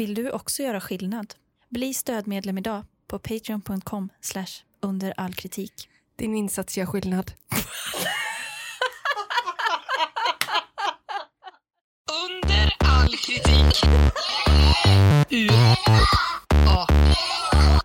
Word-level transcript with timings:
Vill 0.00 0.14
du 0.14 0.30
också 0.30 0.62
göra 0.62 0.80
skillnad? 0.80 1.34
Bli 1.68 1.94
stödmedlem 1.94 2.58
idag 2.58 2.84
på 3.06 3.18
patreon.com 3.18 4.08
under 4.82 5.14
all 5.16 5.34
kritik. 5.34 5.88
Din 6.16 6.34
insats 6.34 6.78
gör 6.78 6.86
skillnad. 6.86 7.32
Under 12.26 12.76
all 12.78 13.08
kritik. 13.08 13.84
U 15.30 15.48
A 16.66 16.86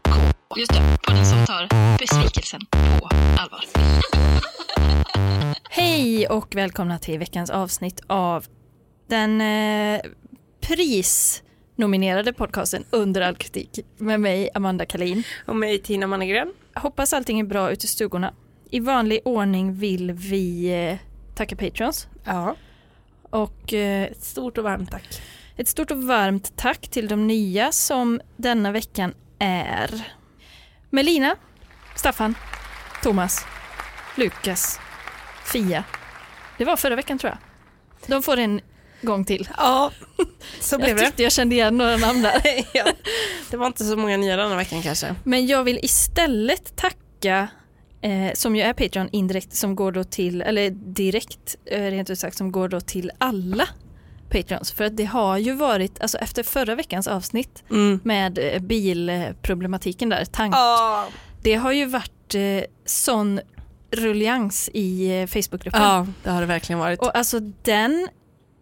K. 0.03 0.21
Just 0.57 0.73
det, 0.73 0.97
podden 1.07 1.25
som 1.25 1.45
tar 1.45 1.97
besvikelsen 1.99 2.61
på 2.71 3.09
allvar. 3.39 3.65
Hej 5.69 6.27
och 6.27 6.55
välkomna 6.55 6.99
till 6.99 7.19
veckans 7.19 7.49
avsnitt 7.49 8.01
av 8.07 8.45
den 9.07 9.41
eh, 9.41 10.01
prisnominerade 11.75 12.33
podcasten 12.33 12.85
Under 12.91 13.21
all 13.21 13.35
kritik 13.35 13.79
med 13.97 14.19
mig 14.19 14.49
Amanda 14.53 14.85
Kalin. 14.85 15.23
Och 15.45 15.55
mig 15.55 15.79
Tina 15.79 16.07
Mannegren. 16.07 16.53
Hoppas 16.75 17.13
allting 17.13 17.39
är 17.39 17.43
bra 17.43 17.71
ute 17.71 17.85
i 17.85 17.87
stugorna. 17.87 18.33
I 18.71 18.79
vanlig 18.79 19.19
ordning 19.25 19.73
vill 19.73 20.11
vi 20.11 20.65
eh, 20.89 20.97
tacka 21.35 21.55
Patrons 21.55 22.07
Ja. 22.25 22.55
och 23.29 23.73
eh, 23.73 24.03
Ett 24.03 24.23
stort 24.23 24.57
och 24.57 24.63
varmt 24.63 24.91
tack. 24.91 25.21
ett 25.57 25.67
stort 25.67 25.91
och 25.91 26.03
varmt 26.03 26.53
tack 26.57 26.87
till 26.87 27.07
de 27.07 27.27
nya 27.27 27.71
som 27.71 28.21
denna 28.37 28.71
veckan 28.71 29.13
är 29.39 30.07
Melina, 30.89 31.35
Staffan, 31.95 32.35
Thomas, 33.03 33.45
Lukas, 34.17 34.79
Fia. 35.53 35.83
Det 36.57 36.65
var 36.65 36.77
förra 36.77 36.95
veckan 36.95 37.17
tror 37.17 37.29
jag. 37.31 37.37
De 38.09 38.23
får 38.23 38.37
en 38.37 38.61
gång 39.05 39.25
till. 39.25 39.49
Ja, 39.57 39.91
så 40.59 40.77
blev 40.77 40.89
Jag 40.89 40.97
det. 40.97 41.05
tyckte 41.05 41.23
jag 41.23 41.31
kände 41.31 41.55
igen 41.55 41.77
några 41.77 41.97
namn 41.97 42.21
där. 42.21 42.41
ja. 42.73 42.85
Det 43.51 43.57
var 43.57 43.67
inte 43.67 43.83
så 43.85 43.95
många 43.97 44.17
nya 44.17 44.35
den 44.37 44.49
här 44.49 44.57
veckan 44.57 44.81
kanske. 44.81 45.15
Men 45.23 45.47
jag 45.47 45.63
vill 45.63 45.79
istället 45.83 46.75
tacka, 46.75 47.47
eh, 48.01 48.33
som 48.33 48.55
ju 48.55 48.61
är 48.61 48.73
Patreon 48.73 49.09
indirekt, 49.11 49.55
som 49.55 49.75
går 49.75 49.91
då 49.91 50.03
till, 50.03 50.41
eller 50.41 50.69
direkt 50.69 51.55
eh, 51.65 51.81
rent 51.81 52.09
ut 52.09 52.19
sagt, 52.19 52.37
som 52.37 52.51
går 52.51 52.69
då 52.69 52.79
till 52.81 53.11
alla 53.17 53.67
Patreons. 54.29 54.71
För 54.71 54.83
att 54.83 54.97
det 54.97 55.05
har 55.05 55.37
ju 55.37 55.53
varit, 55.53 56.01
alltså 56.01 56.17
efter 56.17 56.43
förra 56.43 56.75
veckans 56.75 57.07
avsnitt 57.07 57.63
Mm. 57.71 57.99
med 58.03 58.37
eh, 58.37 58.59
bilproblematiken 58.61 60.09
där, 60.09 60.25
tank, 60.25 60.55
Ja. 60.55 61.07
det 61.43 61.55
har 61.55 61.71
ju 61.71 61.85
varit 61.85 62.35
eh, 62.35 62.41
sån 62.85 63.39
rullians 63.91 64.69
i 64.73 65.19
eh, 65.21 65.27
Facebookgruppen. 65.27 65.81
ja, 65.81 66.07
det 66.23 66.29
har 66.29 66.41
det 66.41 66.47
verkligen 66.47 66.79
varit. 66.79 66.99
Och 66.99 67.17
alltså 67.17 67.39
den 67.39 68.07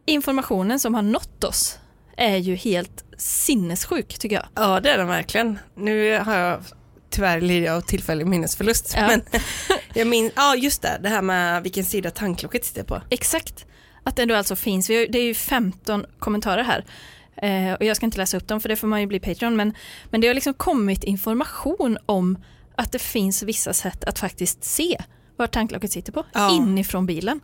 informationen 0.05 0.79
som 0.79 0.95
har 0.95 1.01
nått 1.01 1.43
oss 1.43 1.79
är 2.17 2.37
ju 2.37 2.55
helt 2.55 3.03
sinnessjuk 3.17 4.19
tycker 4.19 4.35
jag. 4.35 4.45
Ja, 4.55 4.79
det 4.79 4.89
är 4.89 4.97
den 4.97 5.07
verkligen. 5.07 5.59
Nu 5.75 6.19
har 6.19 6.35
jag 6.35 6.63
tyvärr 7.09 7.41
lider 7.41 7.67
jag 7.67 7.75
av 7.77 7.81
tillfällig 7.81 8.27
minnesförlust. 8.27 8.93
Ja. 8.95 9.07
Men 9.07 9.21
jag 9.93 10.07
minns, 10.07 10.33
ja 10.35 10.55
just 10.55 10.81
det, 10.81 10.99
det 11.03 11.09
här 11.09 11.21
med 11.21 11.63
vilken 11.63 11.85
sida 11.85 12.11
tanklocket 12.11 12.65
sitter 12.65 12.83
på. 12.83 13.01
Exakt. 13.09 13.65
Att 14.03 14.15
det 14.15 14.25
då 14.25 14.35
alltså 14.35 14.55
finns, 14.55 14.89
har, 14.89 15.11
det 15.11 15.19
är 15.19 15.23
ju 15.23 15.33
15 15.33 16.05
kommentarer 16.19 16.63
här. 16.63 16.85
Eh, 17.35 17.73
och 17.73 17.83
jag 17.83 17.97
ska 17.97 18.05
inte 18.05 18.17
läsa 18.17 18.37
upp 18.37 18.47
dem 18.47 18.59
för 18.59 18.69
det 18.69 18.75
får 18.75 18.87
man 18.87 19.01
ju 19.01 19.07
bli 19.07 19.19
Patreon. 19.19 19.55
Men, 19.55 19.73
men 20.09 20.21
det 20.21 20.27
har 20.27 20.33
liksom 20.33 20.53
kommit 20.53 21.03
information 21.03 21.97
om 22.05 22.37
att 22.75 22.91
det 22.91 22.99
finns 22.99 23.43
vissa 23.43 23.73
sätt 23.73 24.03
att 24.03 24.19
faktiskt 24.19 24.63
se 24.63 25.01
var 25.35 25.47
tanklocket 25.47 25.91
sitter 25.91 26.11
på. 26.11 26.25
Ja. 26.33 26.55
Inifrån 26.55 27.05
bilen. 27.05 27.39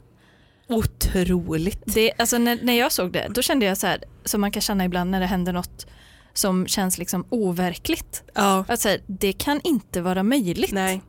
Otroligt. 0.69 1.81
Det, 1.85 2.11
alltså 2.17 2.37
när, 2.37 2.59
när 2.61 2.73
jag 2.73 2.91
såg 2.91 3.11
det, 3.11 3.27
då 3.29 3.41
kände 3.41 3.65
jag 3.65 3.77
så 3.77 3.87
här, 3.87 4.03
som 4.25 4.41
man 4.41 4.51
kan 4.51 4.61
känna 4.61 4.85
ibland 4.85 5.11
när 5.11 5.19
det 5.19 5.25
händer 5.25 5.53
något 5.53 5.87
som 6.33 6.67
känns 6.67 6.97
liksom 6.97 7.25
overkligt. 7.29 8.23
Ja. 8.33 8.65
Att 8.67 8.79
så 8.79 8.89
här, 8.89 9.01
det 9.07 9.33
kan 9.33 9.61
inte 9.63 10.01
vara 10.01 10.23
möjligt. 10.23 10.71
Nej. 10.71 11.01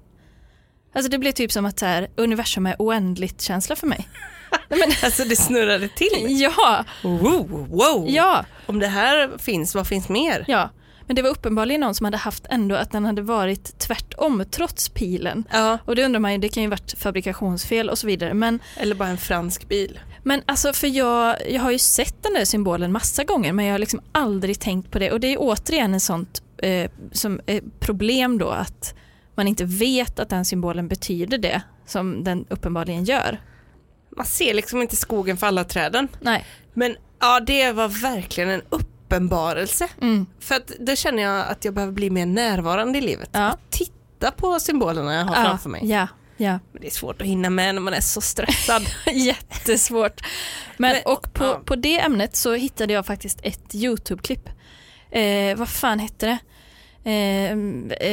Alltså 0.95 1.11
det 1.11 1.19
blev 1.19 1.33
typ 1.33 1.53
som 1.53 1.65
att 1.67 1.79
så 1.79 1.87
här, 1.87 2.09
universum 2.17 2.67
är 2.67 2.77
oändligt 2.79 3.41
känsla 3.41 3.77
för 3.77 3.87
mig. 3.87 4.09
Alltså 5.05 5.25
det 5.25 5.37
snurrade 5.37 5.89
till. 5.89 6.27
Ja, 6.29 6.85
Wow, 7.03 7.69
wow. 7.71 8.07
ja. 8.09 8.45
Om 8.67 8.79
det 8.79 8.87
här 8.87 9.39
finns, 9.39 9.75
vad 9.75 9.87
finns 9.87 10.09
mer? 10.09 10.45
Ja, 10.49 10.71
men 11.11 11.15
det 11.15 11.23
var 11.23 11.31
uppenbarligen 11.31 11.81
någon 11.81 11.95
som 11.95 12.05
hade 12.05 12.17
haft 12.17 12.47
ändå 12.51 12.75
att 12.75 12.91
den 12.91 13.05
hade 13.05 13.23
varit 13.23 13.79
tvärtom 13.79 14.45
trots 14.51 14.89
pilen. 14.89 15.45
Ja. 15.53 15.79
Och 15.85 15.97
det 15.97 16.05
undrar 16.05 16.21
man 16.21 16.33
ju, 16.33 16.39
det 16.39 16.49
kan 16.49 16.63
ju 16.63 16.69
varit 16.69 16.95
fabrikationsfel 16.99 17.91
och 17.91 17.99
så 17.99 18.07
vidare. 18.07 18.35
Men, 18.35 18.61
Eller 18.77 18.95
bara 18.95 19.09
en 19.09 19.19
fransk 19.19 19.69
bil. 19.69 20.01
men 20.23 20.43
alltså 20.47 20.73
för 20.73 20.87
jag, 20.87 21.37
jag 21.51 21.63
har 21.63 21.71
ju 21.71 21.79
sett 21.79 22.23
den 22.23 22.35
där 22.35 22.45
symbolen 22.45 22.93
massa 22.93 23.25
gånger 23.25 23.53
men 23.53 23.65
jag 23.65 23.75
har 23.75 23.79
liksom 23.79 24.01
aldrig 24.13 24.61
tänkt 24.61 24.91
på 24.91 24.99
det. 24.99 25.13
Och 25.13 25.21
det 25.21 25.27
är 25.33 25.37
återigen 25.41 25.95
en 25.95 26.01
sånt 26.01 26.43
eh, 26.59 26.91
som, 27.13 27.41
eh, 27.47 27.63
problem 27.81 28.39
då 28.39 28.49
att 28.49 28.95
man 29.35 29.49
inte 29.49 29.65
vet 29.65 30.19
att 30.19 30.29
den 30.29 30.45
symbolen 30.45 30.89
betyder 30.89 31.39
det 31.39 31.63
som 31.87 32.25
den 32.25 32.45
uppenbarligen 32.49 33.05
gör. 33.05 33.41
Man 34.17 34.27
ser 34.27 34.55
liksom 34.55 34.83
inte 34.83 34.97
skogen 34.97 35.37
för 35.37 35.47
alla 35.47 35.65
träden. 35.65 36.09
Nej. 36.21 36.47
Men 36.75 36.97
ja, 37.21 37.41
det 37.41 37.73
var 37.73 37.89
verkligen 37.89 38.51
en 38.51 38.63
uppenbarelse. 39.15 39.89
Mm. 40.03 40.27
För 40.41 40.55
att 40.55 40.67
då 40.81 40.97
känner 40.97 41.23
jag 41.23 41.47
att 41.49 41.65
jag 41.65 41.75
behöver 41.75 41.93
bli 41.93 42.11
mer 42.11 42.27
närvarande 42.27 42.99
i 42.99 43.01
livet. 43.01 43.31
Ja. 43.33 43.57
Titta 43.71 44.31
på 44.31 44.61
symbolerna 44.61 45.15
jag 45.15 45.25
har 45.25 45.37
Ja, 45.37 45.43
framför 45.45 45.69
mig. 45.69 45.81
Ja, 45.85 46.07
ja. 46.37 46.59
Men 46.73 46.81
det 46.83 46.87
är 46.87 46.91
svårt 46.91 47.21
att 47.21 47.27
hinna 47.27 47.51
med 47.51 47.75
när 47.75 47.83
man 47.83 47.95
är 47.95 48.01
så 48.01 48.21
stressad. 48.21 48.83
Jättesvårt. 49.13 50.21
Men, 50.77 50.93
Men- 50.93 51.03
och 51.15 51.33
på, 51.35 51.45
ja. 51.45 51.61
på 51.65 51.77
det 51.77 52.01
ämnet 52.01 52.37
så 52.37 52.55
hittade 52.55 52.93
jag 52.93 53.07
faktiskt 53.07 53.39
ett 53.43 53.75
YouTube-klipp. 53.75 54.49
Eh, 55.11 55.57
vad 55.59 55.69
fan 55.69 55.99
hette 55.99 56.27
det? 56.27 56.39
Eh, 57.11 57.53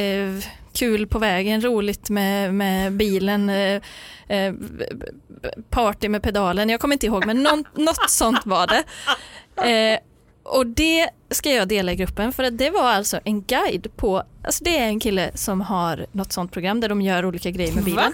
eh, 0.00 0.34
kul 0.72 1.06
på 1.06 1.18
vägen, 1.18 1.60
roligt 1.64 2.10
med, 2.10 2.54
med 2.54 2.92
bilen, 2.92 3.50
eh, 3.50 3.80
eh, 4.28 4.54
party 5.70 6.08
med 6.08 6.22
pedalen. 6.22 6.68
Jag 6.68 6.80
kommer 6.80 6.94
inte 6.94 7.06
ihåg 7.06 7.26
men 7.26 7.42
någon, 7.42 7.64
något 7.74 8.10
sånt 8.10 8.46
var 8.46 8.66
det. 8.66 8.82
Eh, 9.58 9.98
och 10.48 10.66
det 10.66 11.10
ska 11.30 11.50
jag 11.50 11.68
dela 11.68 11.92
i 11.92 11.96
gruppen 11.96 12.32
för 12.32 12.44
att 12.44 12.58
det 12.58 12.70
var 12.70 12.90
alltså 12.92 13.20
en 13.24 13.42
guide 13.42 13.96
på, 13.96 14.22
alltså 14.44 14.64
det 14.64 14.78
är 14.78 14.86
en 14.86 15.00
kille 15.00 15.30
som 15.34 15.60
har 15.60 16.06
något 16.12 16.32
sånt 16.32 16.52
program 16.52 16.80
där 16.80 16.88
de 16.88 17.02
gör 17.02 17.24
olika 17.24 17.50
grejer 17.50 17.72
med 17.74 17.84
bilen. 17.84 18.04
Va? 18.04 18.12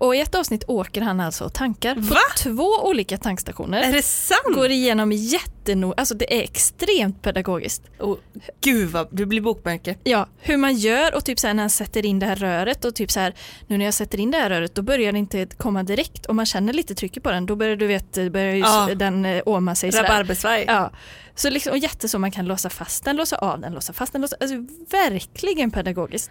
Och 0.00 0.16
i 0.16 0.20
ett 0.20 0.34
avsnitt 0.34 0.64
åker 0.66 1.00
han 1.00 1.20
alltså 1.20 1.44
och 1.44 1.52
tankar 1.54 1.94
på 1.94 2.00
Va? 2.00 2.16
två 2.38 2.68
olika 2.82 3.18
tankstationer. 3.18 3.82
är 3.82 3.92
det 3.92 4.02
sant? 4.02 4.54
Går 4.54 4.70
igenom 4.70 5.12
jättenoga, 5.12 5.94
alltså 5.96 6.14
det 6.14 6.38
är 6.38 6.42
extremt 6.42 7.22
pedagogiskt. 7.22 7.82
Oh, 7.98 8.16
gud 8.60 8.88
vad, 8.90 9.08
du 9.10 9.26
blir 9.26 9.40
bokmärke. 9.40 9.96
Ja, 10.04 10.26
hur 10.38 10.56
man 10.56 10.74
gör 10.74 11.14
och 11.14 11.24
typ 11.24 11.38
så 11.38 11.46
här 11.46 11.54
när 11.54 11.62
han 11.62 11.70
sätter 11.70 12.06
in 12.06 12.18
det 12.18 12.26
här 12.26 12.36
röret 12.36 12.84
och 12.84 12.94
typ 12.94 13.10
så 13.10 13.20
här 13.20 13.34
nu 13.66 13.78
när 13.78 13.84
jag 13.84 13.94
sätter 13.94 14.20
in 14.20 14.30
det 14.30 14.38
här 14.38 14.50
röret 14.50 14.74
då 14.74 14.82
börjar 14.82 15.12
det 15.12 15.18
inte 15.18 15.46
komma 15.56 15.82
direkt 15.82 16.26
och 16.26 16.34
man 16.34 16.46
känner 16.46 16.72
lite 16.72 16.94
trycket 16.94 17.22
på 17.22 17.30
den 17.30 17.46
då 17.46 17.56
börjar 17.56 17.76
du 17.76 17.86
vet, 17.86 18.12
börjar 18.32 18.54
ju 18.54 18.60
Ja. 18.60 18.88
den 18.96 19.24
eh, 19.24 19.42
åma 19.46 19.74
sig 19.74 19.92
sådär. 19.92 20.08
Rabarbersvaj. 20.08 20.64
Ja, 20.66 20.90
så 21.34 21.50
liksom, 21.50 21.72
och 21.72 21.78
jätte 21.78 22.08
så 22.08 22.18
man 22.18 22.30
kan 22.30 22.46
låsa 22.46 22.70
fast 22.70 23.04
den, 23.04 23.16
låsa 23.16 23.36
av 23.36 23.60
den, 23.60 23.72
låsa 23.72 23.92
fast 23.92 24.12
den, 24.12 24.22
låsa, 24.22 24.36
alltså 24.40 24.56
verkligen 24.90 25.70
pedagogiskt. 25.70 26.30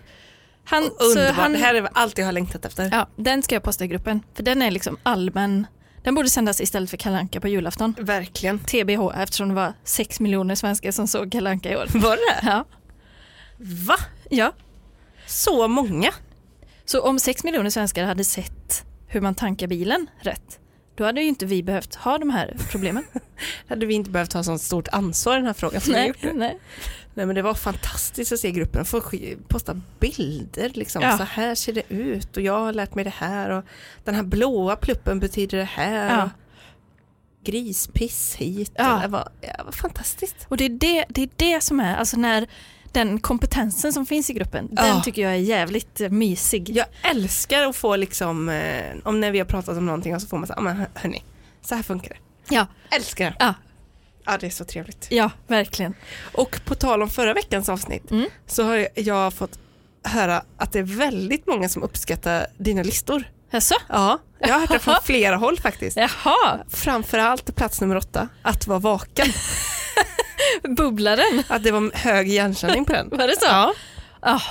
Han, 0.69 0.83
så 0.99 1.05
Underbart, 1.05 1.35
han, 1.35 1.51
det 1.51 1.57
här 1.57 1.75
är 1.75 1.89
allt 1.93 2.17
jag 2.17 2.25
har 2.25 2.31
längtat 2.31 2.65
efter. 2.65 2.89
Ja, 2.91 3.07
den 3.15 3.43
ska 3.43 3.55
jag 3.55 3.63
posta 3.63 3.85
i 3.85 3.87
gruppen. 3.87 4.21
För 4.33 4.43
den 4.43 4.61
är 4.61 4.71
liksom 4.71 4.97
allmän. 5.03 5.67
Den 6.03 6.15
borde 6.15 6.29
sändas 6.29 6.61
istället 6.61 6.89
för 6.89 6.97
Kalanka 6.97 7.41
på 7.41 7.47
julafton. 7.47 7.95
Verkligen. 7.99 8.59
TBH 8.59 9.11
eftersom 9.21 9.49
det 9.49 9.55
var 9.55 9.73
6 9.83 10.19
miljoner 10.19 10.55
svenskar 10.55 10.91
som 10.91 11.07
såg 11.07 11.31
Kalanka 11.31 11.71
i 11.71 11.75
år. 11.75 11.85
Var 11.93 12.15
det 12.15 12.47
Ja. 12.47 12.65
Va? 13.87 13.95
ja. 14.29 14.53
Så 15.27 15.67
många? 15.67 16.13
Så 16.85 17.01
om 17.01 17.19
6 17.19 17.43
miljoner 17.43 17.69
svenskar 17.69 18.05
hade 18.05 18.23
sett 18.23 18.85
hur 19.07 19.21
man 19.21 19.35
tankar 19.35 19.67
bilen 19.67 20.07
rätt, 20.21 20.59
då 20.97 21.03
hade 21.03 21.21
ju 21.21 21.27
inte 21.27 21.45
vi 21.45 21.63
behövt 21.63 21.95
ha 21.95 22.17
de 22.17 22.29
här 22.29 22.57
problemen. 22.71 23.03
Hade 23.67 23.85
vi 23.85 23.93
inte 23.93 24.09
behövt 24.09 24.31
ta 24.31 24.43
sånt 24.43 24.61
stort 24.61 24.87
ansvar 24.87 25.33
i 25.33 25.35
den 25.35 25.45
här 25.45 25.53
frågan 25.53 25.81
som 25.81 25.93
vi 25.93 25.99
nej, 25.99 26.07
gjort 26.07 26.23
nu. 26.23 26.33
nej. 26.33 26.59
Nej 27.13 27.25
men 27.25 27.35
det 27.35 27.41
var 27.41 27.53
fantastiskt 27.53 28.31
att 28.31 28.39
se 28.39 28.51
gruppen, 28.51 28.85
få 28.85 29.01
posta 29.47 29.81
bilder 29.99 30.71
liksom. 30.73 31.01
Ja. 31.01 31.17
Så 31.17 31.23
här 31.23 31.55
ser 31.55 31.73
det 31.73 31.83
ut 31.89 32.37
och 32.37 32.43
jag 32.43 32.59
har 32.59 32.73
lärt 32.73 32.95
mig 32.95 33.03
det 33.03 33.13
här 33.17 33.49
och 33.49 33.63
den 34.03 34.15
här 34.15 34.23
blåa 34.23 34.75
pluppen 34.75 35.19
betyder 35.19 35.57
det 35.57 35.63
här. 35.63 36.17
Ja. 36.17 36.29
Grispiss 37.43 38.35
hit. 38.35 38.71
Ja. 38.75 38.99
Det, 39.01 39.07
var, 39.07 39.29
det 39.41 39.61
var 39.65 39.71
fantastiskt. 39.71 40.35
Och 40.47 40.57
det 40.57 40.65
är 40.65 40.69
det, 40.69 41.05
det 41.09 41.21
är 41.21 41.29
det 41.35 41.63
som 41.63 41.79
är, 41.79 41.95
alltså 41.95 42.17
när 42.17 42.47
den 42.97 43.19
kompetensen 43.19 43.93
som 43.93 44.05
finns 44.05 44.29
i 44.29 44.33
gruppen, 44.33 44.69
Ja. 44.71 44.83
den 44.83 45.01
tycker 45.01 45.21
jag 45.21 45.31
är 45.31 45.35
jävligt 45.37 45.99
mysig. 46.11 46.69
Jag 46.69 46.85
älskar 47.03 47.63
att 47.63 47.75
få 47.75 47.95
liksom, 47.95 48.49
eh, 48.49 48.83
om 49.03 49.19
när 49.19 49.31
vi 49.31 49.37
har 49.39 49.45
pratat 49.45 49.77
om 49.77 49.85
någonting 49.85 50.15
och 50.15 50.21
så 50.21 50.27
får 50.27 50.37
man 50.37 50.47
säga, 50.47 50.57
ah, 50.57 50.61
men 50.61 50.77
hör- 50.77 50.89
hörni, 50.93 51.23
så 51.61 51.75
här 51.75 51.83
funkar 51.83 52.09
det. 52.09 52.55
Ja, 52.55 52.67
Älskar 52.91 53.25
det. 53.25 53.35
ja, 53.39 53.53
Ja 54.25 54.37
det 54.39 54.45
är 54.45 54.49
så 54.49 54.65
trevligt. 54.65 55.07
ja 55.09 55.29
verkligen. 55.47 55.93
Och 56.33 56.59
på 56.65 56.75
tal 56.75 57.01
om 57.01 57.09
förra 57.09 57.33
veckans 57.33 57.69
avsnitt 57.69 58.11
Mm. 58.11 58.29
så 58.47 58.63
har 58.63 58.87
jag 58.95 59.33
fått 59.33 59.59
höra 60.03 60.43
att 60.57 60.71
det 60.71 60.79
är 60.79 60.83
väldigt 60.83 61.47
många 61.47 61.69
som 61.69 61.83
uppskattar 61.83 62.47
dina 62.57 62.83
listor. 62.83 63.23
Jaså? 63.51 63.75
Ja, 63.89 64.19
jag 64.39 64.47
har 64.53 64.59
hört 64.59 64.69
det 64.71 64.79
från 64.79 64.95
flera 65.03 65.35
håll 65.35 65.59
faktiskt. 65.59 65.97
Jaha, 65.97 66.59
Framförallt 66.69 67.55
plats 67.55 67.81
nummer 67.81 67.95
åtta, 67.97 68.27
att 68.41 68.67
vara 68.67 68.79
vaken. 68.79 69.27
Bubblaren, 70.77 71.43
Att 71.47 71.63
det 71.63 71.71
var 71.71 71.91
hög 71.97 72.27
igenkänning 72.29 72.85
på 72.85 72.93
den. 72.93 73.09
var 73.11 73.27
det 73.27 73.39
så? 73.39 73.45
Ja, 73.45 73.73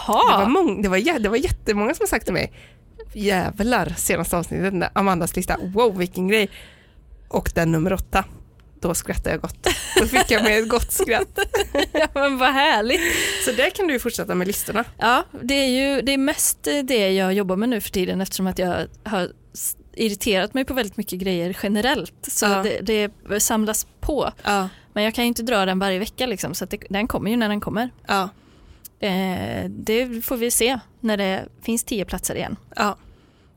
det 0.06 0.12
var, 0.44 0.46
mång, 0.46 0.82
det, 0.82 0.88
var, 0.88 0.96
jä- 0.98 1.18
det 1.18 1.28
var 1.28 1.36
jättemånga 1.36 1.94
som 1.94 2.06
sagt 2.06 2.24
till 2.24 2.34
mig, 2.34 2.52
jävlar 3.12 3.94
senaste 3.96 4.36
avsnittet, 4.36 4.64
den 4.72 4.80
där 4.80 4.90
Amandas 4.94 5.36
lista, 5.36 5.56
wow 5.74 5.98
vilken 5.98 6.28
grej. 6.28 6.50
Och 7.28 7.50
den 7.54 7.72
nummer 7.72 7.92
åtta, 7.92 8.24
då 8.80 8.94
skrattade 8.94 9.30
jag 9.30 9.40
gott. 9.40 9.68
Då 10.00 10.06
fick 10.06 10.30
jag 10.30 10.42
med 10.42 10.58
ett 10.58 10.68
gott 10.68 10.92
skratt. 10.92 11.38
ja, 11.92 12.06
men 12.14 12.38
vad 12.38 12.52
härligt. 12.52 13.00
Så 13.44 13.52
där 13.52 13.70
kan 13.70 13.86
du 13.86 13.98
fortsätta 13.98 14.34
med 14.34 14.46
listorna. 14.46 14.84
Ja, 14.98 15.24
det 15.42 15.54
är 15.54 15.66
ju 15.68 16.02
det 16.02 16.12
är 16.12 16.18
mest 16.18 16.58
det 16.84 17.12
jag 17.12 17.32
jobbar 17.34 17.56
med 17.56 17.68
nu 17.68 17.80
för 17.80 17.90
tiden 17.90 18.20
eftersom 18.20 18.46
att 18.46 18.58
jag 18.58 18.86
har 19.04 19.28
irriterat 19.94 20.54
mig 20.54 20.64
på 20.64 20.74
väldigt 20.74 20.96
mycket 20.96 21.18
grejer 21.18 21.56
generellt. 21.62 22.14
Så 22.28 22.46
Ja. 22.46 22.64
det, 22.82 23.10
det 23.28 23.40
samlas 23.40 23.86
på. 24.00 24.32
Ja, 24.42 24.68
Men 24.96 25.04
jag 25.04 25.14
kan 25.14 25.24
ju 25.24 25.28
inte 25.28 25.42
dra 25.42 25.66
den 25.66 25.78
varje 25.78 25.98
vecka 25.98 26.26
liksom, 26.26 26.54
så 26.54 26.64
det, 26.64 26.76
den 26.90 27.08
kommer 27.08 27.30
ju 27.30 27.36
när 27.36 27.48
den 27.48 27.60
kommer. 27.60 27.90
ja, 28.06 28.28
Eh, 29.00 29.70
det 29.70 30.24
får 30.24 30.36
vi 30.36 30.50
se 30.50 30.78
när 31.00 31.16
det 31.16 31.48
finns 31.62 31.84
tio 31.84 32.04
platser 32.04 32.34
igen. 32.34 32.56
ja. 32.76 32.96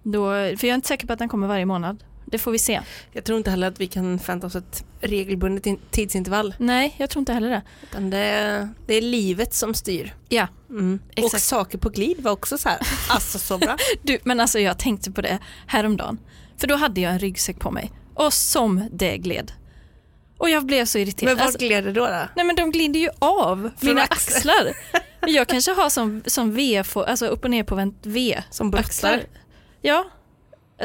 Då, 0.04 0.30
för 0.32 0.48
jag 0.50 0.64
är 0.64 0.74
inte 0.76 0.88
säker 0.88 1.08
på 1.08 1.14
att 1.14 1.20
den 1.20 1.30
kommer 1.30 1.48
varje 1.48 1.66
månad. 1.66 2.04
Det 2.26 2.38
får 2.38 2.52
vi 2.52 2.60
se. 2.60 2.82
Jag 3.12 3.24
tror 3.24 3.38
inte 3.38 3.50
heller 3.52 3.68
att 3.68 3.80
vi 3.80 3.88
kan 3.88 4.20
förvänta 4.20 4.48
oss 4.48 4.56
ett 4.56 4.86
regelbundet 5.02 5.66
in- 5.66 5.80
tidsintervall. 5.92 6.56
Nej, 6.60 6.96
jag 6.98 7.10
tror 7.10 7.20
inte 7.22 7.34
heller 7.34 7.50
det. 7.50 7.62
Utan 7.84 8.10
det, 8.10 8.70
det 8.88 8.94
är 8.94 9.02
livet 9.02 9.54
som 9.54 9.74
styr. 9.74 10.14
Ja, 10.30 10.48
Mm. 10.70 11.00
Och 11.24 11.32
saker 11.32 11.78
på 11.78 11.90
glid 11.90 12.20
var 12.24 12.32
också 12.32 12.58
så 12.58 12.70
här, 12.70 12.78
alltså 13.10 13.40
så 13.40 13.58
bra. 13.58 13.78
du, 14.04 14.18
men 14.24 14.40
alltså 14.40 14.60
jag 14.60 14.80
tänkte 14.80 15.12
på 15.12 15.22
det 15.22 15.40
häromdagen. 15.68 16.18
För 16.58 16.68
då 16.68 16.76
hade 16.76 17.02
jag 17.02 17.12
en 17.14 17.20
ryggsäck 17.20 17.60
på 17.60 17.72
mig. 17.72 17.92
Och 18.14 18.34
som 18.34 18.88
det 18.92 19.18
gled. 19.18 19.52
Och 20.40 20.50
jag 20.50 20.66
blev 20.66 20.86
så 20.86 20.98
irriterad. 20.98 21.30
Men 21.30 21.38
vart 21.38 21.46
Alltså, 21.46 21.60
gled 21.60 21.84
det 21.84 21.92
då? 21.92 22.06
då? 22.08 22.28
nej 22.36 22.46
men 22.46 22.56
de 22.56 22.72
glider 22.72 23.00
ju 23.00 23.10
av 23.20 23.72
mina 23.80 24.02
axlar. 24.02 24.52
axlar. 24.54 24.74
Jag 25.28 25.48
kanske 25.48 25.72
har 25.72 25.90
som, 25.90 26.24
som 26.26 26.54
V, 26.56 26.84
alltså 26.96 27.28
upp 27.28 27.44
och 27.44 27.50
ner 27.52 27.64
på 27.64 27.76
vänt 27.76 28.00
V. 28.04 28.44
Som 28.50 28.72
brottslar? 28.72 29.14
Axlar. 29.14 29.30
Ja, 29.82 30.06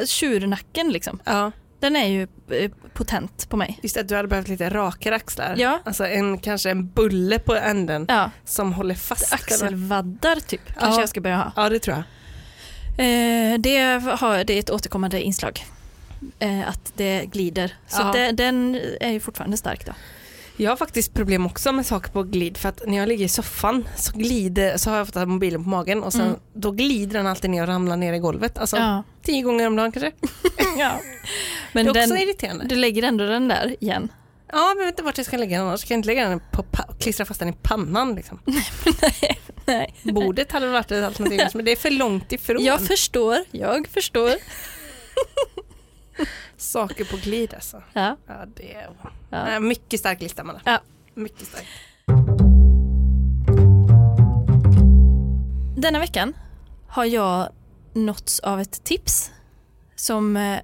tjurnacken 0.07 0.93
liksom. 0.93 1.21
Ja, 1.25 1.53
Den 1.81 1.97
är 1.97 2.07
ju 2.07 2.23
eh, 2.51 2.71
potent 2.95 3.49
på 3.49 3.57
mig. 3.57 3.79
just 3.83 3.97
att 3.97 4.09
du 4.09 4.17
hade 4.17 4.29
behövt 4.29 4.49
lite 4.49 4.71
rakare 4.71 5.15
axlar. 5.15 5.55
Ja. 5.59 5.81
Alltså 5.85 6.07
en, 6.07 6.39
kanske 6.39 6.71
en 6.71 6.89
bulle 6.91 7.39
på 7.39 7.55
änden 7.55 8.05
Ja, 8.09 8.31
som 8.45 8.73
håller 8.73 8.95
fast. 8.95 9.33
axelvaddar 9.33 10.37
typ 10.41 10.61
kanske 10.67 10.97
Ja. 10.97 11.01
jag 11.01 11.09
ska 11.09 11.21
börja 11.21 11.37
ha. 11.37 11.53
Ja, 11.57 11.69
det 11.69 11.79
tror 11.79 11.97
jag. 11.97 12.05
Eh, 12.99 13.59
det, 13.59 13.79
har, 14.21 14.45
det 14.45 14.53
är 14.53 14.59
ett 14.59 14.71
återkommande 14.71 15.23
inslag. 15.23 15.65
Eh, 16.39 16.69
att 16.69 16.93
det 16.97 17.25
glider. 17.33 17.75
Så 17.89 18.03
Ja. 18.03 18.13
det, 18.13 18.33
den 18.33 18.81
är 19.01 19.11
ju 19.11 19.21
fortfarande 19.21 19.57
stark 19.57 19.87
då. 19.87 19.93
Jag 20.57 20.71
har 20.71 20.77
faktiskt 20.77 21.15
problem 21.15 21.47
också 21.47 21.73
med 21.73 21.87
saker 21.87 22.11
på 22.11 22.23
glid 22.23 22.57
för 22.57 22.69
att 22.69 22.83
när 22.87 22.97
jag 22.99 23.09
ligger 23.09 23.25
i 23.25 23.29
soffan 23.29 23.89
så 23.97 24.13
glider, 24.19 24.77
så 24.77 24.91
har 24.91 24.97
jag 24.97 25.03
ofta 25.05 25.27
mobilen 25.27 25.65
på 25.65 25.71
magen 25.71 26.03
och 26.03 26.13
sen 26.13 26.21
Mm. 26.21 26.37
då 26.55 26.71
glider 26.71 27.19
den 27.19 27.27
alltid 27.27 27.51
ner 27.51 27.63
och 27.63 27.69
ramlar 27.69 27.97
ner 27.97 28.13
i 28.13 28.19
golvet. 28.19 28.59
Alltså 28.59 28.77
Ja. 28.77 29.03
tio 29.23 29.43
gånger 29.43 29.67
om 29.67 29.77
dagen 29.77 29.93
kanske. 29.93 30.13
ja. 30.79 31.01
Men 31.73 31.85
det 31.87 31.91
är 31.91 32.03
också 32.03 32.15
den, 32.15 32.23
irriterande. 32.23 32.65
du 32.69 32.77
lägger 32.77 33.03
ändå 33.03 33.25
den 33.27 33.49
där 33.49 33.77
igen. 33.81 34.09
Ja, 34.53 34.59
men 34.69 34.79
jag 34.79 34.85
vet 34.87 34.93
inte 34.93 35.03
vart 35.03 35.17
jag 35.19 35.27
ska 35.27 35.37
lägga 35.37 35.59
den 35.59 35.67
annars. 35.67 35.81
Ska 35.81 35.95
jag 35.95 35.99
inte 35.99 36.07
lägga 36.07 36.29
den 36.29 36.41
på 36.53 36.65
klistra 37.01 37.27
fast 37.27 37.41
den 37.41 37.49
i 37.49 37.53
pannan 37.63 38.15
liksom. 38.15 38.41
Nej. 39.67 39.95
Bordet 40.03 40.53
hade 40.53 40.67
varit 40.69 40.91
ett 40.93 41.05
alternativ 41.05 41.41
men 41.55 41.65
det 41.65 41.73
är 41.73 41.77
för 41.77 41.91
långt 41.91 42.33
ifrån. 42.33 42.65
Jag 42.65 42.81
förstår, 42.87 43.37
jag 43.51 43.87
förstår. 43.89 44.31
Saker 46.57 47.05
på 47.05 47.17
glid 47.17 47.55
alltså. 47.55 47.83
Ja. 47.93 48.17
Ja, 48.27 48.47
det 48.57 48.75
är 48.75 48.89
Ja. 49.31 49.61
Mycket 49.61 50.01
stark 50.01 50.21
lista 50.21 50.45
man 50.45 50.59
Ja. 50.65 50.81
Mycket 51.15 51.47
stark. 51.47 51.67
Denna 55.77 55.99
veckan 55.99 56.37
har 56.89 57.05
jag 57.05 57.49
nåtts 57.93 58.41
av 58.41 58.61
ett 58.61 58.85
tips 58.85 59.31
som 59.97 60.37
eh, 60.37 60.59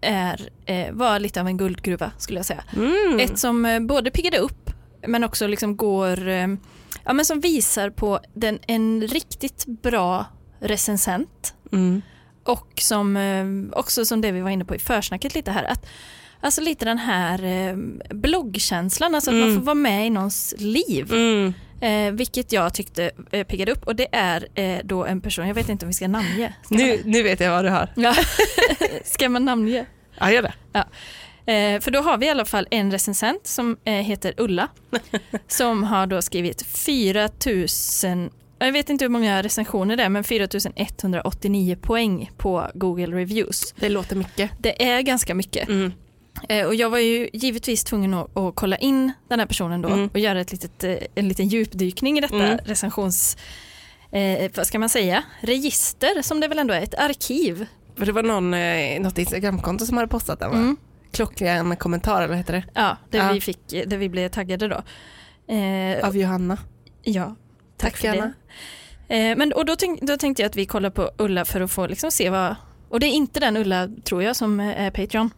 är, 0.00 0.48
eh, 0.66 0.92
var 0.92 1.18
lite 1.18 1.40
av 1.40 1.46
en 1.46 1.56
guldgruva 1.56 2.12
skulle 2.18 2.38
jag 2.38 2.46
säga. 2.46 2.64
Mm. 2.76 3.20
Ett 3.20 3.38
som 3.38 3.64
eh, 3.64 3.80
både 3.80 4.10
piggade 4.10 4.38
upp 4.38 4.70
men 5.06 5.24
också 5.24 5.46
liksom 5.46 5.76
går, 5.76 6.28
ja 7.04 7.12
men 7.12 7.24
som 7.24 7.40
visar 7.40 7.90
på 7.90 8.20
den, 8.34 8.58
en 8.66 9.02
riktigt 9.08 9.64
bra 9.66 10.26
recensent 10.58 11.54
Mm. 11.72 12.02
Och 12.44 12.68
som 12.80 13.16
eh, 13.16 13.78
också 13.78 14.04
som 14.04 14.20
det 14.20 14.32
vi 14.32 14.40
var 14.40 14.50
inne 14.50 14.64
på 14.64 14.74
i 14.74 14.78
försnacket 14.78 15.34
lite 15.34 15.50
här 15.50 15.64
att 15.64 15.86
Alltså 16.40 16.60
lite 16.60 16.84
den 16.84 16.98
här 16.98 17.44
eh, 17.44 17.76
bloggkänslan, 18.10 19.14
alltså 19.14 19.30
att 19.30 19.34
man 19.36 19.42
Mm. 19.48 19.54
får 19.56 19.64
vara 19.64 19.74
med 19.74 20.06
i 20.06 20.10
någons 20.10 20.54
liv. 20.58 21.12
Mm. 21.12 21.54
Eh, 21.80 22.12
vilket 22.12 22.52
jag 22.52 22.74
tyckte 22.74 23.10
eh, 23.30 23.46
piggade 23.46 23.72
upp 23.72 23.86
och 23.86 23.96
det 23.96 24.06
är 24.12 24.48
eh, 24.54 24.78
då 24.84 25.04
en 25.04 25.20
person, 25.20 25.46
jag 25.48 25.54
vet 25.54 25.68
inte 25.68 25.84
om 25.84 25.88
vi 25.88 25.92
ska 25.94 26.08
namnge. 26.08 26.54
Ska, 26.64 26.74
Nu, 26.74 27.00
nu 27.04 27.22
vet 27.22 27.40
jag 27.40 27.50
vad 27.50 27.64
du 27.64 27.68
har. 27.70 27.88
ja. 27.96 28.14
ska 29.04 29.28
man 29.28 29.44
namnge? 29.44 29.86
Ja, 30.18 30.30
gör 30.32 30.42
det. 30.42 30.52
Eh, 31.52 31.80
för 31.80 31.90
då 31.90 32.00
har 32.00 32.18
vi 32.18 32.26
i 32.26 32.30
alla 32.30 32.44
fall 32.44 32.68
en 32.70 32.90
recensent 32.90 33.46
som 33.46 33.76
heter 33.84 34.34
Ulla 34.36 34.68
som 35.48 35.82
har 35.84 36.06
då 36.06 36.22
skrivit 36.22 36.62
4000 36.66 38.30
jag 38.58 38.72
vet 38.72 38.90
inte 38.90 39.04
hur 39.04 39.10
många 39.10 39.42
recensioner 39.42 39.96
det 39.96 40.02
är 40.02 40.08
men 40.08 40.24
4189 40.24 41.76
poäng 41.80 42.30
på 42.36 42.66
Google 42.74 43.06
Reviews. 43.06 43.74
Det 43.80 43.88
låter 43.88 44.16
mycket. 44.16 44.50
Det 44.58 44.82
är 44.90 45.00
ganska 45.00 45.34
mycket. 45.34 45.68
Mm. 45.68 45.92
Eh, 46.48 46.66
och 46.66 46.74
jag 46.74 46.90
var 46.90 46.98
ju 46.98 47.28
givetvis 47.32 47.84
tvungen 47.84 48.14
att, 48.14 48.36
att 48.36 48.54
kolla 48.54 48.76
in 48.76 49.12
den 49.28 49.38
här 49.38 49.46
personen 49.46 49.82
då 49.82 49.88
Mm. 49.88 50.08
och 50.12 50.18
göra 50.18 50.40
ett 50.40 50.52
litet, 50.52 50.84
eh, 50.84 50.96
en 51.14 51.28
liten 51.28 51.48
djupdykning 51.48 52.18
i 52.18 52.20
detta 52.20 52.34
Mm. 52.46 52.58
recensions, 52.64 53.36
eh, 54.12 54.50
vad 54.56 54.66
ska 54.66 54.78
man 54.78 54.88
säga, 54.88 55.22
register 55.40 56.22
som 56.22 56.40
det 56.40 56.48
väl 56.48 56.58
ändå 56.58 56.74
är, 56.74 56.82
ett 56.82 56.94
arkiv. 56.94 57.66
För 57.96 58.06
det 58.06 58.12
var 58.12 58.22
någon, 58.22 58.54
eh, 58.54 59.00
något 59.00 59.18
Instagramkonto 59.18 59.86
som 59.86 59.96
hade 59.96 60.08
postat 60.08 60.40
den 60.40 60.50
va? 60.50 60.56
Mm. 60.56 60.76
Klockren 61.12 61.76
kommentar 61.76 62.16
eller 62.18 62.28
vad 62.28 62.36
heter 62.36 62.52
det? 62.52 62.64
Ja, 62.74 62.96
där, 63.10 63.18
Ja. 63.18 63.32
Vi 63.32 63.40
fick, 63.40 63.68
där 63.86 63.96
vi 63.96 64.08
blev 64.08 64.28
taggade 64.28 64.68
då. 64.68 64.82
Eh, 65.54 66.06
Av 66.08 66.16
Johanna. 66.16 66.58
ja, 67.02 67.36
tack, 67.84 67.96
för 67.96 68.08
Anna. 68.08 68.32
det. 69.08 69.14
Eh, 69.30 69.36
men, 69.36 69.52
och 69.52 69.64
då, 69.64 69.76
tänk, 69.76 70.00
då 70.02 70.16
tänkte 70.16 70.42
jag 70.42 70.48
att 70.50 70.56
vi 70.56 70.66
kollar 70.66 70.90
på 70.90 71.10
Ulla 71.18 71.44
för 71.44 71.60
att 71.60 71.70
få 71.72 71.86
liksom 71.86 72.10
se 72.10 72.30
vad, 72.30 72.56
och 72.88 73.00
det 73.00 73.06
är 73.06 73.10
inte 73.10 73.40
den 73.40 73.56
Ulla 73.56 73.88
tror 74.04 74.22
jag 74.22 74.36
som 74.36 74.60
eh, 74.60 74.82
är 74.82 74.90
Patreon. 74.90 75.30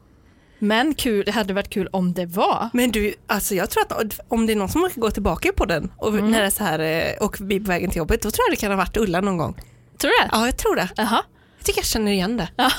Men 0.59 0.95
kul, 0.95 1.25
det 1.25 1.33
hade 1.33 1.55
varit 1.55 1.71
kul 1.71 1.89
om 1.93 2.13
det 2.15 2.27
var. 2.27 2.69
Men 2.73 2.91
du, 2.91 3.15
alltså 3.27 3.55
jag 3.55 3.71
tror 3.71 3.83
att 3.83 4.21
om 4.29 4.47
det 4.47 4.53
är 4.53 4.57
någon 4.57 4.69
som 4.69 4.85
orkar 4.85 5.01
gå 5.01 5.11
tillbaka 5.11 5.53
på 5.57 5.65
den 5.65 5.93
och 5.97 6.09
Mm. 6.09 6.31
när 6.31 6.41
det 6.41 6.47
är 6.47 6.51
så 6.51 6.65
här 6.65 6.79
eh, 6.79 7.27
och 7.27 7.37
förbi 7.37 7.61
på 7.61 7.69
vägen 7.69 7.91
till 7.91 7.99
jobbet, 7.99 8.23
då 8.23 8.31
tror 8.31 8.45
jag 8.49 8.53
det 8.53 8.61
kan 8.61 8.71
ha 8.71 8.77
varit 8.77 8.97
Ulla 8.97 9.21
någon 9.21 9.37
gång. 9.37 9.55
Tror 9.99 10.11
du 10.11 10.25
det? 10.25 10.29
Ja, 10.33 10.47
jag 10.47 10.57
tror 10.59 10.77
det. 10.77 10.89
Jaha. 10.97 11.23
Jag 11.59 11.65
tycker 11.67 11.79
jag 11.79 11.87
känner 11.87 12.13
igen 12.13 12.37
det. 12.37 12.49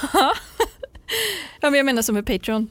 Ja, 1.62 1.70
men 1.70 1.74
jag 1.74 1.86
menar 1.86 2.01
som 2.01 2.18
är 2.18 2.22
Patreon. 2.22 2.70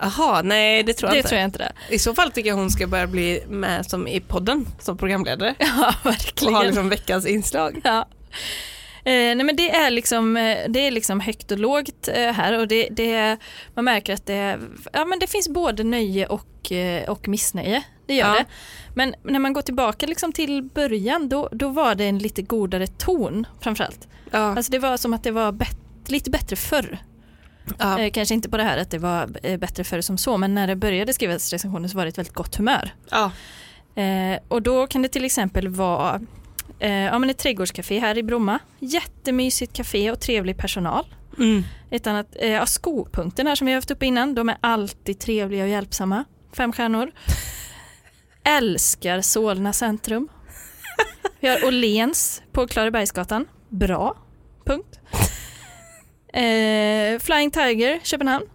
Jaha, 0.00 0.42
nej 0.42 0.82
det 0.82 0.92
tror 0.92 1.08
jag 1.08 1.14
Det 1.14 1.18
inte. 1.18 1.28
tror 1.28 1.38
jag 1.40 1.48
inte 1.48 1.58
det. 1.58 1.72
I 1.94 1.98
så 1.98 2.14
fall 2.14 2.30
tycker 2.32 2.48
jag 2.50 2.56
hon 2.56 2.70
ska 2.70 2.86
börja 2.86 3.06
bli 3.06 3.42
med 3.48 3.86
som 3.86 4.08
i 4.08 4.20
podden 4.20 4.66
som 4.78 4.96
programledare. 4.98 5.54
Ja, 5.58 5.94
Och 6.00 6.06
verkligen. 6.06 6.54
ha 6.54 6.62
liksom 6.62 6.88
veckans 6.88 7.26
inslag. 7.26 7.80
Ja. 7.84 8.08
Eh, 9.04 9.12
nej 9.12 9.44
men 9.44 9.56
det 9.56 9.70
är 9.70 9.90
liksom, 9.90 10.36
eh, 10.36 10.58
det 10.68 10.86
är 10.86 10.90
liksom 10.90 11.20
högt 11.20 11.50
och 11.52 11.58
lågt 11.58 12.08
eh, 12.14 12.32
här 12.32 12.58
och 12.58 12.68
det, 12.68 12.88
det 12.90 13.36
man 13.74 13.84
märker 13.84 14.14
att 14.14 14.26
det, 14.26 14.58
ja, 14.92 15.04
men 15.04 15.18
det 15.18 15.26
finns 15.26 15.48
både 15.48 15.84
nöje 15.84 16.26
och, 16.26 16.72
eh, 16.72 17.10
och 17.10 17.28
missnöje. 17.28 17.82
Det 18.06 18.14
gör 18.14 18.26
Ja. 18.28 18.34
det. 18.34 18.44
Men 18.94 19.14
när 19.22 19.38
man 19.38 19.52
går 19.52 19.62
tillbaka 19.62 20.06
liksom 20.06 20.32
till 20.32 20.62
början 20.62 21.28
då, 21.28 21.48
då 21.52 21.68
var 21.68 21.94
det 21.94 22.04
en 22.04 22.18
lite 22.18 22.42
godare 22.42 22.86
ton 22.86 23.46
framförallt. 23.60 24.08
Ja, 24.30 24.38
Alltså 24.38 24.72
det 24.72 24.78
var 24.78 24.96
som 24.96 25.14
att 25.14 25.24
det 25.24 25.30
var 25.30 25.52
bet- 25.52 25.76
lite 26.08 26.30
bättre 26.30 26.56
förr. 26.56 26.98
Ja. 27.78 28.00
Eh, 28.00 28.10
kanske 28.10 28.34
inte 28.34 28.48
på 28.48 28.56
det 28.56 28.62
här 28.62 28.78
att 28.78 28.90
det 28.90 28.98
var 28.98 29.28
eh, 29.42 29.58
bättre 29.58 29.84
förr 29.84 30.00
som 30.00 30.18
så 30.18 30.36
men 30.36 30.54
när 30.54 30.66
det 30.66 30.76
började 30.76 31.12
skrivas 31.12 31.52
recensioner 31.52 31.88
så 31.88 31.96
var 31.96 32.04
det 32.04 32.08
ett 32.08 32.18
väldigt 32.18 32.34
gott 32.34 32.56
humör. 32.56 32.94
ja. 33.10 33.30
Eh, 33.94 34.38
och 34.48 34.62
då 34.62 34.86
kan 34.86 35.02
det 35.02 35.08
till 35.08 35.24
exempel 35.24 35.68
vara 35.68 36.20
eh, 36.78 36.92
ja, 36.92 37.18
men 37.18 37.30
ett 37.30 37.38
trädgårdscafé 37.38 37.98
här 37.98 38.18
i 38.18 38.22
Bromma. 38.22 38.58
Jättemysigt 38.78 39.72
café 39.72 40.10
och 40.10 40.20
trevlig 40.20 40.56
personal. 40.56 41.04
Mm. 41.38 41.64
Ett 41.90 42.06
annat, 42.06 42.36
ja, 42.40 42.66
skopunkten 42.66 43.46
här 43.46 43.54
som 43.54 43.66
vi 43.66 43.72
har 43.72 43.76
haft 43.76 43.90
uppe 43.90 44.06
innan, 44.06 44.34
de 44.34 44.48
är 44.48 44.56
alltid 44.60 45.18
trevliga 45.18 45.62
och 45.62 45.68
hjälpsamma. 45.68 46.24
Fem 46.52 46.72
stjärnor. 46.72 47.10
Älskar 48.44 49.20
Solna 49.20 49.72
centrum. 49.72 50.28
Vi 51.40 51.48
har 51.48 51.64
Åhléns 51.64 52.42
på 52.52 52.66
Klarabergsgatan. 52.66 53.46
Bra. 53.68 54.16
Punkt. 54.64 54.99
Eh, 56.32 57.18
Flying 57.18 57.50
Tiger, 57.50 58.00
Köpenhamn. 58.02 58.46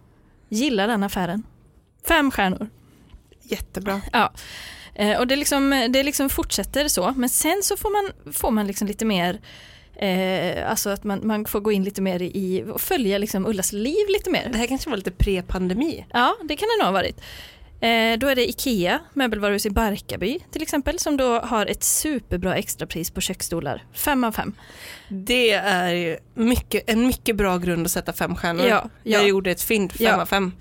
Gillar 0.48 0.88
den 0.88 1.02
affären. 1.02 1.42
Fem 2.08 2.30
stjärnor. 2.30 2.68
Jättebra. 3.42 4.00
Ja. 4.12 4.32
Eh, 4.94 5.18
och 5.18 5.26
det 5.26 5.36
liksom, 5.36 5.86
det 5.90 6.02
liksom 6.02 6.28
fortsätter 6.28 6.88
så, 6.88 7.14
men 7.16 7.28
sen 7.28 7.60
så 7.62 7.76
får 7.76 7.90
man, 7.90 8.32
får 8.32 8.50
man 8.50 8.66
liksom 8.66 8.88
lite 8.88 9.04
mer 9.04 9.40
Eh, 9.98 10.70
alltså 10.70 10.90
att 10.90 11.04
man, 11.04 11.26
man 11.26 11.44
får 11.44 11.60
gå 11.60 11.72
in 11.72 11.84
lite 11.84 12.02
mer 12.02 12.22
i 12.22 12.64
och 12.72 12.80
följa 12.80 13.18
liksom 13.18 13.46
Ullas 13.46 13.72
liv 13.72 14.08
lite 14.08 14.30
mer. 14.30 14.48
Det 14.52 14.58
här 14.58 14.66
kanske 14.66 14.90
var 14.90 14.96
lite 14.96 15.10
pre-pandemi. 15.10 16.06
Ja, 16.12 16.36
det 16.42 16.56
kan 16.56 16.68
det 16.68 16.84
nog 16.84 16.86
ha 16.86 16.92
varit. 16.92 17.20
Eh, 17.80 18.18
då 18.18 18.26
är 18.28 18.34
det 18.34 18.48
Ikea, 18.48 18.98
möbelvaruhus 19.14 19.66
i 19.66 19.70
Barkarby 19.70 20.38
till 20.50 20.62
exempel, 20.62 20.98
som 20.98 21.16
då 21.16 21.40
har 21.40 21.66
ett 21.66 21.82
superbra 21.84 22.56
extrapris 22.56 23.10
på 23.10 23.20
köksstolar. 23.20 23.84
Fem 23.92 24.24
av 24.24 24.32
fem. 24.32 24.54
Det 25.08 25.50
är 25.52 26.18
mycket, 26.34 26.90
en 26.90 27.06
mycket 27.06 27.36
bra 27.36 27.58
grund 27.58 27.86
att 27.86 27.92
sätta 27.92 28.12
fem 28.12 28.36
stjärnor. 28.36 28.66
Ja, 28.66 28.88
Jag 29.02 29.22
ja. 29.22 29.26
gjorde 29.28 29.50
ett 29.50 29.62
fynd, 29.62 29.92
fem 29.92 30.06
Ja. 30.06 30.20
av 30.22 30.26
fem. 30.26 30.52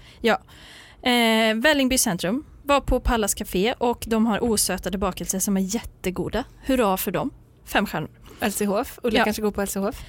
Eh, 1.01 1.55
Vällingby 1.55 1.97
centrum 1.97 2.45
var 2.63 2.81
på 2.81 2.99
Pallas 2.99 3.33
Café 3.33 3.73
och 3.77 4.03
de 4.07 4.25
har 4.25 4.43
osötade 4.43 4.97
bakelser 4.97 5.39
som 5.39 5.57
är 5.57 5.61
jättegoda. 5.61 6.43
Hurra 6.65 6.97
för 6.97 7.11
dem. 7.11 7.31
Fem 7.65 7.85
stjärnor. 7.85 8.09
LCHF, 8.41 8.99
Ulla 9.03 9.17
Ja. 9.19 9.23
kanske 9.23 9.41
går 9.41 9.51
på 9.51 9.61
LCHF. 9.61 10.05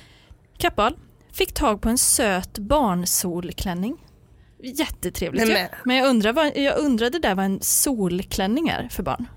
Kappahl 0.58 0.96
fick 1.32 1.52
tag 1.52 1.80
på 1.80 1.88
en 1.88 1.98
söt 1.98 2.58
barnsolklänning. 2.58 3.96
Jättetrevligt 4.62 5.44
Nej, 5.46 5.54
men- 5.54 5.68
Men 5.84 5.96
jag, 5.96 6.08
undrar 6.08 6.32
vad, 6.32 6.56
jag 6.56 6.78
undrade 6.78 7.18
där 7.18 7.34
vad 7.34 7.44
en 7.44 7.60
solklänning 7.60 8.68
är 8.68 8.88
för 8.90 9.02
barn. 9.02 9.28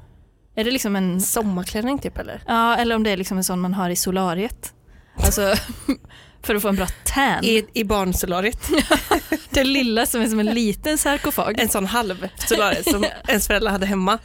Är 0.56 0.64
det 0.64 0.72
liksom 0.72 0.96
en, 0.96 1.22
Sommarklänning 1.22 2.00
typ 2.00 2.18
eller? 2.18 2.44
ja 2.48 2.76
eller 2.76 2.96
om 2.96 3.04
det 3.04 3.10
är 3.12 3.18
liksom 3.18 3.38
en 3.38 3.44
sån 3.44 3.60
man 3.60 3.74
har 3.74 3.90
i 3.90 3.96
solariet. 3.96 4.74
Alltså 5.18 5.54
för 6.44 6.56
att 6.56 6.62
få 6.62 6.68
en 6.68 6.76
bra 6.76 6.88
tan. 7.06 7.44
I, 7.44 7.66
i 7.74 7.84
barnsolariet. 7.84 8.60
Det 9.50 9.64
lilla 9.64 10.06
som 10.06 10.22
är 10.22 10.28
som 10.28 10.40
en 10.40 10.46
liten 10.46 10.98
sarkofag. 10.98 11.60
En 11.60 11.70
sån 11.70 11.86
halv 11.86 12.28
solariet 12.48 12.90
som 12.90 13.06
ens 13.28 13.48
föräldrar 13.48 13.72
hade 13.72 13.86
hemma 13.86 14.18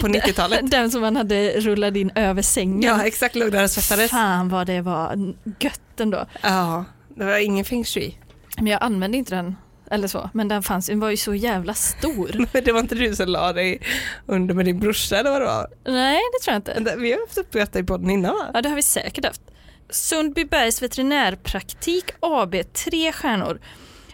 på 0.00 0.06
90-talet. 0.06 0.70
Den 0.70 0.90
som 0.90 1.00
man 1.00 1.16
hade 1.16 1.60
rullat 1.60 1.96
in 1.96 2.10
över 2.14 2.42
sängen. 2.42 2.82
Ja 2.82 3.06
exakt, 3.06 3.34
låg 3.34 3.52
där 3.52 3.64
och 3.64 3.70
svettades. 3.70 4.10
Fan 4.10 4.48
vad 4.48 4.66
det 4.66 4.80
var 4.80 5.34
gött 5.60 6.00
ändå. 6.00 6.26
Ja, 6.42 6.84
det 7.16 7.24
var 7.24 7.38
ingen 7.38 7.64
feng 7.64 7.84
shui. 7.84 8.18
Men 8.56 8.66
jag 8.66 8.82
använde 8.82 9.18
inte 9.18 9.34
den 9.34 9.56
eller 9.90 10.08
så, 10.08 10.30
men 10.34 10.48
den 10.48 10.62
fanns, 10.62 10.86
den 10.86 11.00
var 11.00 11.10
ju 11.10 11.16
så 11.16 11.34
jävla 11.34 11.74
stor. 11.74 12.46
Men 12.52 12.64
det 12.64 12.72
var 12.72 12.80
inte 12.80 12.94
du 12.94 13.16
som 13.16 13.28
la 13.28 13.52
dig 13.52 13.80
under 14.26 14.54
med 14.54 14.64
din 14.64 14.80
brorsa 14.80 15.16
eller 15.16 15.30
vad 15.30 15.40
det 15.40 15.46
var? 15.46 15.66
Nej, 15.84 16.20
det 16.32 16.44
tror 16.44 16.52
jag 16.52 16.78
inte. 16.78 16.96
Vi 16.96 17.12
har 17.12 17.20
haft 17.20 17.38
upp 17.38 17.52
detta 17.52 17.78
i 17.78 17.84
podden 17.84 18.10
innan 18.10 18.34
va? 18.34 18.50
Ja, 18.54 18.62
det 18.62 18.68
har 18.68 18.76
vi 18.76 18.82
säkert 18.82 19.24
haft. 19.24 19.40
Sundbybergs 19.90 20.82
veterinärpraktik 20.82 22.04
AB, 22.20 22.54
tre 22.72 23.12
stjärnor. 23.12 23.60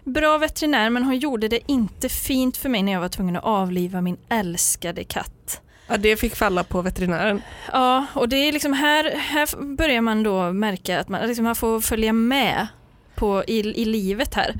Bra 0.04 0.38
veterinär, 0.38 0.90
men 0.90 1.02
hon 1.02 1.18
gjorde 1.18 1.48
det 1.48 1.60
inte 1.66 2.08
fint 2.08 2.56
för 2.56 2.68
mig 2.68 2.82
när 2.82 2.92
jag 2.92 3.00
var 3.00 3.08
tvungen 3.08 3.36
att 3.36 3.44
avliva 3.44 4.00
min 4.00 4.16
älskade 4.28 5.04
katt. 5.04 5.60
Ja, 5.86 5.96
det 5.96 6.16
fick 6.16 6.34
falla 6.36 6.64
på 6.64 6.82
veterinären. 6.82 7.42
Ja, 7.72 8.06
och 8.14 8.28
det 8.28 8.36
är 8.36 8.52
liksom 8.52 8.72
här, 8.72 9.16
här 9.16 9.76
börjar 9.76 10.00
man 10.00 10.22
då 10.22 10.52
märka 10.52 11.00
att 11.00 11.08
man, 11.08 11.26
liksom 11.28 11.44
man 11.44 11.54
får 11.54 11.80
följa 11.80 12.12
med 12.12 12.66
på, 13.14 13.44
i, 13.46 13.58
i 13.58 13.84
livet 13.84 14.34
här. 14.34 14.54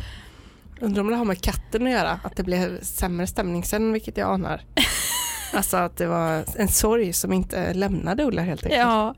Undrar 0.80 1.00
om 1.00 1.10
det 1.10 1.16
har 1.16 1.24
med 1.24 1.40
katten 1.40 1.86
att 1.86 1.92
göra, 1.92 2.20
att 2.22 2.36
det 2.36 2.42
blev 2.42 2.80
sämre 2.80 3.26
stämning 3.26 3.64
sen, 3.64 3.92
vilket 3.92 4.16
jag 4.16 4.30
anar. 4.30 4.60
Alltså 5.52 5.76
att 5.76 5.96
det 5.96 6.06
var 6.06 6.44
en 6.56 6.68
sorg 6.68 7.12
som 7.12 7.32
inte 7.32 7.74
lämnade 7.74 8.24
Ulla 8.24 8.42
helt 8.42 8.64
enkelt. 8.64 8.80
Ja. 8.80 9.14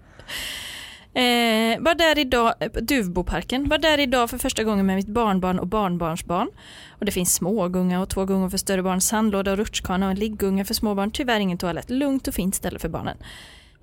Eh, 1.20 1.80
var 1.80 1.94
där 1.94 2.18
idag, 2.18 2.54
Duvboparken, 2.82 3.68
var 3.68 3.78
där 3.78 3.98
idag 3.98 4.30
för 4.30 4.38
första 4.38 4.64
gången 4.64 4.86
med 4.86 4.96
mitt 4.96 5.08
barnbarn 5.08 5.58
och 5.58 5.66
barnbarnsbarn. 5.66 6.48
Och 6.88 7.04
det 7.04 7.12
finns 7.12 7.34
smågunga 7.34 8.00
och 8.00 8.08
två 8.08 8.24
gungor 8.24 8.48
för 8.50 8.58
större 8.58 8.82
barn, 8.82 9.00
sandlåda 9.00 9.52
och 9.52 9.56
rutschkana 9.56 10.06
och 10.06 10.10
en 10.10 10.18
liggunga 10.18 10.64
för 10.64 10.74
småbarn. 10.74 11.10
Tyvärr 11.10 11.40
ingen 11.40 11.58
toalett, 11.58 11.90
lugnt 11.90 12.28
och 12.28 12.34
fint 12.34 12.54
ställe 12.54 12.78
för 12.78 12.88
barnen. 12.88 13.16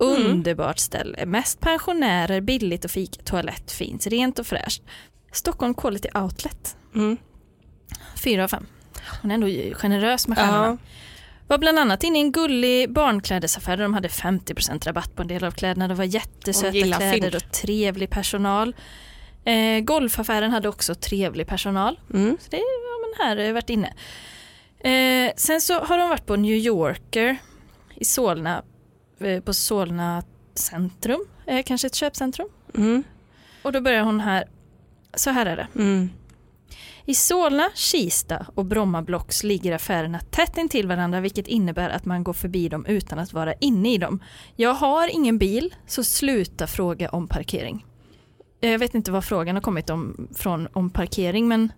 Mm. 0.01 0.31
Underbart 0.31 0.79
ställe, 0.79 1.25
mest 1.25 1.59
pensionärer, 1.59 2.41
billigt 2.41 2.85
och 2.85 2.91
fik, 2.91 3.25
toalett 3.25 3.71
finns, 3.71 4.07
rent 4.07 4.39
och 4.39 4.47
fräscht. 4.47 4.83
Stockholm 5.31 5.73
Quality 5.73 6.09
Outlet, 6.13 6.77
Mm. 6.95 7.17
Fyra 8.15 8.43
av 8.43 8.47
fem. 8.47 8.65
Hon 9.21 9.31
är 9.31 9.35
ändå 9.35 9.47
generös 9.75 10.27
med 10.27 10.37
stjärnorna. 10.37 10.65
Ja. 10.65 10.77
Var 11.47 11.57
bland 11.57 11.79
annat 11.79 12.03
inne 12.03 12.17
i 12.17 12.21
en 12.21 12.31
gullig 12.31 12.91
barnklädesaffär 12.93 13.77
där 13.77 13.83
de 13.83 13.93
hade 13.93 14.07
50% 14.07 14.85
rabatt 14.85 15.15
på 15.15 15.21
en 15.21 15.27
del 15.27 15.43
av 15.43 15.51
kläderna. 15.51 15.87
Det 15.87 15.93
var 15.93 16.03
jättesöta 16.03 16.71
kläder 16.71 17.11
fynd. 17.11 17.35
och 17.35 17.51
trevlig 17.51 18.09
personal. 18.09 18.75
Eh, 19.45 19.79
golfaffären 19.79 20.51
hade 20.51 20.69
också 20.69 20.95
trevlig 20.95 21.47
personal. 21.47 21.99
Mm. 22.13 22.37
Så 22.41 22.49
det 22.49 22.57
har 22.57 23.01
man 23.01 23.27
här 23.27 23.45
eh, 23.45 23.53
varit 23.53 23.69
inne. 23.69 23.93
Eh, 24.79 25.33
sen 25.35 25.61
så 25.61 25.79
har 25.79 25.97
de 25.97 26.09
varit 26.09 26.25
på 26.25 26.35
New 26.35 26.55
Yorker 26.55 27.37
i 27.95 28.05
Solna, 28.05 28.63
eh, 29.19 29.39
på 29.39 29.53
Solna 29.53 30.23
centrum, 30.55 31.25
eh, 31.45 31.63
kanske 31.63 31.87
ett 31.87 31.95
köpcentrum. 31.95 32.47
Mm. 32.75 33.03
Och 33.61 33.71
då 33.71 33.81
börjar 33.81 34.03
hon 34.03 34.19
här, 34.19 34.45
så 35.13 35.29
här 35.29 35.45
är 35.45 35.55
det. 35.55 35.67
Mm. 35.75 36.09
I 37.05 37.15
Solna, 37.15 37.69
Kista 37.75 38.45
och 38.55 38.65
Bromma 38.65 39.01
Blocks 39.01 39.43
ligger 39.43 39.71
affärerna 39.71 40.19
tätt 40.19 40.57
intill 40.57 40.87
varandra 40.87 41.19
vilket 41.19 41.47
innebär 41.47 41.89
att 41.89 42.05
man 42.05 42.23
går 42.23 42.33
förbi 42.33 42.69
dem 42.69 42.85
utan 42.85 43.19
att 43.19 43.33
vara 43.33 43.53
inne 43.53 43.93
i 43.93 43.97
dem. 43.97 44.23
Jag 44.55 44.73
har 44.73 45.07
ingen 45.07 45.37
bil, 45.37 45.75
så 45.87 46.03
sluta 46.03 46.67
fråga 46.67 47.09
om 47.09 47.27
parkering. 47.27 47.85
Jag 48.59 48.79
vet 48.79 48.95
inte 48.95 49.11
vad 49.11 49.25
frågan 49.25 49.55
har 49.55 49.61
kommit 49.61 49.89
om, 49.89 50.27
från 50.35 50.67
om 50.73 50.89
parkering 50.89 51.47
men 51.47 51.71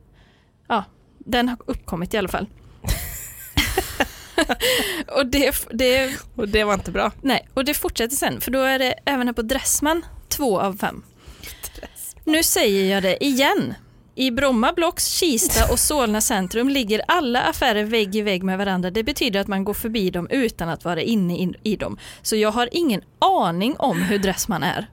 ja, 0.67 0.83
den 1.17 1.49
har 1.49 1.57
uppkommit 1.65 2.13
i 2.13 2.17
alla 2.17 2.27
fall. 2.27 2.47
och, 5.17 5.25
det, 5.25 5.67
det, 5.71 6.19
Och 6.35 6.49
det 6.49 6.63
var 6.63 6.73
inte 6.73 6.91
bra. 6.91 7.11
nej, 7.21 7.47
och 7.53 7.65
det 7.65 7.73
fortsätter 7.73 8.15
sen 8.15 8.41
för 8.41 8.51
då 8.51 8.59
är 8.59 8.79
det 8.79 8.99
även 9.05 9.27
här 9.27 9.33
på 9.33 9.41
Dressman 9.41 10.05
två 10.27 10.59
av 10.59 10.77
fem. 10.77 11.03
Nu 12.23 12.43
säger 12.43 12.93
jag 12.93 13.03
det 13.03 13.23
igen. 13.25 13.73
I 14.15 14.31
Bromma 14.31 14.73
Blocks, 14.73 15.07
Kista 15.07 15.71
och 15.71 15.79
Solna 15.79 16.21
centrum 16.21 16.69
ligger 16.69 17.01
alla 17.07 17.41
affärer 17.41 17.83
vägg 17.83 18.15
i 18.15 18.21
vägg 18.21 18.43
med 18.43 18.57
varandra. 18.57 18.91
Det 18.91 19.03
betyder 19.03 19.39
att 19.39 19.47
man 19.47 19.63
går 19.63 19.73
förbi 19.73 20.09
dem 20.09 20.27
utan 20.29 20.69
att 20.69 20.85
vara 20.85 21.01
inne 21.01 21.37
i, 21.37 21.53
i 21.63 21.75
dem. 21.75 21.97
Så 22.21 22.35
jag 22.35 22.51
har 22.51 22.69
ingen 22.71 23.01
aning 23.19 23.75
om 23.77 24.01
hur 24.01 24.19
Dressman 24.19 24.63
är. 24.63 24.85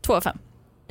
Två 0.00 0.14
av 0.14 0.20
fem 0.20 0.38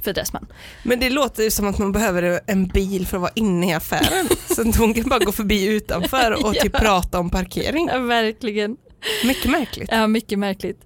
för 0.03 0.13
Dressman. 0.13 0.47
Men 0.83 0.99
det 0.99 1.09
låter 1.09 1.43
ju 1.43 1.51
som 1.51 1.67
att 1.67 1.77
man 1.77 1.91
behöver 1.91 2.39
en 2.47 2.67
bil 2.67 3.07
för 3.07 3.17
att 3.17 3.21
vara 3.21 3.31
inne 3.35 3.69
i 3.69 3.73
affären. 3.73 4.27
Så 4.55 4.69
att 4.69 4.75
hon 4.75 4.93
kan 4.93 5.09
bara 5.09 5.19
gå 5.19 5.31
förbi 5.31 5.65
utanför 5.65 6.45
och 6.45 6.53
typ 6.53 6.73
Ja. 6.73 6.79
prata 6.79 7.19
om 7.19 7.29
parkering. 7.29 7.89
Ja, 7.93 7.99
verkligen. 7.99 8.77
Mycket 9.25 9.51
märkligt. 9.51 9.89
Ja, 9.91 10.07
mycket 10.07 10.39
märkligt. 10.39 10.81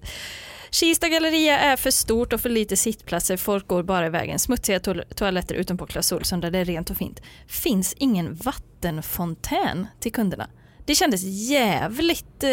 Kista 0.69 1.09
galleria 1.09 1.59
är 1.59 1.75
för 1.75 1.91
stort 1.91 2.33
och 2.33 2.41
för 2.41 2.49
lite 2.49 2.77
sittplatser. 2.77 3.37
Folk 3.37 3.67
går 3.67 3.83
bara 3.83 4.05
i 4.05 4.09
vägen. 4.09 4.39
Smutsiga 4.39 4.79
to- 4.79 5.13
toaletter 5.13 5.55
utanpå 5.55 5.85
Clas 5.85 6.11
Ohlson 6.11 6.39
där 6.41 6.51
det 6.51 6.59
är 6.59 6.65
rent 6.65 6.89
och 6.89 6.97
fint. 6.97 7.21
Finns 7.47 7.93
ingen 7.97 8.35
vattenfontän 8.35 9.87
till 9.99 10.11
kunderna. 10.11 10.47
Det 10.85 10.95
kändes 10.95 11.21
jävligt 11.23 12.43
eh, 12.43 12.49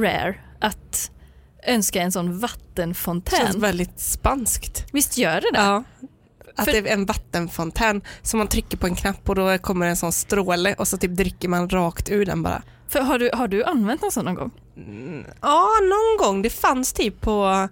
rare 0.00 0.34
att 0.60 1.10
önska 1.66 2.02
en 2.02 2.12
sån 2.12 2.26
Känns 2.26 2.42
vattenfontän. 2.42 3.60
väldigt 3.60 4.00
spanskt. 4.00 4.84
Visst 4.92 5.18
gör 5.18 5.34
det 5.40 5.50
det? 5.52 5.58
Ja. 5.58 5.84
Att 6.56 6.64
För- 6.64 6.72
det 6.72 6.78
är 6.78 6.86
en 6.92 7.06
vattenfontän 7.06 8.02
som 8.22 8.38
man 8.38 8.46
trycker 8.48 8.76
på 8.76 8.86
en 8.86 8.94
knapp 8.94 9.28
och 9.28 9.34
då 9.34 9.58
kommer 9.58 9.86
en 9.86 9.96
sån 9.96 10.12
stråle 10.12 10.74
och 10.74 10.88
så 10.88 10.96
typ 10.98 11.10
dricker 11.16 11.48
man 11.48 11.68
rakt 11.68 12.10
ur 12.10 12.26
den 12.26 12.42
bara. 12.42 12.62
För 12.92 13.00
har 13.00 13.18
du, 13.18 13.30
har 13.34 13.48
du 13.48 13.64
använt 13.64 14.02
någon 14.02 14.12
sån 14.12 14.24
någon 14.24 14.34
gång? 14.34 14.50
Mm, 14.76 15.24
Ja, 15.42 15.68
någon 15.82 16.26
gång. 16.26 16.42
Det 16.42 16.50
fanns 16.50 16.92
typ 16.92 17.20
på 17.20 17.68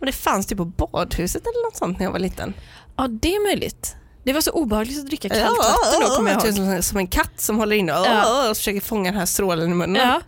det 0.00 0.12
fanns 0.12 0.46
typ 0.46 0.58
på 0.58 0.64
badhuset 0.64 1.42
eller 1.42 1.66
något 1.66 1.76
sånt 1.76 1.98
när 1.98 2.06
jag 2.06 2.12
var 2.12 2.18
liten. 2.18 2.54
Ja, 2.96 3.08
det 3.08 3.34
är 3.34 3.44
möjligt. 3.48 3.96
Det 4.24 4.32
var 4.32 4.40
så 4.40 4.50
obehagligt 4.50 4.98
att 4.98 5.06
dricka 5.06 5.28
kallt 5.28 5.58
vatten 5.58 6.00
då 6.00 6.16
kommer 6.16 6.30
jag 6.30 6.36
ihåg. 6.36 6.46
Typ 6.46 6.56
Som, 6.56 6.82
som 6.82 6.98
en 6.98 7.06
katt 7.06 7.40
som 7.40 7.58
håller 7.58 7.76
inne 7.76 7.92
och, 7.98 8.06
Ja. 8.06 8.50
och 8.50 8.56
försöker 8.56 8.80
fånga 8.80 9.10
den 9.10 9.18
här 9.18 9.26
strålen 9.26 9.70
i 9.70 9.74
munnen. 9.74 10.08
Ja, 10.08 10.20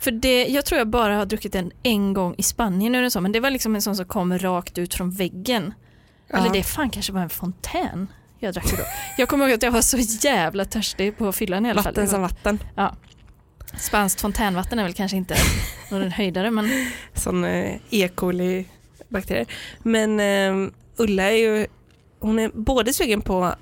för 0.00 0.10
det, 0.10 0.46
jag 0.46 0.64
tror 0.64 0.78
jag 0.78 0.88
bara 0.88 1.16
har 1.16 1.26
druckit 1.26 1.52
den 1.52 1.72
en 1.82 2.14
gång 2.14 2.34
i 2.38 2.42
Spanien 2.42 2.94
eller 2.94 3.10
så, 3.10 3.20
men 3.20 3.32
det 3.32 3.40
var 3.40 3.50
liksom 3.50 3.74
en 3.74 3.82
sån 3.82 3.96
som 3.96 4.04
kom 4.04 4.38
rakt 4.38 4.78
ut 4.78 4.94
från 4.94 5.10
väggen. 5.10 5.74
Ja. 6.28 6.36
Eller 6.38 6.50
det 6.50 6.62
fan 6.62 6.90
kanske 6.90 7.12
var 7.12 7.20
en 7.20 7.30
fontän 7.30 8.06
jag 8.38 8.54
drack 8.54 8.70
då. 8.70 8.82
Jag 9.18 9.28
kommer 9.28 9.44
ihåg 9.46 9.54
att 9.54 9.62
jag 9.62 9.70
var 9.70 9.80
så 9.82 9.98
jävla 9.98 10.64
törstig 10.64 11.18
på 11.18 11.32
fyllan 11.32 11.66
i 11.66 11.70
alla 11.70 11.82
fall. 11.82 11.92
Vatten 11.92 12.08
som 12.08 12.22
vatten. 12.22 12.58
Spanskt 13.80 14.20
fontänvatten 14.20 14.78
är 14.78 14.82
väl 14.82 14.92
kanske 14.94 15.16
inte 15.16 15.34
någon 15.90 16.10
höjdare 16.10 16.50
men 16.50 16.70
Sån 17.14 17.44
eh, 17.44 17.74
E. 17.90 18.08
coli 18.14 18.66
bakterier. 19.08 19.46
Men 19.82 20.20
eh, 20.20 20.70
Ulla 20.96 21.22
är 21.22 21.36
ju, 21.36 21.66
hon 22.20 22.38
är 22.38 22.50
både 22.54 22.92
sugen 22.92 23.20
på 23.20 23.54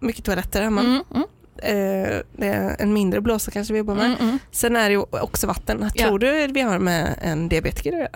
mycket 0.00 0.24
toaletter 0.24 0.62
hemma. 0.62 0.80
mm, 0.80 1.02
mm, 1.14 1.26
Eh, 1.62 2.18
det 2.32 2.46
är 2.46 2.76
en 2.78 2.92
mindre 2.92 3.20
blåsa 3.20 3.50
kanske 3.50 3.72
vi 3.72 3.78
jobbar 3.78 3.94
med. 3.94 4.04
mm, 4.06 4.18
mm. 4.20 4.38
Sen 4.50 4.76
är 4.76 4.84
det 4.88 4.92
ju 4.92 5.02
också 5.10 5.46
vatten. 5.46 5.90
Ja. 5.94 6.06
Tror 6.06 6.18
du 6.18 6.46
vi 6.46 6.60
har 6.60 6.78
med 6.78 7.18
en 7.22 7.48
diabetiker? 7.48 8.08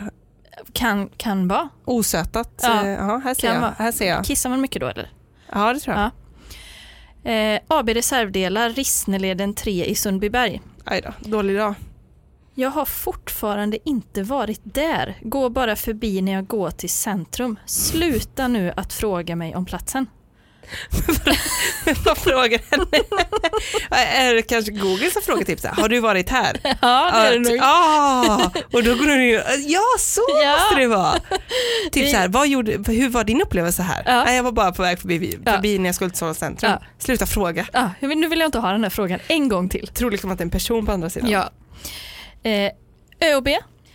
Kan, 0.72 1.08
kan 1.16 1.48
vara. 1.48 1.68
Osötat? 1.84 2.60
Ja. 2.62 2.86
Ja, 2.88 3.20
här 3.24 3.34
ser 3.34 3.40
Kan 3.48 3.54
jag. 3.54 3.60
vara. 3.60 3.74
Här 3.78 3.92
ser 3.92 4.08
jag. 4.08 4.24
Kissar 4.24 4.50
man 4.50 4.60
mycket 4.60 4.80
då 4.80 4.86
eller? 4.88 5.10
Ja, 5.52 5.72
det 5.72 5.80
tror 5.80 5.96
jag. 5.96 6.04
Ja. 6.04 6.10
Eh, 7.24 7.60
AB 7.68 7.88
Reservdelar, 7.88 8.70
Rissneleden 8.70 9.54
3 9.54 9.84
i 9.84 9.94
Sundbyberg. 9.94 10.60
Aj 10.84 11.00
då, 11.00 11.30
dålig 11.30 11.56
dag. 11.56 11.74
Jag 12.54 12.70
har 12.70 12.84
fortfarande 12.84 13.78
inte 13.88 14.22
varit 14.22 14.60
där. 14.62 15.18
Går 15.22 15.50
bara 15.50 15.76
förbi 15.76 16.20
när 16.20 16.32
jag 16.32 16.46
går 16.46 16.70
till 16.70 16.90
centrum. 16.90 17.58
Sluta 17.66 18.48
nu 18.48 18.72
att 18.76 18.92
fråga 18.92 19.36
mig 19.36 19.56
om 19.56 19.64
platsen. 19.64 20.06
Vad 22.04 22.18
frågar 22.18 22.60
henne? 22.70 22.86
är 23.90 24.34
det 24.34 24.42
kanske 24.42 24.72
Google 24.72 25.10
som 25.10 25.22
frågar 25.22 25.68
här, 25.68 25.82
har 25.82 25.88
du 25.88 26.00
varit 26.00 26.28
här? 26.30 26.60
Ja, 26.82 27.10
det 27.12 27.18
är 27.18 27.32
det 27.32 27.50
nog. 27.50 27.58
ah, 27.62 28.50
och 28.72 28.82
då 28.84 28.94
går 28.94 29.08
hon 29.08 29.20
in 29.20 29.40
ja 29.70 29.80
så 29.98 30.20
Ja. 30.44 30.52
måste 30.60 30.74
det 30.80 30.86
vara. 30.86 31.14
Typ 31.92 32.10
så 32.10 32.16
här, 32.16 32.28
vad 32.28 32.48
gjorde, 32.48 32.92
hur 32.92 33.08
var 33.08 33.24
din 33.24 33.42
upplevelse 33.42 33.82
här? 33.82 34.02
Ja. 34.06 34.24
Nej, 34.24 34.36
jag 34.36 34.42
var 34.42 34.52
bara 34.52 34.72
på 34.72 34.82
väg 34.82 34.98
förbi, 34.98 35.38
Ja. 35.44 35.52
förbi 35.52 35.78
när 35.78 35.86
jag 35.88 35.94
skulle 35.94 36.10
till 36.10 36.18
Solna 36.18 36.34
centrum. 36.34 36.70
Ja. 36.72 36.86
Sluta 36.98 37.26
fråga. 37.26 37.66
Ja, 37.72 37.90
nu 38.00 38.28
vill 38.28 38.38
jag 38.38 38.46
inte 38.48 38.58
ha 38.58 38.72
den 38.72 38.82
här 38.82 38.90
frågan 38.90 39.20
en 39.28 39.48
gång 39.48 39.68
till. 39.68 39.86
Tror 39.88 40.10
liksom 40.10 40.30
att 40.30 40.38
det 40.38 40.42
är 40.42 40.46
en 40.46 40.50
person 40.50 40.86
på 40.86 40.92
andra 40.92 41.10
sidan. 41.10 41.30
Ja. 41.30 41.50
Eh, 42.50 42.70
ÖoB, 43.30 43.48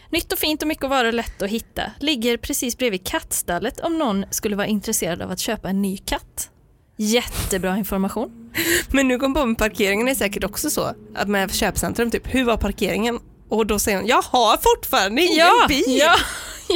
nytt 0.09 0.33
och 0.33 0.39
fint 0.39 0.61
och 0.61 0.67
mycket 0.67 0.83
att 0.83 0.89
vara 0.89 1.07
och 1.07 1.13
lätt 1.13 1.41
att 1.41 1.49
hitta. 1.49 1.81
Ligger 1.99 2.37
precis 2.37 2.77
bredvid 2.77 3.07
kattstallet 3.07 3.79
om 3.79 3.97
någon 3.97 4.25
skulle 4.31 4.55
vara 4.55 4.67
intresserad 4.67 5.21
av 5.21 5.31
att 5.31 5.39
köpa 5.39 5.69
en 5.69 5.81
ny 5.81 5.97
katt. 5.97 6.49
Jättebra 6.97 7.77
information. 7.77 8.51
Men 8.91 9.07
nu 9.07 9.19
kom 9.19 9.33
på 9.33 9.45
med 9.45 9.57
parkeringen 9.57 10.07
är 10.07 10.15
säkert 10.15 10.43
också 10.43 10.69
så, 10.69 10.93
att 11.15 11.27
med 11.27 11.53
köpcentrum, 11.53 12.11
typ, 12.11 12.33
hur 12.35 12.43
var 12.43 12.57
parkeringen? 12.57 13.19
Och 13.49 13.65
då 13.67 13.79
säger 13.79 13.97
hon, 13.97 14.07
jag 14.07 14.21
har 14.21 14.57
fortfarande 14.57 15.21
ingen 15.21 15.37
ja, 15.37 15.65
bil. 15.67 15.83
ja, 15.87 16.15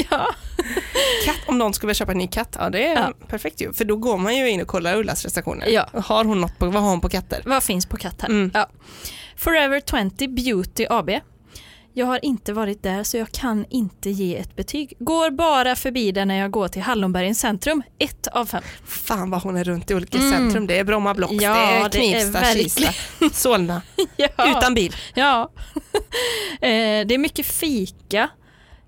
ja. 0.10 0.28
Katt, 1.26 1.36
om 1.48 1.58
någon 1.58 1.74
skulle 1.74 1.88
vilja 1.88 1.98
köpa 1.98 2.12
en 2.12 2.18
ny 2.18 2.28
katt, 2.28 2.56
ja 2.60 2.70
det 2.70 2.88
är 2.88 2.96
Ja. 2.96 3.14
perfekt 3.28 3.62
ju. 3.62 3.74
För 3.74 3.86
då 3.86 3.96
går 3.96 4.18
man 4.18 4.38
ju 4.38 4.50
in 4.50 4.62
och 4.62 4.68
kollar 4.68 4.96
Ullas 4.98 5.24
recensioner. 5.24 5.68
Ja. 5.68 5.88
Har 5.94 6.26
hon 6.26 6.42
något 6.42 6.58
på, 6.60 6.66
vad 6.66 6.84
har 6.84 6.90
hon 6.90 7.02
på 7.02 7.10
katter? 7.10 7.42
Vad 7.46 7.64
finns 7.64 7.86
på 7.86 7.98
katt 7.98 8.22
här? 8.22 8.30
Mm. 8.30 8.52
Ja. 8.54 8.70
Forever 9.38 9.82
20 10.18 10.28
Beauty 10.28 10.86
AB. 10.90 11.10
Jag 12.00 12.06
har 12.06 12.26
inte 12.26 12.54
varit 12.54 12.84
där 12.84 13.04
så 13.04 13.18
jag 13.18 13.32
kan 13.32 13.66
inte 13.70 14.10
ge 14.10 14.38
ett 14.38 14.56
betyg. 14.56 14.94
Går 15.00 15.32
bara 15.32 15.76
förbi 15.76 16.12
där 16.12 16.26
när 16.26 16.36
jag 16.40 16.52
går 16.52 16.68
till 16.68 16.82
Hallonbergens 16.82 17.40
centrum. 17.40 17.84
Ett 17.98 18.28
av 18.28 18.46
fem. 18.46 18.64
Fan 18.86 19.30
vad 19.30 19.42
hon 19.42 19.58
är 19.58 19.64
runt 19.64 19.92
i 19.92 19.96
olika 19.96 20.18
Mm. 20.18 20.32
centrum. 20.32 20.68
Det 20.68 20.80
är 20.80 20.84
Bromma 20.84 21.14
Blocks, 21.14 21.34
Ja, 21.44 21.54
det 21.54 21.60
är 21.60 21.90
det 21.90 21.98
är 21.98 22.22
Knivsta, 22.22 22.54
Kista, 22.54 22.94
Solna. 23.34 23.82
Ja. 24.16 24.58
Utan 24.58 24.74
bil. 24.74 24.96
Ja. 25.14 25.52
eh, 26.62 27.06
det 27.08 27.14
är 27.14 27.18
mycket 27.18 27.46
fika. 27.46 28.30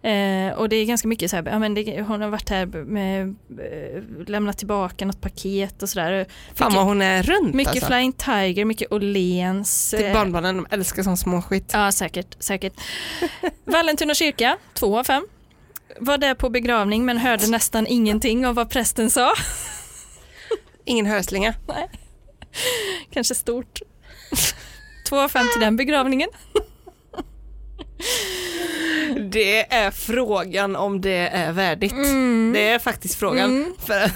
Eh, 0.03 0.53
och 0.53 0.69
det 0.69 0.75
är 0.75 0.85
ganska 0.85 1.07
mycket 1.07 1.29
så 1.31 1.35
här, 1.35 1.43
ja, 1.45 1.59
men 1.59 1.73
det, 1.73 2.01
hon 2.01 2.21
har 2.21 2.29
varit 2.29 2.49
här 2.49 2.65
med, 2.65 3.35
eh, 3.49 4.27
lämnat 4.27 4.57
tillbaka 4.57 5.05
något 5.05 5.21
paket 5.21 5.83
och 5.83 5.89
sådär. 5.89 6.25
Fan 6.53 6.73
vad 6.73 6.83
hon 6.83 7.01
är 7.01 7.23
runt 7.23 7.53
Mycket 7.53 7.73
alltså. 7.73 7.87
Flying 7.87 8.13
Tiger, 8.13 8.65
mycket 8.65 8.91
Åhléns. 8.91 9.89
Till 9.89 10.05
eh, 10.05 10.13
barnbarnen, 10.13 10.57
de 10.57 10.67
älskar 10.69 11.03
sån 11.03 11.17
småskit. 11.17 11.69
Ja, 11.73 11.91
säkert. 11.91 12.35
säkert. 12.39 12.73
Vallentuna 13.65 14.13
kyrka, 14.13 14.57
två 14.73 14.99
av 14.99 15.03
fem. 15.03 15.27
Var 15.99 16.17
där 16.17 16.35
på 16.35 16.49
begravning 16.49 17.05
men 17.05 17.17
hörde 17.17 17.47
nästan 17.47 17.87
ingenting 17.87 18.47
av 18.47 18.55
vad 18.55 18.69
prästen 18.69 19.09
sa. 19.09 19.33
Ingen 20.85 21.05
hörslinga. 21.05 21.53
Kanske 23.11 23.35
stort. 23.35 23.79
Två 25.09 25.19
av 25.19 25.29
fem 25.29 25.45
till 25.53 25.61
den 25.61 25.75
begravningen. 25.75 26.29
Det 29.31 29.73
är 29.73 29.91
frågan 29.91 30.75
om 30.75 31.01
det 31.01 31.27
är 31.27 31.51
värdigt. 31.51 31.91
Mm. 31.91 32.51
Det 32.53 32.69
är 32.69 32.79
faktiskt 32.79 33.15
frågan. 33.15 33.73
För 33.79 34.11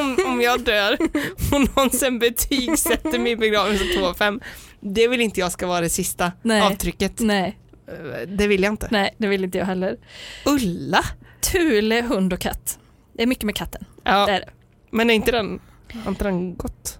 om, 0.00 0.16
om 0.26 0.40
jag 0.40 0.60
dör 0.64 0.98
och 1.52 1.76
någon 1.76 1.90
sen 1.90 2.18
betygsätter 2.18 3.18
min 3.18 3.38
begravning 3.38 3.78
som 3.78 3.88
2 3.98 4.06
av 4.06 4.14
5, 4.14 4.40
det 4.80 5.08
vill 5.08 5.20
inte 5.20 5.40
jag 5.40 5.52
ska 5.52 5.66
vara 5.66 5.80
det 5.80 5.88
sista 5.88 6.32
Nej. 6.42 6.62
avtrycket. 6.62 7.20
Nej, 7.20 7.56
Eh, 7.88 8.28
Det 8.28 8.46
vill 8.46 8.62
jag 8.62 8.72
inte. 8.72 8.88
nej, 8.90 9.14
det 9.18 9.26
vill 9.26 9.44
inte 9.44 9.58
jag 9.58 9.66
heller. 9.66 9.96
Ulla? 10.46 11.04
Thule, 11.40 12.02
hund 12.02 12.32
och 12.32 12.40
katt. 12.40 12.78
Det 13.12 13.22
är 13.22 13.26
mycket 13.26 13.44
med 13.44 13.54
katten. 13.56 13.84
Ja, 14.04 14.26
Det 14.26 14.32
är 14.32 14.40
det. 14.40 14.48
men 14.90 15.10
är 15.10 15.14
inte 15.14 15.32
den, 15.32 15.60
har 16.04 16.10
inte 16.10 16.24
den 16.24 16.56
gått? 16.56 16.98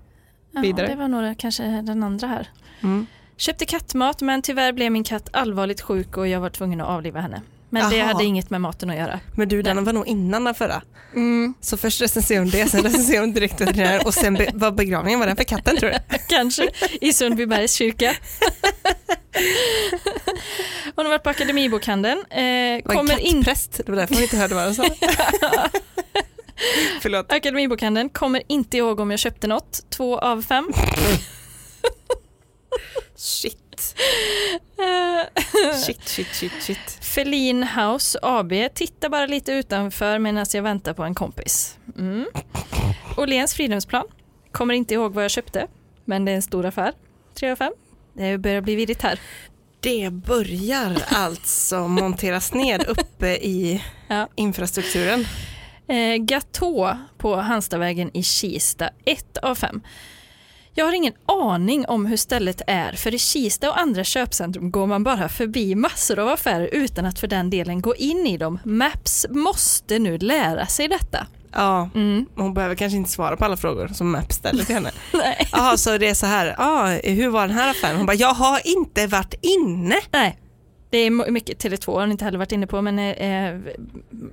Ja, 0.53 0.61
Vidare. 0.61 0.87
det 0.87 0.95
var 0.95 1.09
nog 1.09 1.39
kanske 1.39 1.62
den 1.62 2.03
andra 2.03 2.27
här. 2.27 2.49
Mm. 2.83 3.07
Köpte 3.40 3.66
kattmat 3.66 4.20
men 4.20 4.42
tyvärr 4.42 4.73
blev 4.73 4.92
min 4.92 5.04
katt 5.04 5.28
allvarligt 5.32 5.80
sjuk 5.80 6.16
och 6.16 6.28
jag 6.28 6.40
var 6.40 6.50
tvungen 6.50 6.80
att 6.80 6.88
avliva 6.88 7.20
henne. 7.20 7.42
Men 7.70 7.90
det 7.90 7.97
Jaha. 7.97 8.06
hade 8.12 8.25
inget 8.25 8.50
med 8.50 8.61
maten 8.61 8.90
att 8.90 8.97
göra. 8.97 9.20
Men 9.37 9.49
du, 9.49 9.62
den 9.62 9.85
var 9.85 9.92
nog 9.92 10.06
innan 10.09 10.44
den 10.44 10.54
förra. 10.54 10.82
Mm, 11.14 11.54
Så 11.61 11.76
först 11.76 12.00
recenserade 12.02 12.44
hon 12.44 12.50
det, 12.50 12.66
sen 12.70 12.82
recenserade 12.82 13.26
hon 13.26 13.32
direkt 13.35 13.61
veterinär 13.61 14.07
och 14.07 14.14
sen 14.14 14.35
be- 14.35 14.50
var 14.55 14.70
begravningen 14.70 15.20
var 15.20 15.26
den 15.26 15.37
för 15.37 15.44
katten 15.44 15.76
tror 15.76 15.90
du? 15.90 15.96
kanske 16.29 16.68
i 17.00 17.12
Sundbybergs 17.12 17.72
kyrka. 17.74 18.14
Hon 20.96 21.05
har 21.07 21.11
varit 21.11 21.22
på 21.22 21.31
Akademibokhandeln. 21.31 22.18
Eh, 22.31 22.38
Var 22.40 22.42
en 22.44 22.83
kommer 22.83 23.18
in, 23.18 23.33
kattpräst, 23.44 23.81
det 23.87 23.92
var 23.92 23.96
därför 23.96 24.14
hon 24.14 24.22
inte 24.22 24.37
hörde 24.37 24.55
vad 24.55 24.64
jag 24.66 24.74
sa. 24.74 24.85
Förlåt. 27.00 27.33
Akademibokhandeln 27.33 28.09
kommer 28.09 28.42
inte 28.48 28.76
ihåg 28.76 29.00
om 29.00 29.11
jag 29.11 29.20
köpte 29.20 29.46
något. 29.46 29.81
Två 29.90 30.18
av 30.18 30.42
fem. 30.42 30.68
Shit. 33.22 33.94
Eh, 34.78 35.42
Shit, 35.87 36.09
shit, 36.09 36.26
shit, 36.35 36.52
shit. 36.62 36.98
Feline 37.00 37.62
House 37.62 38.18
AB. 38.22 38.52
Titta 38.74 39.09
bara 39.09 39.26
lite 39.26 39.52
utanför 39.52 40.18
medan 40.18 40.46
jag 40.52 40.62
väntar 40.62 40.92
på 40.94 41.02
en 41.04 41.14
kompis. 41.14 41.78
Mm. 41.98 42.26
Åhléns 43.16 43.54
Fridhemsplan. 43.54 44.04
Kommer 44.52 44.74
inte 44.74 44.94
ihåg 44.94 45.14
vad 45.14 45.24
jag 45.24 45.30
köpte, 45.30 45.66
men 46.04 46.24
det 46.24 46.33
är 46.33 46.37
en 46.37 46.42
stor 46.42 46.66
affär. 46.66 46.92
Tre 47.35 47.50
av 47.50 47.56
fem. 47.56 47.72
Det 48.12 48.38
börjar 48.38 48.61
bli 48.61 48.74
virrigt 48.74 49.02
här. 49.02 49.20
Det 49.80 50.11
börjar 50.11 51.02
alltså 51.09 51.88
monteras 51.88 52.54
ned 52.54 52.85
uppe 52.88 53.28
i 53.28 53.83
Ja. 54.09 54.28
infrastrukturen. 54.35 55.24
Eh, 55.88 56.16
Gatå 56.16 56.98
på 57.18 57.37
Hanstavägen 57.37 58.11
i 58.16 58.22
Kista, 58.22 58.90
ett 59.04 59.37
av 59.37 59.54
fem. 59.54 59.83
Jag 60.74 60.85
har 60.85 60.92
ingen 60.92 61.12
aning 61.26 61.87
om 61.87 62.06
hur 62.06 62.16
stället 62.16 62.62
är, 62.66 62.92
för 62.92 63.14
i 63.14 63.18
Kista 63.18 63.70
och 63.70 63.80
andra 63.80 64.04
köpcentrum 64.04 64.70
går 64.70 64.87
man 64.87 65.04
bara 65.04 65.28
förbi 65.28 65.74
massor 65.74 66.18
av 66.18 66.28
affärer 66.28 66.68
utan 66.72 67.06
att 67.06 67.18
för 67.18 67.26
den 67.26 67.50
delen 67.50 67.80
gå 67.80 67.94
in 67.96 68.26
i 68.26 68.37
dem. 68.37 68.59
Maps 68.64 69.26
måste 69.30 69.98
nu 69.98 70.18
lära 70.18 70.66
sig 70.66 70.88
detta. 70.88 71.26
Ja, 71.52 71.88
Mm. 71.94 72.26
hon 72.37 72.54
behöver 72.54 72.74
kanske 72.74 72.96
inte 72.96 73.11
svara 73.11 73.37
på 73.37 73.44
alla 73.44 73.56
frågor 73.56 73.88
som 73.88 74.11
Maps 74.11 74.37
ställer 74.37 74.64
till 74.64 74.74
henne. 74.74 74.90
Jaha, 75.52 75.76
så 75.76 75.98
det 75.98 76.09
är 76.09 76.14
så 76.14 76.26
här, 76.26 76.54
ah, 76.59 76.87
hur 77.04 77.28
var 77.28 77.46
den 77.46 77.56
här 77.56 77.70
affären? 77.70 77.96
Hon 77.96 78.06
bara, 78.06 78.14
jag 78.16 78.35
har 78.35 78.61
inte 78.66 79.06
varit 79.06 79.35
inne. 79.42 79.94
Nej. 80.12 80.38
Det 80.90 80.98
är 80.98 81.31
mycket 81.31 81.64
Tele2 81.64 81.98
har 82.00 82.07
ni 82.07 82.12
inte 82.12 82.24
heller 82.24 82.38
varit 82.38 82.53
inne 82.53 82.66
på, 82.66 82.83
men 82.83 82.98
eh, 82.98 83.09
eh, 83.48 83.61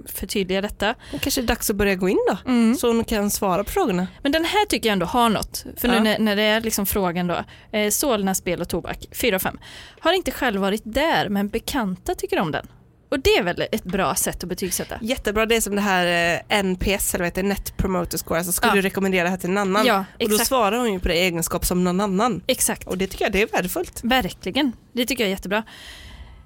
förtydliga 0.06 0.62
detta. 0.62 0.96
Det 1.12 1.20
kanske 1.20 1.42
är 1.42 1.46
dags 1.46 1.70
att 1.70 1.76
börja 1.76 1.96
gå 1.96 2.10
in 2.10 2.18
då, 2.30 2.38
Mm. 2.52 2.76
så 2.76 2.88
hon 2.88 3.04
kan 3.04 3.32
svara 3.32 3.64
på 3.64 3.72
frågorna. 3.72 4.08
Men 4.24 4.32
den 4.32 4.46
här 4.46 4.66
tycker 4.66 4.90
jag 4.90 4.94
ändå 4.94 5.06
har 5.06 5.30
något. 5.30 5.66
För 5.78 5.88
nu 5.88 5.94
Ja. 5.96 6.04
när, 6.04 6.20
när 6.20 6.36
det 6.36 6.42
är 6.44 6.62
liksom 6.62 6.86
frågan 6.86 7.28
då. 7.28 7.44
Eh, 7.72 7.90
Solna 7.90 8.36
spel 8.36 8.62
och 8.62 8.70
tobak, 8.70 9.06
4 9.22 9.36
av 9.36 9.40
5. 9.40 9.60
Har 10.00 10.14
inte 10.14 10.32
själv 10.32 10.62
varit 10.62 10.82
där, 10.86 11.30
men 11.30 11.48
bekanta 11.50 12.16
tycker 12.16 12.40
om 12.40 12.52
den. 12.52 12.68
Och 13.10 13.20
det 13.20 13.30
är 13.30 13.44
väl 13.44 13.62
ett 13.72 13.84
bra 13.84 14.16
sätt 14.16 14.44
att 14.44 14.50
betygsätta? 14.50 14.96
Jättebra, 15.02 15.46
det 15.46 15.56
är 15.56 15.62
som 15.62 15.76
det 15.76 15.82
här 15.82 16.36
eh, 16.50 16.60
NPS, 16.60 17.14
eller 17.16 17.24
vad 17.24 17.28
heter 17.28 17.44
Net 17.44 17.78
Promoter 17.78 18.18
Score, 18.18 18.38
alltså 18.38 18.52
skulle 18.54 18.72
Ja. 18.72 18.76
du 18.76 18.82
rekommendera 18.82 19.24
det 19.24 19.30
här 19.30 19.38
till 19.38 19.50
en 19.50 19.58
annan? 19.58 19.86
Ja, 19.86 20.06
och 20.24 20.30
då 20.30 20.38
svarar 20.38 20.78
hon 20.78 20.94
ju 20.94 21.00
på 21.00 21.08
det 21.08 21.16
i 21.16 21.20
egenskap 21.20 21.66
som 21.66 21.84
någon 21.84 22.02
annan. 22.02 22.42
Exakt, 22.48 22.88
Och 22.88 22.98
det 22.98 23.08
tycker 23.08 23.26
jag 23.26 23.32
det 23.32 23.42
är 23.42 23.48
värdefullt. 23.48 24.00
verkligen. 24.04 24.72
Det 24.94 25.06
tycker 25.06 25.24
jag 25.24 25.28
är 25.28 25.32
jättebra. 25.32 25.64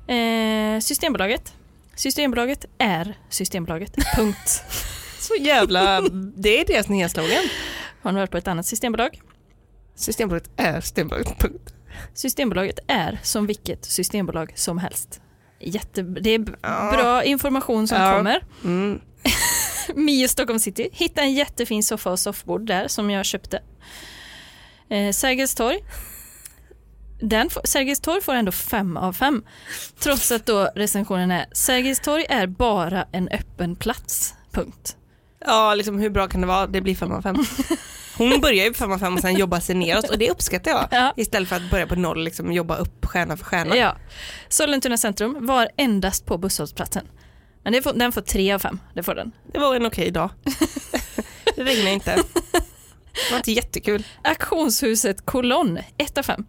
Eh, 0.07 0.79
systembolaget. 0.79 1.53
Systembolaget 1.95 2.65
är 2.77 3.17
Systembolaget, 3.29 3.95
punkt. 4.15 4.63
Så 5.19 5.35
jävla, 5.35 6.01
det 6.35 6.59
är 6.61 6.65
deras 6.65 6.89
nya 6.89 7.09
slogan. 7.09 7.43
Har 8.01 8.11
ni 8.11 8.19
varit 8.19 8.31
på 8.31 8.37
ett 8.37 8.47
annat 8.47 8.65
systembolag? 8.65 9.21
Systembolaget 9.95 10.49
är 10.57 10.81
Systembolaget, 10.81 11.37
punkt. 11.39 11.73
Systembolaget 12.13 12.79
är 12.87 13.19
som 13.23 13.47
vilket 13.47 13.85
systembolag 13.85 14.53
som 14.55 14.77
helst. 14.77 15.21
Jätte, 15.59 16.01
det 16.01 16.29
är 16.29 16.39
bra 16.91 17.23
information 17.23 17.87
som 17.87 18.01
Ja. 18.01 18.17
kommer. 18.17 18.43
Mm. 18.63 19.01
Mio 19.95 20.27
Stockholm 20.27 20.59
City. 20.59 20.89
Hitta 20.93 21.21
en 21.21 21.33
jättefin 21.33 21.83
soffa 21.83 22.09
och 22.11 22.19
soffbord 22.19 22.65
där 22.67 22.87
som 22.87 23.09
jag 23.09 23.25
köpte. 23.25 23.61
Eh, 24.89 25.11
Sergels 25.11 25.55
torg. 25.55 25.79
Den 27.21 27.49
får, 27.49 27.61
Sergels 27.65 27.99
torg 27.99 28.21
får 28.21 28.33
ändå 28.33 28.51
fem 28.51 28.97
av 28.97 29.13
fem. 29.13 29.43
Trots 29.99 30.31
att 30.31 30.45
då 30.45 30.69
recensionen 30.75 31.31
är 31.31 31.45
Sergels 31.51 31.99
torg 31.99 32.25
är 32.29 32.47
bara 32.47 33.05
en 33.11 33.27
öppen 33.27 33.75
plats. 33.75 34.33
Punkt. 34.51 34.97
Ja, 35.45 35.75
liksom 35.75 35.99
hur 35.99 36.09
bra 36.09 36.27
kan 36.27 36.41
det 36.41 36.47
vara? 36.47 36.67
Det 36.67 36.81
blir 36.81 36.95
5 36.95 37.11
av 37.11 37.21
5. 37.21 37.35
Hon 38.17 38.41
börjar 38.41 38.65
ju 38.65 38.71
på 38.71 38.77
5 38.77 38.91
av 38.91 38.97
5 38.97 39.13
och 39.13 39.19
sen 39.19 39.35
jobbar 39.35 39.59
sig 39.59 39.75
neråt 39.75 40.09
och 40.09 40.17
det 40.17 40.31
uppskattar 40.31 40.71
jag. 40.71 40.87
Ja. 40.91 41.13
Istället 41.17 41.49
för 41.49 41.55
att 41.55 41.69
börja 41.69 41.87
på 41.87 41.95
noll, 41.95 42.23
liksom 42.23 42.51
jobba 42.51 42.75
upp 42.75 43.05
stjärna 43.05 43.37
för 43.37 43.45
stjärna. 43.45 43.75
Ja. 43.75 43.95
Sollentuna 44.49 44.97
centrum 44.97 45.45
var 45.45 45.69
endast 45.77 46.25
på 46.25 46.37
busshållplatsen. 46.37 47.07
Men 47.63 47.83
får, 47.83 47.93
den 47.93 48.11
får 48.11 48.21
tre 48.21 48.53
av 48.53 48.59
fem. 48.59 48.79
Det 48.93 49.03
får 49.03 49.15
den. 49.15 49.31
Det 49.53 49.59
var 49.59 49.75
en 49.75 49.85
okej 49.85 50.11
dag. 50.11 50.29
det 51.55 51.63
regnade 51.63 51.91
inte. 51.91 52.15
Det 53.13 53.31
var 53.31 53.37
inte 53.37 53.51
jättekul. 53.51 54.03
Auktionshuset 54.23 55.25
Kolonn, 55.25 55.79
1 55.97 56.17
av 56.17 56.23
5. 56.23 56.45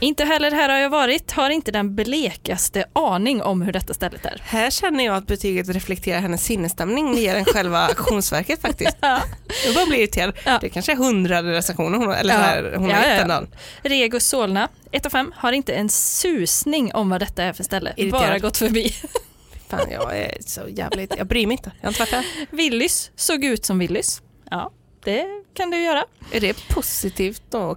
Inte 0.00 0.24
heller 0.24 0.50
här 0.50 0.68
har 0.68 0.78
jag 0.78 0.90
varit, 0.90 1.32
har 1.32 1.50
inte 1.50 1.70
den 1.70 1.94
blekaste 1.94 2.84
aning 2.92 3.42
om 3.42 3.62
hur 3.62 3.72
detta 3.72 3.94
stället 3.94 4.24
är. 4.26 4.40
Här 4.44 4.70
känner 4.70 5.04
jag 5.04 5.16
att 5.16 5.26
betyget 5.26 5.68
reflekterar 5.68 6.20
hennes 6.20 6.44
sinnesstämning 6.44 7.10
mer 7.14 7.34
än 7.34 7.44
själva 7.44 7.78
auktionsverket 7.88 8.60
faktiskt. 8.60 8.96
Ja. 9.00 9.20
Jag 9.66 9.74
bara 9.74 9.86
blir 9.86 9.98
irriterad. 9.98 10.34
Ja. 10.44 10.58
Det 10.60 10.68
kanske 10.68 10.92
är 10.92 10.96
hundrade 10.96 11.52
recensioner 11.52 11.98
hon, 11.98 12.12
eller 12.12 12.34
Ja. 12.34 12.40
här, 12.40 12.74
hon 12.76 12.88
Ja, 12.90 12.96
har 12.96 13.04
ja, 13.04 13.26
ja. 13.28 13.42
Rego 13.90 14.20
Solna, 14.20 14.68
1 14.92 15.06
av 15.06 15.10
5, 15.10 15.32
har 15.36 15.52
inte 15.52 15.72
en 15.74 15.88
susning 15.88 16.94
om 16.94 17.10
vad 17.10 17.20
detta 17.20 17.42
är 17.42 17.52
för 17.52 17.64
ställe. 17.64 17.94
Irriterad. 17.96 18.22
Bara 18.22 18.38
gått 18.38 18.56
förbi. 18.56 18.94
Fan, 19.68 19.90
jag 19.90 20.18
är 20.18 20.36
så 20.40 20.60
jävligt, 20.68 21.14
jag 21.18 21.26
bryr 21.26 21.46
mig 21.46 21.52
inte. 21.56 21.72
Jag 21.80 21.86
har 21.86 21.90
inte 21.92 22.00
varit 22.00 22.10
där. 22.10 22.56
Willys 22.56 23.10
såg 23.16 23.44
ut 23.44 23.64
som 23.64 23.78
Willys. 23.78 24.22
Ja, 24.50 24.72
det 25.04 25.26
kan 25.54 25.70
du 25.70 25.82
göra. 25.82 26.04
Är 26.32 26.40
det 26.40 26.68
positivt 26.68 27.42
då? 27.50 27.76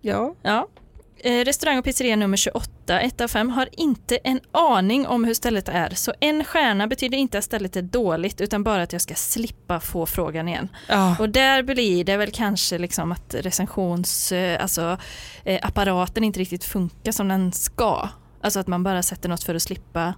Ja. 0.00 0.34
Ja. 0.42 0.68
Eh, 1.24 1.44
restaurang 1.44 1.78
och 1.78 1.84
pizzeria 1.84 2.16
nummer 2.16 2.36
28, 2.36 3.00
1 3.00 3.20
av 3.20 3.28
5, 3.28 3.50
har 3.50 3.68
inte 3.72 4.16
en 4.16 4.40
aning 4.52 5.06
om 5.06 5.24
hur 5.24 5.34
stället 5.34 5.68
är. 5.68 5.90
Så 5.90 6.12
en 6.20 6.44
stjärna 6.44 6.86
betyder 6.86 7.18
inte 7.18 7.38
att 7.38 7.44
stället 7.44 7.76
är 7.76 7.82
dåligt 7.82 8.40
utan 8.40 8.62
bara 8.64 8.82
att 8.82 8.92
jag 8.92 9.02
ska 9.02 9.14
slippa 9.14 9.80
få 9.80 10.06
frågan 10.06 10.48
igen. 10.48 10.68
ja. 10.88 11.16
Och 11.18 11.28
där 11.28 11.62
blir 11.62 12.04
det 12.04 12.16
väl 12.16 12.30
kanske 12.30 12.78
liksom 12.78 13.12
att 13.12 13.34
recensions, 13.34 14.32
eh, 14.32 14.62
alltså 14.62 14.98
eh, 15.44 15.58
apparaten 15.62 16.24
inte 16.24 16.40
riktigt 16.40 16.64
funkar 16.64 17.12
som 17.12 17.28
den 17.28 17.52
ska. 17.52 18.08
Alltså 18.42 18.60
att 18.60 18.66
man 18.66 18.82
bara 18.82 19.02
sätter 19.02 19.28
något 19.28 19.42
för 19.42 19.54
att 19.54 19.62
slippa 19.62 20.14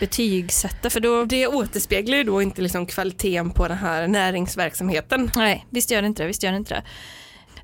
betygsätta 0.00 0.90
för 0.90 1.00
då, 1.00 1.24
Det 1.24 1.46
återspeglar 1.46 2.16
ju 2.16 2.24
då 2.24 2.42
inte 2.42 2.62
liksom 2.62 2.86
kvaliteten 2.86 3.50
på 3.50 3.68
den 3.68 3.78
här 3.78 4.08
näringsverksamheten. 4.08 5.30
nej 5.36 5.66
visst 5.70 5.90
gör 5.90 6.02
det 6.02 6.06
inte 6.06 6.22
det, 6.22 6.26
visst 6.26 6.42
gör 6.42 6.50
det 6.50 6.56
inte 6.56 6.74
det. 6.74 6.82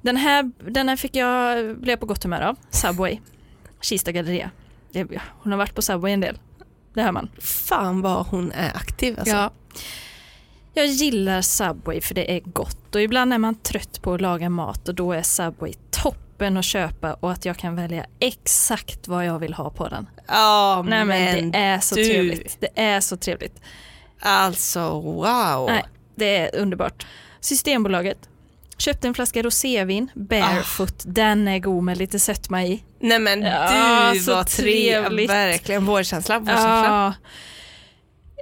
Den 0.06 0.16
här, 0.16 0.50
den 0.70 0.88
här 0.88 0.96
fick 0.96 1.16
jag, 1.16 1.76
blev 1.78 1.92
jag 1.92 2.00
på 2.00 2.06
gott 2.06 2.22
humör 2.22 2.40
av, 2.40 2.56
Subway, 2.70 3.20
Kista 3.80 4.12
galleria. 4.12 4.50
Det, 4.92 5.06
hon 5.28 5.52
har 5.52 5.58
varit 5.58 5.74
på 5.74 5.82
Subway 5.82 6.12
en 6.12 6.20
del, 6.20 6.38
det 6.94 7.02
hör 7.02 7.12
man. 7.12 7.30
Fan 7.38 8.00
vad 8.00 8.26
hon 8.26 8.52
är 8.52 8.76
aktiv 8.76 9.18
alltså. 9.18 9.34
Ja. 9.34 9.50
Jag 10.74 10.86
gillar 10.86 11.42
Subway 11.42 12.00
för 12.00 12.14
det 12.14 12.36
är 12.36 12.40
gott 12.40 12.94
och 12.94 13.00
ibland 13.00 13.32
är 13.32 13.38
man 13.38 13.54
trött 13.54 14.02
på 14.02 14.14
att 14.14 14.20
laga 14.20 14.50
mat 14.50 14.88
och 14.88 14.94
då 14.94 15.12
är 15.12 15.22
Subway 15.22 15.72
toppen 15.90 16.56
att 16.56 16.64
köpa 16.64 17.14
och 17.14 17.32
att 17.32 17.44
jag 17.44 17.56
kan 17.56 17.76
välja 17.76 18.06
exakt 18.18 19.08
vad 19.08 19.24
jag 19.26 19.38
vill 19.38 19.54
ha 19.54 19.70
på 19.70 19.88
den. 19.88 20.06
Ja, 20.26 20.84
Nej 20.88 21.04
men 21.04 21.50
det 21.50 21.58
är 21.58 21.78
så 21.80 21.94
du. 21.94 22.04
trevligt. 22.04 22.56
Det 22.60 22.80
är 22.80 23.00
så 23.00 23.16
trevligt. 23.16 23.60
Alltså 24.20 25.00
wow. 25.00 25.66
Nej, 25.68 25.84
det 26.14 26.36
är 26.36 26.60
underbart. 26.60 27.06
Systembolaget. 27.40 28.28
Köpte 28.78 29.08
en 29.08 29.14
flaska 29.14 29.42
rosévin, 29.42 30.08
barefoot. 30.14 31.02
Den 31.06 31.48
är 31.48 31.58
god 31.58 31.84
med 31.84 31.98
lite 31.98 32.18
sötma 32.18 32.64
i. 32.64 32.82
Nej 33.00 33.18
men 33.18 33.42
Ja, 33.42 34.10
du 34.14 34.20
så 34.20 34.34
var 34.34 34.44
trevlig. 34.44 34.92
trevligt. 35.02 35.30
Verkligen 35.30 35.84
vårkänsla. 35.84 36.38
vårkänsla. 36.38 37.14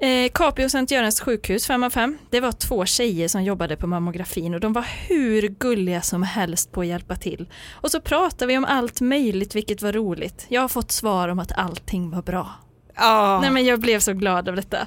Ja. 0.03 0.07
Eh, 0.09 0.31
Capio 0.35 0.69
Sankt 0.69 0.91
Görans 0.93 1.21
sjukhus 1.21 1.67
5 1.67 1.85
av 1.85 1.91
5. 1.91 2.19
Det 2.31 2.41
var 2.41 2.53
två 2.53 2.87
tjejer 2.87 3.29
som 3.29 3.45
jobbade 3.45 3.77
på 3.77 3.87
mammografin 3.87 4.55
och 4.55 4.61
de 4.61 4.73
var 4.73 4.87
hur 5.09 5.49
gulliga 5.49 6.03
som 6.03 6.23
helst 6.23 6.73
på 6.73 6.81
att 6.81 6.87
hjälpa 6.87 7.17
till. 7.17 7.49
Och 7.73 7.91
så 7.91 8.01
pratade 8.01 8.47
vi 8.47 8.59
om 8.59 8.65
allt 8.65 9.01
möjligt 9.01 9.55
vilket 9.55 9.83
var 9.83 9.93
roligt. 9.93 10.47
Jag 10.49 10.61
har 10.61 10.69
fått 10.69 10.93
svar 10.93 11.29
om 11.29 11.39
att 11.39 11.53
allting 11.53 12.11
var 12.11 12.23
bra. 12.23 12.53
Ja. 12.97 13.39
Nej 13.41 13.51
men 13.51 13.65
jag 13.65 13.81
blev 13.81 14.01
så 14.01 14.13
glad 14.13 14.49
av 14.49 14.57
detta. 14.57 14.79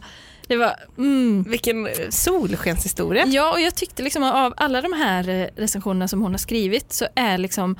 Det 0.47 0.55
var, 0.55 0.75
mm. 0.97 1.43
Vilken 1.43 1.87
eh, 1.87 1.93
solskenshistoria. 2.09 3.25
Ja 3.27 3.51
och 3.51 3.61
jag 3.61 3.75
tyckte 3.75 4.03
liksom 4.03 4.23
av 4.23 4.53
alla 4.57 4.81
de 4.81 4.93
här 4.93 5.29
eh, 5.29 5.47
recensionerna 5.55 6.07
som 6.07 6.21
hon 6.21 6.31
har 6.31 6.37
skrivit 6.37 6.93
så 6.93 7.07
är 7.15 7.37
liksom 7.37 7.79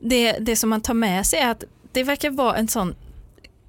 det, 0.00 0.32
det 0.32 0.56
som 0.56 0.70
man 0.70 0.80
tar 0.80 0.94
med 0.94 1.26
sig 1.26 1.38
är 1.38 1.50
att 1.50 1.64
det 1.92 2.02
verkar 2.02 2.30
vara 2.30 2.56
en 2.56 2.68
sån 2.68 2.94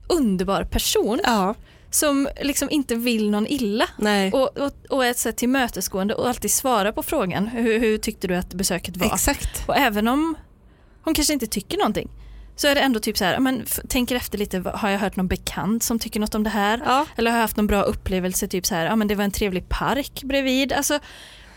underbar 0.07 0.63
person 0.63 1.19
Ja. 1.23 1.55
som 1.91 2.29
liksom 2.41 2.69
inte 2.71 2.95
vill 2.95 3.29
någon 3.31 3.47
illa. 3.47 3.85
Nej. 3.97 4.31
Och, 4.31 4.57
och, 4.57 4.71
och 4.89 5.05
är 5.05 5.11
ett 5.11 5.17
sätt 5.17 5.37
tillmötesgående 5.37 6.13
och 6.13 6.27
alltid 6.29 6.51
svara 6.51 6.91
på 6.91 7.03
frågan 7.03 7.47
hur, 7.47 7.79
hur 7.79 7.97
tyckte 7.97 8.27
du 8.27 8.35
att 8.35 8.53
besöket 8.53 8.97
var? 8.97 9.07
Exakt. 9.13 9.63
Och 9.67 9.77
även 9.77 10.07
om 10.07 10.35
hon 11.03 11.13
kanske 11.13 11.33
inte 11.33 11.47
tycker 11.47 11.77
någonting 11.77 12.09
så 12.59 12.67
är 12.67 12.75
det 12.75 12.81
ändå 12.81 12.99
typ 12.99 13.17
så 13.17 13.25
här, 13.25 13.39
men 13.39 13.65
tänker 13.89 14.15
efter 14.15 14.37
lite, 14.37 14.63
har 14.75 14.89
jag 14.89 14.99
hört 14.99 15.15
någon 15.15 15.27
bekant 15.27 15.83
som 15.83 15.99
tycker 15.99 16.19
något 16.19 16.35
om 16.35 16.43
det 16.43 16.49
här? 16.49 16.81
Ja. 16.85 17.05
Eller 17.17 17.31
har 17.31 17.37
jag 17.37 17.43
haft 17.43 17.57
någon 17.57 17.67
bra 17.67 17.81
upplevelse, 17.81 18.47
typ 18.47 18.65
så 18.65 18.75
här, 18.75 18.85
ja 18.85 18.95
men 18.95 19.07
det 19.07 19.15
var 19.15 19.23
en 19.23 19.31
trevlig 19.31 19.69
park 19.69 20.21
bredvid. 20.23 20.73
Alltså, 20.73 20.99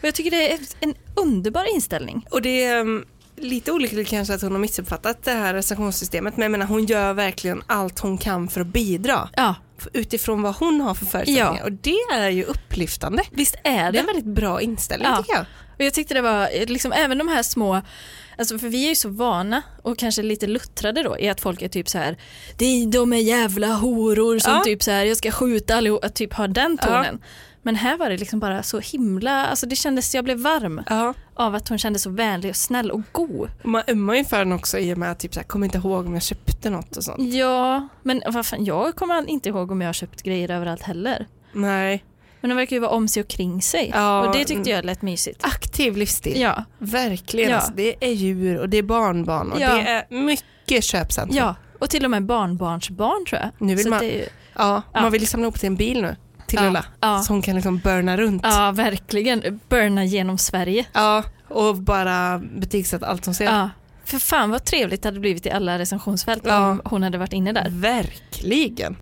jag 0.01 0.15
tycker 0.15 0.31
det 0.31 0.53
är 0.53 0.59
en 0.81 0.95
underbar 1.15 1.75
inställning. 1.75 2.27
Och 2.31 2.43
det 2.43 2.65
är 2.65 2.81
um, 2.81 3.05
lite 3.37 3.73
olyckligt 3.73 4.09
kanske 4.09 4.35
att 4.35 4.43
hon 4.43 4.53
har 4.53 4.59
missuppfattat 4.59 5.25
det 5.25 5.31
här 5.33 5.55
recensionssystemet 5.55 6.37
men 6.37 6.43
jag 6.43 6.53
menar 6.53 6.67
hon 6.67 6.85
gör 6.87 7.13
verkligen 7.13 7.63
allt 7.67 7.99
hon 7.99 8.19
kan 8.19 8.49
för 8.49 8.61
att 8.61 8.67
bidra 8.67 9.29
Ja, 9.37 9.55
utifrån 9.93 10.43
vad 10.43 10.55
hon 10.57 10.81
har 10.81 10.95
för 10.95 11.07
förutsättningar 11.07 11.57
Ja. 11.59 11.65
och 11.65 11.73
det 11.73 11.99
är 12.13 12.29
ju 12.29 12.45
upplyftande. 12.45 13.23
visst 13.31 13.55
är 13.55 13.61
Det 13.63 13.69
är 13.69 13.87
en 13.87 13.93
det. 13.93 14.03
väldigt 14.03 14.25
bra 14.35 14.61
inställning 14.61 15.09
Ja. 15.11 15.17
tycker 15.17 15.35
jag. 15.35 15.45
Och 15.79 15.85
jag 15.85 15.95
tyckte 15.95 16.15
det 16.15 16.21
var, 16.21 16.49
eh, 16.53 16.67
liksom 16.67 16.93
även 16.93 17.19
de 17.19 17.29
här 17.29 17.43
små, 17.43 17.83
alltså 18.39 18.59
för 18.59 18.69
vi 18.69 18.85
är 18.85 18.89
ju 18.89 18.95
så 18.95 19.09
vana 19.09 19.63
och 19.83 19.99
kanske 19.99 20.23
lite 20.23 20.47
luttrade 20.47 21.03
då 21.03 21.19
i 21.19 21.29
att 21.29 21.41
folk 21.41 21.63
är 21.63 21.69
typ 21.69 21.89
så 21.89 21.99
här, 21.99 22.17
"Det- 22.59 22.87
de 22.87 23.13
är 23.13 23.17
jävla 23.17 23.67
horor 23.67 24.39
som 24.39 24.53
Ja. 24.53 24.63
typ 24.65 24.83
så 24.83 24.91
här, 24.91 25.05
jag 25.05 25.17
ska 25.17 25.31
skjuta 25.31 25.75
allihop, 25.77 26.05
att 26.05 26.15
typ 26.15 26.33
ha 26.35 26.47
den 26.47 26.79
tonen. 26.79 27.23
Men 27.65 27.77
här 27.77 27.97
var 27.97 28.11
det 28.11 28.17
liksom 28.17 28.41
bara 28.41 28.63
så 28.63 28.79
himla, 28.81 29.47
alltså 29.47 29.67
det 29.67 29.77
kändes, 29.77 30.15
jag 30.15 30.25
blev 30.25 30.39
varm 30.39 30.83
Ja. 30.91 31.15
av 31.35 31.55
att 31.55 31.69
hon 31.69 31.79
kändes 31.79 32.03
så 32.03 32.11
vänlig 32.11 32.51
och 32.51 32.57
snäll 32.57 32.91
och 32.91 33.01
god. 33.13 33.51
Man 33.65 33.83
ömmar 33.89 34.15
ju 34.15 34.25
för 34.25 34.39
den 34.39 34.53
också 34.53 34.79
i 34.79 34.95
och 34.95 34.99
med 34.99 35.11
att 35.13 35.19
typ 35.19 35.35
så 35.35 35.41
här, 35.41 35.47
kommer 35.47 35.67
inte 35.67 35.79
ihåg 35.79 36.07
om 36.07 36.15
jag 36.15 36.23
köpte 36.23 36.71
något 36.71 36.97
och 36.97 37.05
sånt. 37.05 37.33
Ja, 37.35 37.89
men 38.03 38.23
vad 38.27 38.47
fan, 38.47 38.65
jag 38.65 38.97
kommer 38.97 39.29
inte 39.31 39.49
ihåg 39.49 39.71
om 39.71 39.81
jag 39.81 39.89
har 39.89 39.93
köpt 39.93 40.23
grejer 40.23 40.51
överallt 40.51 40.83
heller. 40.83 41.27
Nej. 41.53 42.05
Men 42.43 42.49
de 42.51 42.55
verkar 42.57 42.77
ju 42.77 42.81
vara 42.81 42.91
om 42.91 43.09
sig 43.09 43.23
och 43.23 43.29
kring 43.29 43.63
sig 43.63 43.91
Ja, 43.95 44.27
och 44.27 44.37
det 44.37 44.45
tyckte 44.45 44.71
jag 44.71 44.85
lät 44.85 45.03
mysigt. 45.03 45.45
Aktiv 45.45 45.97
livsstil. 45.97 46.41
Ja, 46.41 46.65
Verkligen. 46.79 47.51
Ja. 47.51 47.57
Alltså, 47.57 47.73
det 47.77 47.95
är 48.05 48.13
djur 48.13 48.59
och 48.59 48.69
det 48.69 48.77
är 48.77 48.83
barnbarn 48.83 49.53
och 49.53 49.61
Ja. 49.61 49.75
det 49.75 49.81
är 49.81 50.05
mycket 50.25 50.85
köpcentrum. 50.85 51.37
ja, 51.37 51.55
och 51.79 51.91
till 51.91 52.05
och 52.05 52.11
med 52.11 52.23
barnbarnsbarn 52.27 53.25
tror 53.27 53.41
jag. 53.41 53.51
Nu 53.59 53.75
vill 53.75 53.85
Så 53.85 53.91
man- 53.91 54.05
ju, 54.05 54.27
Ja. 54.59 54.83
Man 54.95 55.13
vill 55.13 55.21
ju 55.21 55.27
samla 55.27 55.45
ihop 55.45 55.59
till 55.61 55.67
en 55.67 55.77
bil 55.77 56.03
nu 56.03 56.17
till 56.47 56.59
Ja. 56.63 56.67
Ulla. 56.69 56.85
Ja. 57.01 57.23
Så 57.23 57.33
hon 57.33 57.43
kan 57.43 57.55
liksom 57.55 57.79
burna 57.79 58.17
runt. 58.17 58.43
Ja, 58.45 58.73
verkligen. 58.75 59.61
Burna 59.69 60.05
genom 60.05 60.39
Sverige. 60.39 60.85
Ja, 60.93 61.23
och 61.49 61.77
bara 61.77 62.39
betygsätta 62.39 63.07
allt 63.07 63.25
hon 63.27 63.35
ser. 63.35 63.45
Ja. 63.45 63.71
För 64.05 64.19
fan 64.19 64.51
vad 64.51 64.65
trevligt 64.65 65.03
det 65.03 65.09
hade 65.09 65.21
blivit 65.21 65.47
i 65.47 65.51
alla 65.51 65.79
recensionsfält 65.79 66.43
Ja. 66.47 66.71
om 66.71 66.81
hon 66.85 67.03
hade 67.03 67.19
varit 67.19 67.33
inne 67.33 67.53
där. 67.53 67.67
Verkligen. 67.71 68.97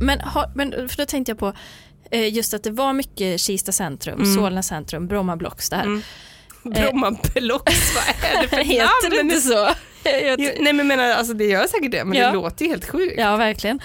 Men, 0.00 0.20
har, 0.20 0.52
men 0.54 0.88
för 0.88 0.96
då 0.96 1.06
tänkte 1.06 1.30
jag 1.30 1.38
på 1.38 1.52
eh, 2.10 2.34
just 2.34 2.54
att 2.54 2.62
det 2.62 2.70
var 2.70 2.92
mycket 2.92 3.40
Kista 3.40 3.72
centrum, 3.72 4.20
Mm. 4.20 4.34
Solna 4.34 4.62
centrum, 4.62 5.06
Bromma 5.06 5.36
Blocks 5.36 5.70
där. 5.70 5.82
Mm. 5.82 6.02
Bromma 6.64 7.10
Blocks, 7.34 7.94
vad 7.94 8.30
är 8.32 8.42
det 8.42 8.48
för 8.48 8.56
Heter 8.64 9.10
det 9.10 9.16
namn? 9.16 9.30
inte 9.30 9.40
så? 9.40 9.68
Jag- 10.24 10.38
Nej 10.60 10.72
men 10.72 10.86
menar, 10.86 11.10
alltså 11.10 11.34
det 11.34 11.44
gör 11.44 11.66
säkert 11.66 11.90
det, 11.92 12.04
men 12.04 12.18
Ja. 12.18 12.26
det 12.26 12.32
låter 12.32 12.64
ju 12.64 12.70
helt 12.70 12.84
sjukt. 12.90 13.14
Ja, 13.18 13.36
verkligen. 13.36 13.80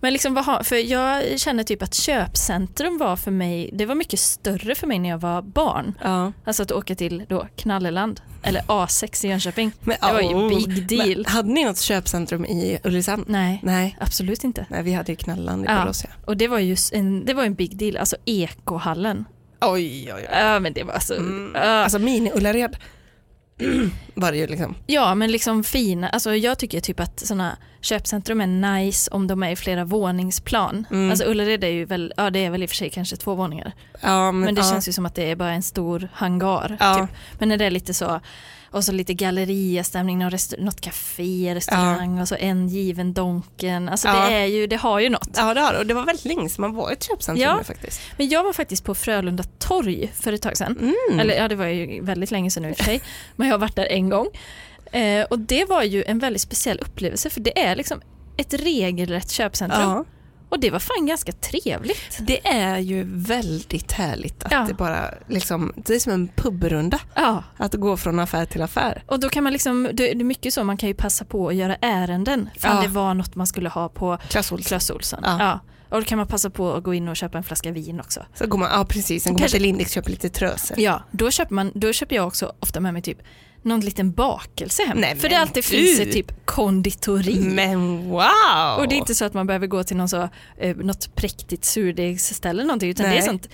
Men 0.00 0.12
liksom, 0.12 0.34
vad 0.34 0.66
för 0.66 0.76
jag 0.76 1.40
känner 1.40 1.62
typ 1.62 1.82
att 1.82 1.94
köpcentrum 1.94 2.98
var 2.98 3.16
för 3.16 3.30
mig, 3.30 3.70
det 3.72 3.86
var 3.86 3.94
mycket 3.94 4.20
större 4.20 4.74
för 4.74 4.86
mig 4.86 4.98
när 4.98 5.08
jag 5.08 5.18
var 5.18 5.42
barn. 5.42 5.94
Ja. 6.02 6.32
Alltså 6.44 6.62
att 6.62 6.72
åka 6.72 6.94
till 6.94 7.24
då 7.28 7.46
Knalleland, 7.56 8.20
eller 8.42 8.60
A6 8.60 9.26
i 9.26 9.28
Jönköping. 9.28 9.72
Men, 9.80 9.96
Det 10.00 10.12
var 10.12 10.20
ju 10.20 10.26
oh. 10.28 10.48
big 10.48 10.86
deal. 10.86 11.08
Men, 11.16 11.24
hade 11.24 11.48
ni 11.52 11.64
något 11.64 11.80
köpcentrum 11.80 12.44
i 12.44 12.78
Ulricehamn? 12.84 13.24
Nej, 13.28 13.60
Nej. 13.62 13.96
absolut 14.00 14.44
inte. 14.44 14.66
Nej, 14.70 14.82
vi 14.82 14.92
hade 14.92 15.12
ju 15.12 15.16
Knalland 15.16 15.64
i 15.64 15.68
Ja. 15.68 15.80
Borås. 15.82 16.04
Och 16.26 16.36
det 16.36 16.48
var 16.48 16.58
ju 16.58 16.76
en, 16.92 17.24
det 17.24 17.34
var 17.34 17.44
en 17.44 17.54
big 17.54 17.76
deal, 17.76 17.96
alltså 17.96 18.16
ekohallen. 18.26 19.24
Oj, 19.60 20.04
oj, 20.06 20.12
oj. 20.16 20.28
Ja 20.32 20.58
men 20.60 20.72
det 20.72 20.82
var 20.84 20.98
så, 20.98 21.14
Mm. 21.14 21.52
ja. 21.54 21.60
Alltså 21.60 21.98
mini-Ullared 21.98 22.76
var 24.14 24.32
det 24.32 24.38
ju 24.38 24.46
liksom. 24.46 24.74
ja 24.86 25.14
men 25.14 25.32
liksom 25.32 25.64
fina, 25.64 26.08
alltså 26.08 26.34
jag 26.34 26.58
tycker 26.58 26.80
typ 26.80 27.00
att 27.00 27.20
sådana 27.20 27.56
köpcentrum 27.80 28.40
är 28.40 28.46
nice 28.46 29.10
om 29.10 29.26
de 29.26 29.42
är 29.42 29.50
i 29.50 29.56
flera 29.56 29.84
våningsplan. 29.84 30.86
Mm. 30.90 31.10
Alltså 31.10 31.24
Ullared 31.24 31.64
är 31.64 31.68
ju 31.68 31.84
väl, 31.84 32.12
ja 32.16 32.30
det 32.30 32.44
är 32.44 32.50
väl 32.50 32.62
i 32.62 32.66
och 32.66 32.70
för 32.70 32.76
sig 32.76 32.90
kanske 32.90 33.16
två 33.16 33.34
våningar. 33.34 33.72
Ja, 34.00 34.32
men, 34.32 34.40
Men 34.40 34.54
det 34.54 34.60
ja. 34.60 34.70
känns 34.70 34.88
ju 34.88 34.92
som 34.92 35.06
att 35.06 35.14
det 35.14 35.30
är 35.30 35.36
bara 35.36 35.52
en 35.52 35.62
stor 35.62 36.08
hangar. 36.12 36.76
Ja. 36.80 36.94
Typ. 36.94 37.16
Men 37.38 37.48
när 37.48 37.56
det 37.56 37.64
är 37.64 37.70
lite 37.70 37.94
så, 37.94 38.20
och 38.70 38.84
så 38.84 38.92
lite 38.92 39.14
galleriastämning, 39.14 40.18
någon 40.18 40.30
restaur- 40.30 40.60
något 40.60 40.80
café, 40.80 41.54
restaurang 41.54 42.20
och 42.20 42.28
så 42.28 42.34
en 42.34 42.68
given 42.68 43.12
Donken. 43.12 43.88
Alltså 43.88 44.08
Ja. 44.08 44.28
det 44.28 44.34
är 44.34 44.46
ju, 44.46 44.66
det 44.66 44.76
har 44.76 45.00
ju 45.00 45.08
något. 45.08 45.28
Ja 45.36 45.54
det 45.54 45.60
har 45.60 45.72
det 45.72 45.78
och 45.78 45.86
det 45.86 45.94
var 45.94 46.04
väldigt 46.06 46.24
länge 46.24 46.48
sedan 46.48 46.62
man 46.62 46.74
var 46.74 46.90
i 46.90 46.92
ett 46.92 47.02
köpcentrum 47.02 47.48
Ja. 47.48 47.64
faktiskt. 47.64 48.00
Men 48.16 48.28
jag 48.28 48.42
var 48.44 48.52
faktiskt 48.52 48.84
på 48.84 48.94
Frölunda 48.94 49.44
torg 49.58 50.12
för 50.14 50.32
ett 50.32 50.42
tag 50.42 50.56
sedan. 50.56 50.76
Mm. 51.08 51.20
Eller 51.20 51.34
ja, 51.34 51.48
det 51.48 51.54
var 51.54 51.66
ju 51.66 52.02
väldigt 52.04 52.30
länge 52.30 52.50
sedan 52.50 52.62
nu 52.62 52.68
i 52.68 52.72
och 52.72 52.76
för 52.76 52.84
sig. 52.84 53.00
Men 53.36 53.48
jag 53.48 53.54
har 53.54 53.58
varit 53.60 53.76
där 53.76 53.86
en 53.86 54.08
gång. 54.08 54.26
Eh, 54.92 55.24
och 55.30 55.38
det 55.38 55.64
var 55.64 55.82
ju 55.82 56.04
en 56.04 56.18
väldigt 56.18 56.42
speciell 56.42 56.78
upplevelse 56.80 57.30
för 57.30 57.40
det 57.40 57.58
är 57.62 57.76
liksom 57.76 58.00
ett 58.36 58.54
regelrätt 58.54 59.30
köpcentrum. 59.30 59.80
ja. 59.82 60.04
Och 60.50 60.60
det 60.60 60.70
var 60.70 60.78
fan 60.78 61.06
ganska 61.06 61.32
trevligt. 61.32 62.18
Det 62.20 62.46
är 62.48 62.78
ju 62.78 63.04
väldigt 63.06 63.92
härligt 63.92 64.44
att 64.44 64.52
Ja. 64.52 64.64
det 64.68 64.74
bara 64.74 65.04
liksom, 65.28 65.72
det 65.76 65.94
är 65.94 65.98
som 66.00 66.12
en 66.12 66.28
pubrunda. 66.28 66.98
Ja, 67.14 67.44
Att 67.56 67.74
gå 67.74 67.96
från 67.96 68.18
affär 68.18 68.44
till 68.46 68.62
affär. 68.62 69.02
och 69.06 69.20
då 69.20 69.28
kan 69.28 69.44
man 69.44 69.52
liksom, 69.52 69.88
det 69.92 70.10
är 70.10 70.14
mycket 70.24 70.54
så, 70.54 70.64
man 70.64 70.76
kan 70.76 70.88
ju 70.88 70.94
passa 70.94 71.24
på 71.24 71.48
att 71.48 71.54
göra 71.54 71.76
ärenden. 71.80 72.50
Fan 72.58 72.76
Ja. 72.76 72.82
det 72.82 72.88
var 72.88 73.14
något 73.14 73.34
man 73.34 73.46
skulle 73.46 73.68
ha 73.68 73.88
på 73.88 74.18
Clas 74.28 74.52
Ohlson. 74.90 75.20
Ja. 75.22 75.60
Och 75.88 76.00
då 76.00 76.04
kan 76.04 76.18
man 76.18 76.26
passa 76.26 76.50
på 76.50 76.72
att 76.74 76.82
gå 76.84 76.94
in 76.94 77.08
och 77.08 77.16
köpa 77.16 77.38
en 77.38 77.44
flaska 77.44 77.70
vin 77.70 78.00
också. 78.00 78.26
Så 78.34 78.46
går 78.46 78.58
man, 78.58 78.68
ja 78.72 78.84
precis, 78.84 79.22
sen 79.24 79.32
går 79.32 79.40
man 79.40 79.48
till 79.48 79.62
Lindex 79.62 79.90
och 79.90 79.94
köper 79.94 80.10
lite 80.10 80.28
trösor. 80.28 80.78
Ja, 80.80 81.02
då 81.10 81.30
köper, 81.30 81.54
man, 81.54 81.70
då 81.74 81.92
köper 81.92 82.16
jag 82.16 82.26
också 82.26 82.52
ofta 82.60 82.80
med 82.80 82.92
mig 82.92 83.02
typ 83.02 83.18
någon 83.62 83.80
liten 83.80 84.12
bakelse 84.12 84.82
hem. 84.82 84.98
Nej, 84.98 85.16
För 85.16 85.28
det 85.28 85.34
alltid 85.38 85.54
gud. 85.64 85.64
finns 85.64 86.00
ett 86.00 86.12
typ 86.12 86.46
konditori. 86.46 87.38
Men 87.40 88.08
wow! 88.08 88.78
Och 88.78 88.88
det 88.88 88.94
är 88.94 88.98
inte 88.98 89.14
så 89.14 89.24
att 89.24 89.34
man 89.34 89.46
behöver 89.46 89.66
gå 89.66 89.84
till 89.84 89.96
någon 89.96 90.08
så, 90.08 90.28
eh, 90.58 90.76
något 90.76 91.14
präktigt 91.14 91.64
surdegsställe 91.64 92.50
eller 92.50 92.64
någonting 92.64 92.90
utan 92.90 93.06
Nej. 93.06 93.16
det 93.16 93.22
är 93.22 93.26
sånt, 93.26 93.48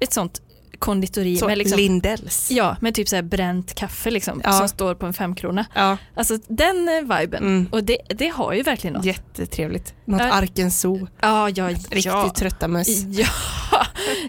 ett 0.00 0.12
sånt 0.12 0.42
konditori 0.82 1.36
så, 1.36 1.46
med, 1.46 1.58
liksom, 1.58 1.76
Lindells. 1.78 2.50
ja, 2.50 2.76
med 2.80 2.94
typ 2.94 3.08
så 3.08 3.16
här 3.16 3.22
bränt 3.22 3.74
kaffe 3.74 4.10
liksom, 4.10 4.40
Ja. 4.44 4.52
som 4.52 4.68
står 4.68 4.94
på 4.94 5.06
en 5.06 5.12
femkrona. 5.12 5.66
Ja, 5.74 5.96
Alltså 6.14 6.38
den 6.48 6.88
eh, 6.88 7.18
viben. 7.18 7.42
Mm. 7.42 7.68
Och 7.72 7.84
det, 7.84 7.98
det 8.08 8.28
har 8.28 8.52
ju 8.52 8.62
verkligen 8.62 8.94
något. 8.94 9.04
jättetrevligt. 9.04 9.94
Något 10.04 10.20
Ja. 10.20 10.32
Arkens 10.32 10.80
Zoo. 10.80 11.08
Ja, 11.20 11.48
ja, 11.48 11.68
Riktigt 11.68 12.04
ja. 12.04 12.32
trötta 12.36 12.68
möss. 12.68 13.04
Ja, 13.04 13.26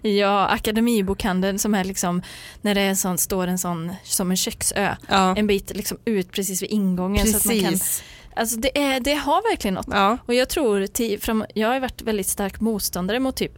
ja, 0.09 0.47
Akademibokhandeln 0.47 1.59
som 1.59 1.73
är 1.75 1.83
liksom 1.83 2.21
när 2.61 2.75
det 2.75 2.81
är 2.81 2.95
sån, 2.95 3.17
står 3.17 3.47
en 3.47 3.57
sån 3.59 3.93
som 4.03 4.31
en 4.31 4.37
köksö 4.37 4.95
Ja, 5.09 5.35
en 5.37 5.47
bit 5.47 5.71
liksom 5.75 5.97
ut 6.05 6.31
precis 6.31 6.61
vid 6.63 6.69
ingången. 6.69 7.27
Så 7.27 7.37
att 7.37 7.45
man 7.45 7.59
kan, 7.59 7.71
precis. 7.71 8.03
alltså 8.35 8.57
det, 8.59 8.77
är, 8.81 8.99
det 8.99 9.13
har 9.13 9.51
verkligen 9.51 9.73
något. 9.73 9.87
Ja. 9.91 10.17
Och 10.25 10.33
jag 10.33 10.49
tror, 10.49 10.87
till, 10.87 11.21
fram, 11.21 11.45
jag 11.55 11.67
har 11.67 11.79
varit 11.79 12.01
väldigt 12.01 12.27
stark 12.27 12.59
motståndare 12.59 13.19
mot 13.19 13.35
typ 13.35 13.53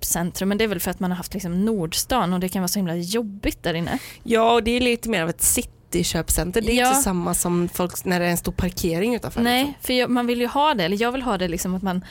köpcentrum 0.00 0.48
men 0.48 0.58
det 0.58 0.64
är 0.64 0.68
väl 0.68 0.80
för 0.80 0.90
att 0.90 1.00
man 1.00 1.10
har 1.10 1.16
haft 1.16 1.34
liksom 1.34 1.64
Nordstan 1.64 2.32
och 2.32 2.40
det 2.40 2.48
kan 2.48 2.62
vara 2.62 2.68
så 2.68 2.78
himla 2.78 2.96
jobbigt 2.96 3.62
där 3.62 3.74
inne. 3.74 3.98
ja, 4.22 4.52
och 4.52 4.62
det 4.62 4.70
är 4.70 4.80
lite 4.80 5.08
mer 5.08 5.22
av 5.22 5.28
ett 5.28 5.42
cityköpcenter. 5.42 6.60
Det 6.60 6.72
är 6.72 6.76
Ja. 6.80 6.88
inte 6.88 7.02
samma 7.02 7.34
som 7.34 7.68
folk 7.68 8.04
när 8.04 8.20
det 8.20 8.26
är 8.26 8.30
en 8.30 8.36
stor 8.36 8.52
parkering 8.52 9.14
utanför. 9.14 9.40
Nej, 9.42 9.64
liksom. 9.64 9.74
för 9.82 9.94
jag, 9.94 10.10
man 10.10 10.26
vill 10.26 10.40
ju 10.40 10.46
ha 10.46 10.74
det, 10.74 10.84
eller 10.84 11.02
jag 11.02 11.12
vill 11.12 11.22
ha 11.22 11.38
det 11.38 11.48
liksom 11.48 11.74
att 11.74 11.82
man 11.82 12.04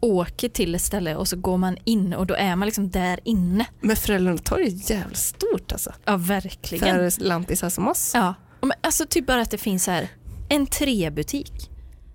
åker 0.00 0.48
till 0.48 0.74
ett 0.74 0.82
ställe 0.82 1.16
och 1.16 1.28
så 1.28 1.36
går 1.36 1.56
man 1.56 1.76
in 1.84 2.14
och 2.14 2.26
då 2.26 2.34
är 2.34 2.56
man 2.56 2.66
liksom 2.66 2.90
där 2.90 3.20
inne. 3.24 3.66
Men 3.80 3.96
Frölunda 3.96 4.42
torg 4.42 4.64
är 4.66 4.90
jävligt 4.92 5.18
stort 5.18 5.72
alltså. 5.72 5.92
Ja, 6.04 6.16
verkligen. 6.16 7.10
För 7.10 7.24
lantisar 7.24 7.68
som 7.68 7.88
oss. 7.88 8.10
Ja, 8.14 8.34
men, 8.60 8.72
alltså 8.80 9.06
typ 9.06 9.26
bara 9.26 9.40
att 9.42 9.50
det 9.50 9.58
finns 9.58 9.86
här 9.86 10.08
en 10.48 10.66
träbutik. 10.66 11.70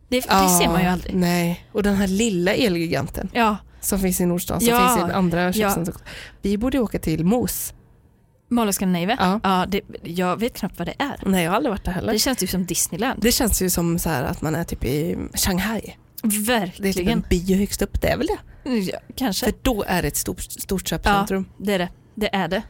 Det, 0.09 0.19
det 0.19 0.25
Ja, 0.29 0.59
ser 0.61 0.67
man 0.67 0.81
ju 0.81 0.87
aldrig. 0.87 1.15
Nej, 1.15 1.65
och 1.71 1.83
den 1.83 1.95
här 1.95 2.07
lilla 2.07 2.53
Elgiganten 2.55 3.29
Ja, 3.33 3.57
som 3.81 3.99
finns 3.99 4.21
i 4.21 4.25
Nordstan, 4.25 4.59
som 4.61 4.69
Ja, 4.69 4.95
finns 4.95 5.09
i 5.09 5.13
andra 5.13 5.43
ja. 5.43 5.53
köpcenter 5.53 5.91
också. 5.91 6.03
Vi 6.41 6.57
borde 6.57 6.79
åka 6.79 6.99
till 6.99 7.25
Mos. 7.25 7.73
Mall 8.51 8.69
of 8.69 8.75
Scandinavia. 8.75 9.17
Ja. 9.19 9.39
Ja, 9.43 9.65
det, 9.67 9.81
jag 10.03 10.39
vet 10.39 10.53
knappt 10.57 10.77
vad 10.79 10.87
det 10.87 10.93
är. 10.99 11.19
Nej, 11.25 11.43
jag 11.43 11.51
har 11.51 11.55
aldrig 11.57 11.71
varit 11.71 11.85
där 11.85 11.91
heller. 11.91 12.13
Det 12.13 12.19
känns 12.19 12.37
typ 12.37 12.49
som 12.49 12.65
Disneyland. 12.65 13.19
Det 13.21 13.31
känns 13.31 13.61
ju 13.61 13.69
som 13.69 13.99
så 13.99 14.09
här 14.09 14.23
att 14.23 14.41
man 14.41 14.55
är 14.55 14.63
typ 14.63 14.85
i 14.85 15.17
Shanghai. 15.33 15.95
Det 16.21 16.27
är 16.27 16.31
typ 16.31 16.79
Verkligen. 16.83 17.11
en 17.11 17.23
bio 17.29 17.57
högst 17.57 17.81
upp, 17.81 18.01
det 18.01 18.07
är 18.07 18.17
väl 18.17 18.27
det? 18.27 18.69
Ja, 18.69 18.99
kanske. 19.15 19.45
För 19.45 19.53
då 19.61 19.83
är 19.87 20.01
det 20.01 20.07
ett 20.07 20.15
stort, 20.17 20.41
stort 20.41 20.87
köpcentrum. 20.87 21.45
Det 21.57 21.73
är 21.73 21.79
det. 21.79 21.89
Det 22.15 22.35
är 22.35 22.47
det. 22.47 22.61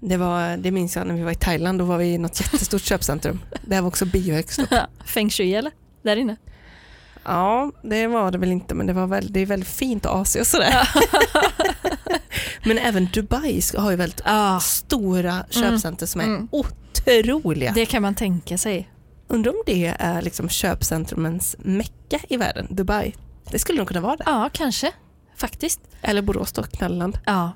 Det, 0.00 0.16
var, 0.16 0.56
det 0.56 0.70
minns 0.70 0.96
jag 0.96 1.06
när 1.06 1.14
vi 1.14 1.22
var 1.22 1.30
i 1.32 1.34
Thailand, 1.34 1.78
då 1.78 1.84
var 1.84 1.98
vi 1.98 2.06
i 2.06 2.18
något 2.18 2.40
jättestort 2.40 2.82
köpcentrum. 2.82 3.40
Det 3.66 3.80
var 3.80 3.88
också 3.88 4.04
bio 4.06 4.34
högst 4.34 4.58
upp. 4.58 4.68
Feng 5.04 5.30
shui 5.30 5.54
eller? 5.54 5.72
Där 6.02 6.16
inne. 6.16 6.36
Ja, 7.24 7.72
det 7.82 8.06
var 8.06 8.30
det 8.30 8.38
väl 8.38 8.52
inte, 8.52 8.74
men 8.74 8.86
det, 8.86 8.92
var 8.92 9.06
väl, 9.06 9.32
det 9.32 9.40
är 9.40 9.46
väldigt 9.46 9.68
fint 9.68 10.06
Asien 10.06 10.40
och 10.42 10.46
sådär. 10.46 10.88
men 12.64 12.78
även 12.78 13.08
Dubai 13.12 13.60
har 13.76 13.90
ju 13.90 13.96
väldigt 13.96 14.20
Ja, 14.24 14.60
stora 14.60 15.44
köpcenter 15.50 16.06
som 16.06 16.20
är 16.20 16.24
Mm. 16.24 16.48
otroliga. 16.52 17.72
det 17.72 17.86
kan 17.86 18.02
man 18.02 18.14
tänka 18.14 18.58
sig. 18.58 18.90
Undrar 19.28 19.50
om 19.52 19.62
det 19.66 19.94
är 19.98 20.22
liksom 20.22 20.48
köpcentrumens 20.48 21.56
mecka 21.58 22.18
i 22.28 22.36
världen, 22.36 22.66
Dubai. 22.70 23.14
Det 23.50 23.58
skulle 23.58 23.78
nog 23.78 23.88
kunna 23.88 24.00
vara 24.00 24.16
det. 24.16 24.24
Ja, 24.26 24.50
kanske. 24.52 24.92
Faktiskt. 25.40 25.80
Eller 26.02 26.22
Borås 26.22 26.52
då, 26.52 26.62
Knalleland. 26.62 27.18
Ja. 27.26 27.52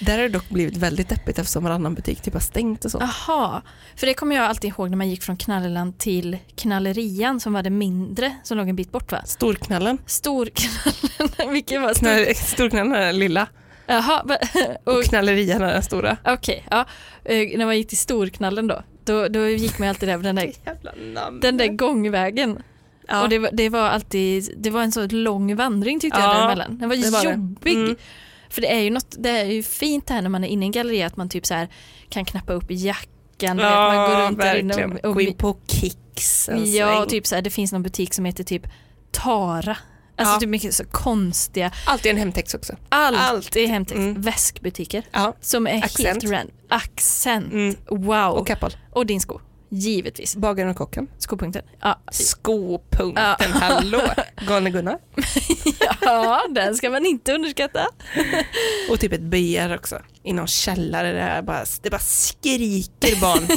Där 0.00 0.12
har 0.16 0.22
det 0.22 0.28
dock 0.28 0.48
blivit 0.48 0.76
väldigt 0.76 1.08
deppigt 1.08 1.38
eftersom 1.38 1.64
varannan 1.64 1.94
butik 1.94 2.20
typ 2.22 2.34
har 2.34 2.40
stängt 2.40 2.84
och 2.84 2.90
så. 2.90 2.98
Aha. 3.00 3.62
För 3.96 4.06
det 4.06 4.14
kommer 4.14 4.36
jag 4.36 4.44
alltid 4.44 4.70
ihåg 4.70 4.90
när 4.90 4.96
man 4.96 5.08
gick 5.10 5.22
från 5.22 5.36
Knalleland 5.36 5.98
till 5.98 6.38
Knallerian 6.56 7.40
som 7.40 7.52
var 7.52 7.62
det 7.62 7.70
mindre 7.70 8.36
som 8.42 8.56
låg 8.58 8.68
en 8.68 8.76
bit 8.76 8.92
bort 8.92 9.12
va? 9.12 9.22
Storknallen. 9.24 9.98
Storknallen, 10.06 11.52
vilken 11.52 11.82
var 11.82 11.94
stor? 11.94 12.24
Knall, 12.24 12.34
storknallen 12.34 12.92
är 12.94 13.06
den 13.06 13.18
lilla 13.18 13.46
Jaha, 13.86 14.22
och 14.84 14.92
och- 14.98 15.04
knallerian 15.04 15.62
är 15.62 15.72
den 15.72 15.82
stora. 15.82 16.16
okej. 16.24 16.66
ja. 16.70 16.84
Eh, 17.24 17.58
När 17.58 17.64
man 17.66 17.76
gick 17.76 17.88
till 17.88 17.98
Storknallen 17.98 18.66
då, 18.66 18.82
då, 19.04 19.28
då 19.28 19.48
gick 19.48 19.78
man 19.78 19.88
alltid 19.88 20.08
där 20.08 20.18
den 20.18 20.36
där, 20.36 20.52
den 21.40 21.56
där 21.56 21.66
gångvägen. 21.68 22.62
Ja. 23.08 23.22
Och 23.22 23.28
det 23.28 23.38
var, 23.38 23.50
det 23.52 23.68
var 23.68 23.80
alltid, 23.88 24.54
det 24.56 24.70
var 24.70 24.82
en 24.82 24.92
så 24.92 25.06
lång 25.06 25.56
vandring 25.56 26.00
tyckte 26.00 26.20
jag 26.20 26.28
Ja, 26.28 26.34
däremellan. 26.34 26.78
Den 26.78 26.88
var, 26.88 26.96
det 26.96 27.10
var 27.10 27.24
det. 27.24 27.30
jobbig. 27.30 27.74
Mm. 27.74 27.96
För 28.50 28.60
det 28.60 28.72
är 28.74 28.80
ju 28.80 28.90
något, 28.90 29.14
det 29.18 29.30
är 29.30 29.44
ju 29.44 29.62
fint 29.62 30.10
här 30.10 30.22
när 30.22 30.28
man 30.28 30.44
är 30.44 30.48
inne 30.48 30.64
i 30.64 30.66
en 30.66 30.72
galleria 30.72 31.06
att 31.06 31.16
man 31.16 31.28
typ 31.28 31.46
så 31.46 31.54
här 31.54 31.68
kan 32.08 32.24
knappa 32.24 32.52
upp 32.52 32.64
jackan, 32.68 33.56
vet, 33.56 33.66
man 33.66 34.10
går 34.10 34.20
runt 34.26 34.38
där 34.38 34.54
inne 34.58 34.74
verkligen. 34.74 34.92
och, 34.92 35.04
och 35.04 35.14
Gå 35.14 35.20
in 35.20 35.34
på 35.34 35.56
Kicks 35.66 36.48
en 36.48 36.72
Ja, 36.74 37.04
typ 37.08 37.26
så 37.26 37.34
här, 37.34 37.42
det 37.42 37.50
finns 37.50 37.72
någon 37.72 37.82
butik 37.82 38.14
som 38.14 38.24
heter 38.24 38.44
typ 38.44 38.62
Tara. 39.10 39.76
Alltså 40.16 40.34
Ja. 40.34 40.40
typ 40.40 40.48
mycket 40.48 40.74
så 40.74 40.84
konstiga, 40.84 41.70
Alltid 41.86 42.10
en 42.12 42.16
hemtext 42.18 42.54
också. 42.54 42.72
allt, 42.88 43.16
Allt. 43.20 43.56
är 43.56 43.66
hemtext, 43.66 43.98
Mm. 43.98 44.20
väskbutiker 44.22 45.02
Ja. 45.12 45.36
som 45.40 45.66
är 45.66 45.84
Accent. 45.84 46.06
helt 46.08 46.24
random. 46.24 46.50
Accent, 46.68 47.52
Mm. 47.52 47.74
wow. 47.90 48.30
Och 48.32 48.46
Kappahl. 48.46 48.72
Och 48.92 49.06
din 49.06 49.20
sko, 49.20 49.40
givetvis. 49.68 50.36
Bagaren 50.36 50.70
och 50.70 50.76
kocken. 50.76 51.08
Skopunkten. 51.18 51.62
Ja. 51.80 52.00
Skopunkten, 52.12 53.24
Ja. 53.40 53.46
hallå. 53.60 54.00
Galne 54.48 54.70
Gunnar. 54.70 54.98
ja, 56.00 56.42
den 56.50 56.74
ska 56.76 56.90
man 56.90 57.06
inte 57.06 57.32
underskatta. 57.34 57.86
Och 58.90 59.00
typ 59.00 59.12
ett 59.12 59.20
BR 59.20 59.74
också. 59.74 59.98
I 60.22 60.32
någon 60.32 60.46
källare 60.46 61.12
där 61.12 61.36
det 61.36 61.42
bara, 61.42 61.64
det 61.82 61.90
bara 61.90 61.98
skriker 62.00 63.20
barn 63.20 63.48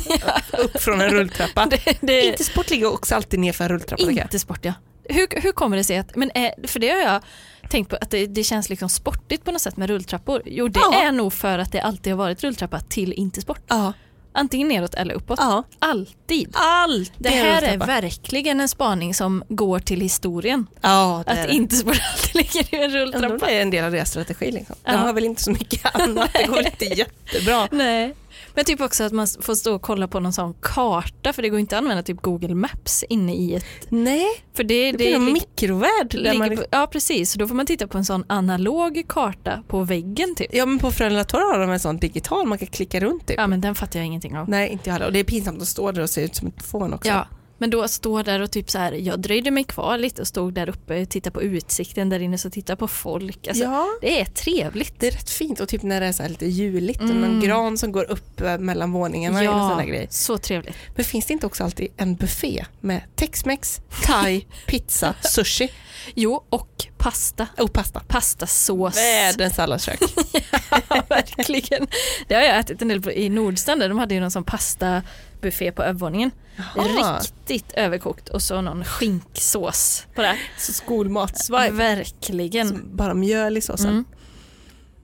upp 0.65 0.81
från 0.81 1.01
en 1.01 1.09
rulltrappa. 1.09 1.65
Det, 1.65 1.97
det, 2.01 2.21
Inte 2.21 2.43
sport 2.43 2.69
ligger 2.69 2.93
också 2.93 3.15
alltid 3.15 3.39
nerför 3.39 3.63
en 3.63 3.69
rulltrappa. 3.69 4.03
inte 4.11 4.39
sport 4.39 4.59
ja. 4.65 4.73
Hur, 5.03 5.41
hur 5.41 5.51
kommer 5.51 5.77
det 5.77 5.83
sig 5.83 5.97
att, 5.97 6.15
men 6.15 6.31
är, 6.35 6.67
för 6.67 6.79
det 6.79 6.89
har 6.89 6.97
jag 6.99 7.21
tänkt 7.69 7.89
på, 7.89 7.95
att 8.01 8.09
det, 8.09 8.25
det 8.27 8.43
känns 8.43 8.69
liksom 8.69 8.89
sportigt 8.89 9.43
på 9.45 9.51
något 9.51 9.61
sätt 9.61 9.77
med 9.77 9.89
rulltrappor. 9.89 10.41
Jo 10.45 10.67
det 10.67 10.79
Ja. 10.79 11.01
är 11.03 11.11
nog 11.11 11.33
för 11.33 11.59
att 11.59 11.71
det 11.71 11.79
alltid 11.81 12.13
har 12.13 12.17
varit 12.17 12.43
rulltrappa 12.43 12.79
till 12.79 13.13
inte 13.13 13.41
sport. 13.41 13.61
Ja. 13.67 13.93
Antingen 14.33 14.67
neråt 14.67 14.93
eller 14.93 15.13
uppåt. 15.13 15.39
ja. 15.41 15.63
Alltid. 15.79 16.49
Allt. 16.53 17.11
Det 17.17 17.29
här 17.29 17.61
är 17.61 17.77
verkligen 17.77 18.59
en 18.59 18.67
spaning 18.67 19.13
som 19.13 19.43
går 19.49 19.79
till 19.79 20.01
historien. 20.01 20.67
Ja, 20.81 21.23
Att 21.27 21.47
det. 21.47 21.53
inte 21.53 21.75
sport 21.75 21.97
alltid 22.13 22.35
ligger 22.35 22.75
i 22.81 22.83
en 22.83 22.91
rulltrappa. 22.91 23.45
det 23.45 23.53
är 23.57 23.61
en 23.61 23.69
del 23.69 23.85
av 23.85 23.91
deras 23.91 24.09
strategi. 24.09 24.51
Liksom. 24.51 24.75
De 24.83 24.91
Ja. 24.91 24.97
har 24.97 25.13
väl 25.13 25.25
inte 25.25 25.43
så 25.43 25.51
mycket 25.51 25.95
annat. 25.95 26.29
Det 26.33 26.43
går 26.47 26.59
inte 26.59 26.85
jättebra. 26.95 27.67
Nej. 27.71 28.15
Men 28.55 28.65
typ 28.65 28.81
också 28.81 29.03
att 29.03 29.11
man 29.11 29.27
får 29.41 29.55
stå 29.55 29.75
och 29.75 29.81
kolla 29.81 30.07
på 30.07 30.19
någon 30.19 30.33
sån 30.33 30.53
karta 30.61 31.33
för 31.33 31.41
det 31.41 31.49
går 31.49 31.59
inte 31.59 31.77
att 31.77 31.81
använda 31.83 32.03
typ 32.03 32.21
Google 32.21 32.55
Maps 32.55 33.03
inne 33.03 33.35
i 33.35 33.55
ett... 33.55 33.65
Nej, 33.89 34.25
För 34.53 34.63
det, 34.63 34.91
det 34.91 34.97
blir 34.97 35.15
en 35.15 35.25
lig- 35.25 35.33
mikrovärld. 35.33 36.37
Man, 36.37 36.57
på, 36.57 36.63
ja 36.71 36.87
precis, 36.91 37.31
så 37.31 37.39
då 37.39 37.47
får 37.47 37.55
man 37.55 37.65
titta 37.65 37.87
på 37.87 37.97
en 37.97 38.05
sån 38.05 38.23
analog 38.29 39.03
karta 39.07 39.63
på 39.67 39.83
väggen 39.83 40.35
typ. 40.35 40.47
ja, 40.53 40.65
men 40.65 40.79
på 40.79 40.91
Frölunda 40.91 41.23
torg 41.23 41.43
har 41.43 41.59
de 41.59 41.69
en 41.69 41.79
sån 41.79 41.97
digital 41.97 42.47
man 42.47 42.57
kan 42.57 42.67
klicka 42.67 42.99
runt. 42.99 43.27
Typ. 43.27 43.37
Ja 43.37 43.47
men 43.47 43.61
den 43.61 43.75
fattar 43.75 43.99
jag 43.99 44.05
ingenting 44.05 44.37
av. 44.37 44.49
Nej, 44.49 44.69
inte 44.69 44.89
jag 44.89 44.93
heller. 44.93 45.05
Och 45.05 45.13
det 45.13 45.19
är 45.19 45.23
pinsamt 45.23 45.61
att 45.61 45.67
stå 45.67 45.91
där 45.91 46.01
och 46.01 46.09
se 46.09 46.21
ut 46.23 46.35
som 46.35 46.47
ett 46.47 46.63
fån 46.63 46.93
också. 46.93 47.09
Ja, 47.09 47.27
men 47.61 47.69
då 47.69 47.87
stå 47.87 48.23
där 48.23 48.39
och 48.39 48.51
typ 48.51 48.69
så 48.69 48.77
här, 48.77 48.91
jag 48.91 49.19
dröjde 49.19 49.51
mig 49.51 49.63
kvar 49.63 49.97
lite 49.97 50.21
och 50.21 50.27
stod 50.27 50.53
där 50.53 50.69
uppe 50.69 51.01
och 51.01 51.09
tittade 51.09 51.33
på 51.33 51.41
utsikten 51.41 52.09
där 52.09 52.19
inne 52.19 52.37
så 52.37 52.49
tittade 52.49 52.77
på 52.77 52.87
folk. 52.87 53.47
Alltså, 53.47 53.63
ja, 53.63 53.87
Det 54.01 54.21
är 54.21 54.25
trevligt. 54.25 54.99
det 54.99 55.07
är 55.07 55.11
rätt 55.11 55.29
fint. 55.29 55.59
Och 55.59 55.67
typ 55.69 55.83
när 55.83 56.01
det 56.01 56.07
är 56.07 56.11
så 56.11 56.27
lite 56.27 56.45
juligt 56.45 57.01
och 57.01 57.09
Mm. 57.09 57.21
någon 57.21 57.39
gran 57.39 57.77
som 57.77 57.91
går 57.91 58.11
upp 58.11 58.41
eh, 58.41 58.57
mellan 58.57 58.91
våningarna. 58.91 59.39
och 59.39 59.45
ja, 59.45 59.69
såna 59.69 59.85
grejer. 59.85 60.07
så 60.09 60.37
trevligt. 60.37 60.75
Men 60.95 61.05
finns 61.05 61.25
det 61.25 61.33
inte 61.33 61.45
också 61.45 61.63
alltid 61.63 61.87
en 61.97 62.15
buffé 62.15 62.65
med 62.79 63.01
tex-mex, 63.15 63.81
thai, 64.03 64.45
pizza, 64.67 65.15
sushi 65.23 65.69
Jo, 66.15 66.43
och 66.49 66.87
pasta. 66.97 67.47
och 67.57 67.73
pasta? 67.73 67.99
Pastasås. 68.07 68.97
Världens 68.97 69.55
salladskök. 69.55 69.99
Verkligen. 71.09 71.87
Det 72.27 72.35
har 72.35 72.41
jag 72.41 72.59
ätit 72.59 72.81
en 72.81 72.87
del 72.87 73.01
på, 73.01 73.11
i 73.11 73.29
Nordstan 73.29 73.79
där 73.79 73.89
de 73.89 73.97
hade 73.97 74.13
ju 74.13 74.19
någon 74.19 74.31
sån 74.31 74.43
pastabuffé 74.43 75.71
på 75.71 75.83
övervåningen. 75.83 76.31
Jaha. 76.75 77.19
Riktigt 77.19 77.71
överkokt 77.73 78.29
och 78.29 78.41
så 78.41 78.61
någon 78.61 78.85
skinksås 78.85 80.05
på 80.15 80.21
det. 80.21 80.37
Så 80.57 80.73
skolmatsvibe. 80.73 81.69
Verkligen. 81.71 82.67
Som 82.67 82.95
Bara 82.95 83.13
mjöl 83.13 83.57
i 83.57 83.61
såsen. 83.61 83.89
Mm. 83.89 84.05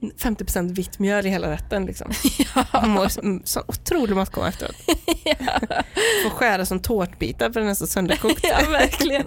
50% 0.00 0.74
vitt 0.74 0.98
mjöl 0.98 1.26
i 1.26 1.28
hela 1.28 1.50
rätten. 1.50 1.86
Liksom. 1.86 2.10
Hon 2.72 2.90
mår 2.90 3.44
så 3.46 3.62
otrolig 3.68 4.16
matkoma 4.16 4.48
efteråt. 4.48 4.76
Får 6.22 6.30
skära 6.30 6.66
som 6.66 6.80
tårtbitar 6.80 7.50
för 7.50 7.60
den 7.60 7.68
är 7.68 7.74
så 7.74 7.86
sönderkokt. 7.86 8.40
ja, 8.50 8.70
verkligen. 8.70 9.24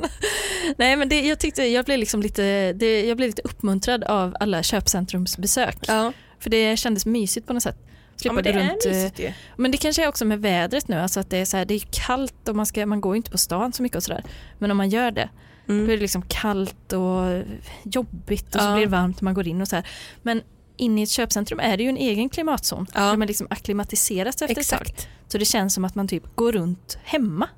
Nej, 0.78 0.96
men 0.96 1.10
det, 1.10 1.22
jag 1.22 1.40
tyckte 1.40 1.64
jag 1.64 1.86
blev, 1.86 2.00
liksom 2.00 2.22
lite, 2.22 2.74
det, 2.74 3.06
jag 3.08 3.18
blev 3.18 3.30
lite 3.30 3.42
uppmuntrad 3.42 4.04
av 4.04 4.36
alla 4.40 4.64
köpcentrumsbesök. 4.64 5.78
Ja. 5.88 6.14
För 6.40 6.50
det 6.50 6.78
kändes 6.78 7.06
mysigt 7.06 7.48
på 7.48 7.54
något 7.54 7.64
sätt. 7.64 7.78
Ja, 8.24 8.34
men 8.34 8.44
det 8.44 8.52
gå 8.52 8.60
är 8.60 8.70
runt, 8.70 8.86
eh, 8.86 8.92
mysigt 8.92 9.20
ju. 9.20 9.32
Men 9.58 9.72
det 9.72 9.78
kanske 9.78 10.04
är 10.04 10.08
också 10.08 10.26
med 10.26 10.42
vädret 10.42 10.88
nu, 10.88 11.00
alltså 11.00 11.20
att 11.20 11.30
det 11.30 11.38
är, 11.38 11.46
så 11.46 11.58
här, 11.58 11.66
det 11.66 11.74
är 11.74 11.84
kallt 11.92 12.48
och 12.50 12.56
man, 12.56 12.66
ska, 12.66 12.86
man 12.86 13.02
går 13.02 13.16
inte 13.16 13.32
på 13.32 13.38
stan 13.38 13.74
så 13.74 13.84
mycket 13.84 13.96
och 13.96 14.04
sådär. 14.04 14.24
Men 14.60 14.72
om 14.72 14.78
man 14.78 14.90
gör 14.90 15.12
det, 15.12 15.30
då 15.66 15.74
Mm. 15.74 15.90
är 15.90 15.94
det 15.94 16.02
liksom 16.02 16.22
kallt 16.22 16.94
och 16.94 17.44
jobbigt 17.84 18.56
och 18.56 18.62
så 18.62 18.68
Ja. 18.68 18.74
blir 18.74 18.86
det 18.86 18.92
varmt 18.92 19.22
när 19.22 19.24
man 19.26 19.34
går 19.34 19.48
in 19.48 19.62
och 19.62 19.68
så 19.68 19.76
här. 19.76 19.88
Men 20.22 20.42
inne 20.82 21.02
i 21.02 21.04
ett 21.04 21.10
köpcentrum 21.10 21.60
är 21.60 21.78
det 21.78 21.84
ju 21.84 21.90
en 21.90 21.98
egen 21.98 22.30
klimatzon. 22.30 22.88
Ja. 22.94 23.00
Där 23.00 23.18
man 23.18 23.28
liksom 23.28 23.48
akklimatiseras 23.50 24.42
efter 24.42 24.62
ett 24.62 24.70
tag. 24.70 24.82
Exakt. 24.82 25.08
Så 25.28 25.38
det 25.38 25.46
känns 25.46 25.74
som 25.74 25.86
att 25.86 25.96
man 25.96 26.08
typ 26.08 26.36
går 26.36 26.52
runt 26.52 26.98
hemma. 27.04 27.50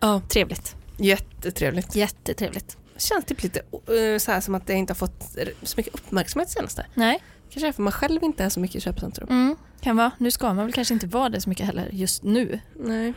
Ja. 0.00 0.20
Trevligt. 0.28 0.76
Jättetrevligt. 0.98 1.94
Jättetrevligt. 1.94 2.76
Det 2.94 3.02
känns 3.02 3.24
typ 3.24 3.42
lite 3.42 3.60
eh, 3.60 4.18
så, 4.18 4.32
här 4.32 4.40
som 4.40 4.54
att 4.54 4.66
det 4.66 4.74
inte 4.74 4.90
har 4.90 4.96
fått 4.96 5.36
så 5.62 5.74
mycket 5.76 5.94
uppmärksamhet 5.94 6.50
senaste. 6.50 6.86
Nej, 6.94 7.22
Kanske 7.50 7.68
är 7.68 7.72
för 7.72 7.82
man 7.82 7.92
själv 7.92 8.22
inte 8.22 8.44
är 8.44 8.48
så 8.48 8.60
mycket 8.60 8.76
i 8.76 8.80
köpcentrum. 8.80 9.28
mm, 9.30 9.56
kan 9.80 9.96
vara. 9.96 10.10
Nu 10.18 10.30
ska 10.30 10.46
man 10.46 10.64
väl 10.64 10.72
kanske 10.72 10.94
inte 10.94 11.06
vara 11.06 11.28
det 11.28 11.40
så 11.40 11.48
mycket 11.48 11.66
heller 11.66 11.88
just 11.92 12.22
nu. 12.22 12.60
Nej. 12.74 13.12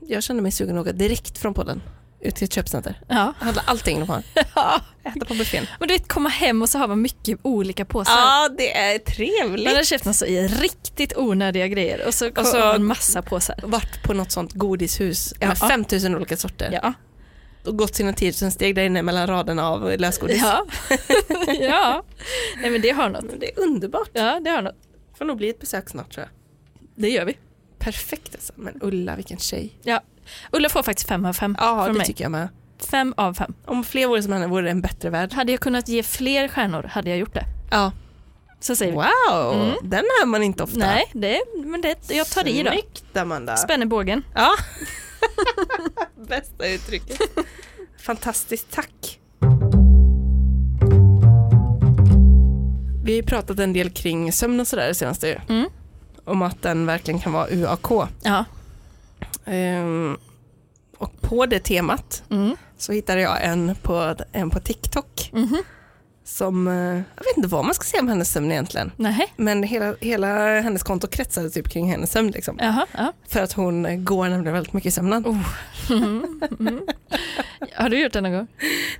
Jag 0.00 0.22
kände 0.22 0.42
mig 0.42 0.52
sugen 0.52 0.78
att 0.78 0.82
åka 0.82 0.92
direkt 0.92 1.38
från 1.38 1.54
podden 1.54 1.76
ut 1.76 1.82
till 2.30 2.44
ett 2.44 2.52
köpcenter. 2.52 3.00
Ja. 3.08 3.32
Handla 3.38 3.62
allting 3.66 4.00
de 4.00 4.08
har. 4.08 4.22
ja. 4.54 4.80
Äta 5.04 5.24
på 5.26 5.34
buffén. 5.34 5.66
Men 5.78 5.88
du 5.88 5.94
vet 5.94 6.08
komma 6.08 6.28
hem 6.28 6.62
och 6.62 6.68
så 6.68 6.78
har 6.78 6.88
man 6.88 7.02
mycket 7.02 7.38
olika 7.42 7.84
påsar. 7.84 8.12
Ja, 8.12 8.48
det 8.58 8.76
är 8.76 8.92
Man 8.92 9.04
trevligt. 9.14 9.76
har 9.76 9.84
köpt 9.84 10.04
något 10.04 10.16
så 10.16 10.26
i 10.26 10.48
riktigt 10.48 11.16
onödiga 11.16 11.68
grejer 11.68 12.06
och 12.06 12.14
så, 12.14 12.28
Och 12.30 12.46
så- 12.46 12.56
har 12.58 12.66
man 12.66 12.74
en 12.76 12.84
massa 12.84 13.22
påsar. 13.22 13.56
Varit 13.62 14.02
på 14.02 14.14
något 14.14 14.32
sånt 14.32 14.52
godishus 14.52 15.34
Ja. 15.40 15.48
med 15.48 15.58
5000 15.58 16.16
olika 16.16 16.36
sorter. 16.36 16.78
Ja. 16.82 16.92
Och 17.64 17.76
gått 17.78 17.94
sina 17.94 18.12
10 18.12 18.32
000 18.42 18.50
steg 18.52 18.74
där 18.74 18.82
inne 18.84 19.02
mellan 19.02 19.26
raderna 19.26 19.68
av 19.68 19.94
lösgodis. 19.98 20.42
Ja. 20.42 20.66
ja. 21.60 22.04
Nej 22.60 22.70
men 22.70 22.80
det 22.80 22.90
har 22.90 23.08
något. 23.08 23.24
Men 23.24 23.38
Det 23.38 23.52
är 23.52 23.60
underbart. 23.60 24.10
Ja, 24.12 24.40
det 24.40 24.50
har 24.50 24.62
något. 24.62 24.76
Får 25.18 25.24
nog 25.24 25.36
bli 25.36 25.48
ett 25.50 25.60
besök 25.60 25.90
snart 25.90 26.12
tror 26.14 26.26
jag. 26.26 26.30
Det 27.02 27.08
gör 27.08 27.24
vi. 27.24 27.36
Perfekt 27.78 28.34
alltså. 28.34 28.52
Men 28.56 28.78
Ulla, 28.82 29.16
vilken 29.16 29.38
tjej. 29.38 29.72
Ja. 29.82 30.00
Ulla 30.52 30.68
får 30.68 30.82
faktiskt 30.82 31.08
fem 31.08 31.24
av 31.24 31.32
fem 31.32 31.56
Ja, 31.60 31.76
från 31.84 31.92
det 31.92 31.98
mig. 31.98 32.06
tycker 32.06 32.24
jag 32.24 32.30
med. 32.32 32.48
Fem 32.90 33.14
av 33.16 33.34
fem. 33.34 33.54
Om 33.66 33.84
fler 33.84 34.06
vore 34.06 34.22
som 34.22 34.32
henne 34.32 34.46
vore 34.46 34.62
det 34.64 34.70
en 34.70 34.80
bättre 34.80 35.10
värld. 35.10 35.32
Hade 35.32 35.52
jag 35.52 35.60
kunnat 35.60 35.88
ge 35.88 36.02
fler 36.02 36.48
stjärnor 36.48 36.82
hade 36.92 37.10
jag 37.10 37.18
gjort 37.18 37.34
det. 37.34 37.44
Ja. 37.70 37.92
Så 38.60 38.76
säger 38.76 38.92
vi. 38.92 38.96
Wow, 38.98 39.54
Mm. 39.54 39.74
den 39.82 40.04
hör 40.20 40.26
man 40.26 40.42
inte 40.42 40.62
ofta. 40.62 40.78
Nej, 40.78 41.10
det, 41.12 41.40
men 41.64 41.80
det, 41.80 41.96
jag 42.10 42.26
tar 42.30 42.48
i 42.48 42.62
då. 42.62 42.70
Snyggt 42.70 43.16
Amanda. 43.16 43.56
Spänner 43.56 43.86
bågen. 43.86 44.22
Ja. 44.34 44.50
Bästa 46.28 46.68
uttrycket. 46.68 47.18
Fantastiskt, 48.02 48.66
tack. 48.70 49.18
Vi 53.04 53.12
har 53.12 53.16
ju 53.16 53.22
pratat 53.22 53.58
en 53.58 53.72
del 53.72 53.90
kring 53.90 54.32
sömn 54.32 54.60
och 54.60 54.66
sådär 54.68 54.88
det 54.88 54.94
senaste 54.94 55.28
ju. 55.28 55.36
Mm. 55.48 55.70
Om 56.24 56.42
att 56.42 56.62
den 56.62 56.86
verkligen 56.86 57.20
kan 57.20 57.32
vara 57.32 57.46
UAK. 57.50 58.08
Ja. 58.22 58.44
Ehm, 59.46 60.16
och 60.98 61.20
på 61.22 61.46
det 61.46 61.58
temat 61.58 62.22
Mm. 62.30 62.56
så 62.78 62.92
hittade 62.92 63.20
jag 63.20 63.44
en 63.44 63.74
på, 63.82 64.14
en 64.32 64.50
på 64.50 64.60
TikTok 64.60 65.30
Mhm. 65.32 65.62
som, 66.24 66.68
eh, 66.68 66.74
jag 66.94 67.24
vet 67.24 67.36
inte 67.36 67.48
vad 67.48 67.64
man 67.64 67.74
ska 67.74 67.84
säga 67.84 68.00
om 68.00 68.08
hennes 68.08 68.32
sömn 68.32 68.52
egentligen. 68.52 68.92
Nej. 68.96 69.32
Men 69.36 69.62
hela, 69.62 69.94
hela 70.00 70.60
hennes 70.60 70.82
konto 70.82 71.06
kretsade 71.06 71.50
typ 71.50 71.68
kring 71.68 71.90
hennes 71.90 72.12
sömn 72.12 72.30
liksom. 72.30 72.58
Jaha. 72.60 72.86
Ja. 72.92 73.12
För 73.28 73.42
att 73.42 73.52
hon 73.52 74.04
går 74.04 74.28
nämligen 74.28 74.54
väldigt 74.54 74.72
mycket 74.72 74.88
i 74.88 74.90
sömnen. 74.92 75.24
Mm. 75.90 76.40
Mm. 76.60 76.80
Har 77.76 77.88
du 77.88 78.00
gjort 78.02 78.12
det 78.12 78.20
någon 78.20 78.32
gång? 78.32 78.46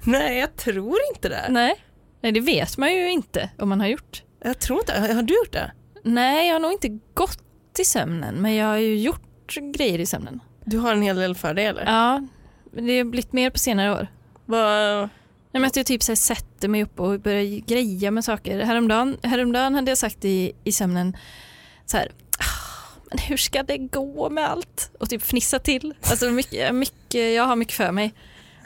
Nej, 0.04 0.38
jag 0.38 0.56
tror 0.56 0.96
inte 1.14 1.28
det. 1.28 1.46
Nej. 1.50 1.74
Nej, 2.22 2.32
det 2.32 2.40
vet 2.40 2.76
man 2.78 2.94
ju 2.94 3.10
inte 3.10 3.50
om 3.58 3.68
man 3.68 3.80
har 3.80 3.86
gjort. 3.86 4.22
Jag 4.44 4.58
tror 4.58 4.78
inte, 4.78 5.00
har 5.00 5.08
har 5.14 5.22
du 5.22 5.34
gjort 5.34 5.52
det? 5.52 5.72
Nej, 6.04 6.46
jag 6.46 6.54
har 6.54 6.60
nog 6.60 6.72
inte 6.72 6.88
gått 7.14 7.42
i 7.78 7.84
sömnen, 7.84 8.34
men 8.34 8.54
jag 8.54 8.66
har 8.66 8.76
ju 8.76 8.98
gjort 8.98 9.25
grejer 9.52 9.98
i 9.98 10.06
sömnen. 10.06 10.40
Du 10.64 10.78
har 10.78 10.92
en 10.92 11.02
hel 11.02 11.16
del 11.16 11.34
för 11.34 11.54
dig 11.54 11.66
eller? 11.66 11.84
Ja, 11.84 12.26
men 12.72 12.86
det 12.86 12.96
har 12.98 13.04
blivit 13.04 13.32
mer 13.32 13.50
på 13.50 13.58
senare 13.58 13.92
år. 13.92 14.06
Vad, 14.46 15.00
Nej, 15.52 15.60
men 15.60 15.64
att 15.64 15.76
jag 15.76 15.86
typ 15.86 16.02
så 16.02 16.12
här 16.12 16.16
sätter 16.16 16.68
mig 16.68 16.82
upp 16.82 17.00
och 17.00 17.20
börjar 17.20 17.60
greja 17.66 18.10
med 18.10 18.24
saker. 18.24 18.60
Häromdagen, 18.60 19.16
häromdagen 19.22 19.74
hade 19.74 19.90
jag 19.90 19.98
sagt 19.98 20.24
i, 20.24 20.52
i 20.64 20.72
sömnen 20.72 21.16
så 21.86 21.96
här, 21.96 22.08
"Ah, 22.38 22.98
men 23.10 23.18
hur 23.18 23.36
ska 23.36 23.62
det 23.62 23.78
gå 23.78 24.30
med 24.30 24.50
allt? 24.50 24.90
Och 25.00 25.10
typ 25.10 25.22
fnissa 25.22 25.58
till. 25.58 25.94
Alltså 26.02 26.30
mycket, 26.30 26.74
mycket, 26.74 27.34
jag 27.34 27.44
har 27.44 27.56
mycket 27.56 27.74
för 27.74 27.92
mig. 27.92 28.14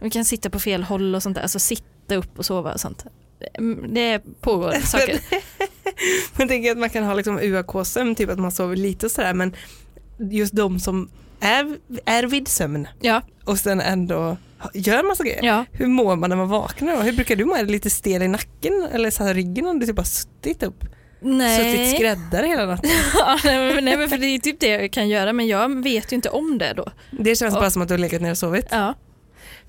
Vi 0.00 0.10
kan 0.10 0.24
sitta 0.24 0.50
på 0.50 0.60
fel 0.60 0.82
håll 0.82 1.14
och 1.14 1.22
sånt 1.22 1.34
där, 1.34 1.42
alltså 1.42 1.58
sitta 1.58 2.14
upp 2.16 2.38
och 2.38 2.46
sova 2.46 2.72
och 2.72 2.80
sånt. 2.80 3.04
Mm, 3.54 3.94
Det 3.94 4.22
pågår 4.40 4.72
saker. 4.86 5.20
jag 6.38 6.48
tänker 6.48 6.72
att 6.72 6.78
man 6.78 6.90
kan 6.90 7.04
ha 7.04 7.14
liksom 7.14 7.38
UAK-sömn, 7.38 8.14
typ 8.14 8.30
att 8.30 8.38
man 8.38 8.52
sover 8.52 8.76
lite 8.76 9.08
sådär, 9.10 9.34
men 9.34 9.56
just 10.30 10.56
de 10.56 10.80
som 10.80 11.10
är, 11.40 11.76
är 12.04 12.22
vid 12.22 12.48
sömn 12.48 12.88
Ja, 13.00 13.22
och 13.44 13.58
sen 13.58 13.80
ändå 13.80 14.36
gör 14.74 15.02
massa 15.08 15.24
grejer. 15.24 15.44
ja. 15.44 15.64
Hur 15.72 15.86
mår 15.86 16.16
man 16.16 16.30
när 16.30 16.36
man 16.36 16.48
vaknar 16.48 16.96
då? 16.96 17.02
Hur 17.02 17.12
brukar 17.12 17.36
du 17.36 17.44
må? 17.44 17.54
Är 17.56 17.64
det 17.64 17.72
lite 17.72 17.90
stel 17.90 18.22
i 18.22 18.28
nacken 18.28 18.86
eller 18.92 19.10
så 19.10 19.24
här 19.24 19.34
ryggen 19.34 19.66
om 19.66 19.78
du 19.80 19.86
typ 19.86 19.96
har 19.96 20.04
suttit 20.04 20.62
upp? 20.62 20.84
Suttit 21.22 21.36
Nej. 21.36 21.94
skräddare 21.94 22.46
hela 22.46 22.66
natten? 22.66 22.90
Ja, 23.14 23.38
nej, 23.44 23.74
men- 23.74 23.84
nej, 23.84 23.96
men 23.96 24.08
för 24.08 24.18
det 24.18 24.26
är 24.26 24.38
typ 24.38 24.60
det 24.60 24.66
jag 24.68 24.92
kan 24.92 25.08
göra, 25.08 25.32
men 25.32 25.46
jag 25.46 25.82
vet 25.82 26.12
ju 26.12 26.16
inte 26.16 26.28
om 26.28 26.58
det 26.58 26.72
då. 26.76 26.86
Det 27.10 27.36
känns 27.36 27.54
Ja. 27.54 27.60
bara 27.60 27.70
som 27.70 27.82
att 27.82 27.88
du 27.88 27.94
har 27.94 27.98
legat 27.98 28.22
ner 28.22 28.30
och 28.30 28.38
sovit. 28.38 28.66
Ja. 28.70 28.94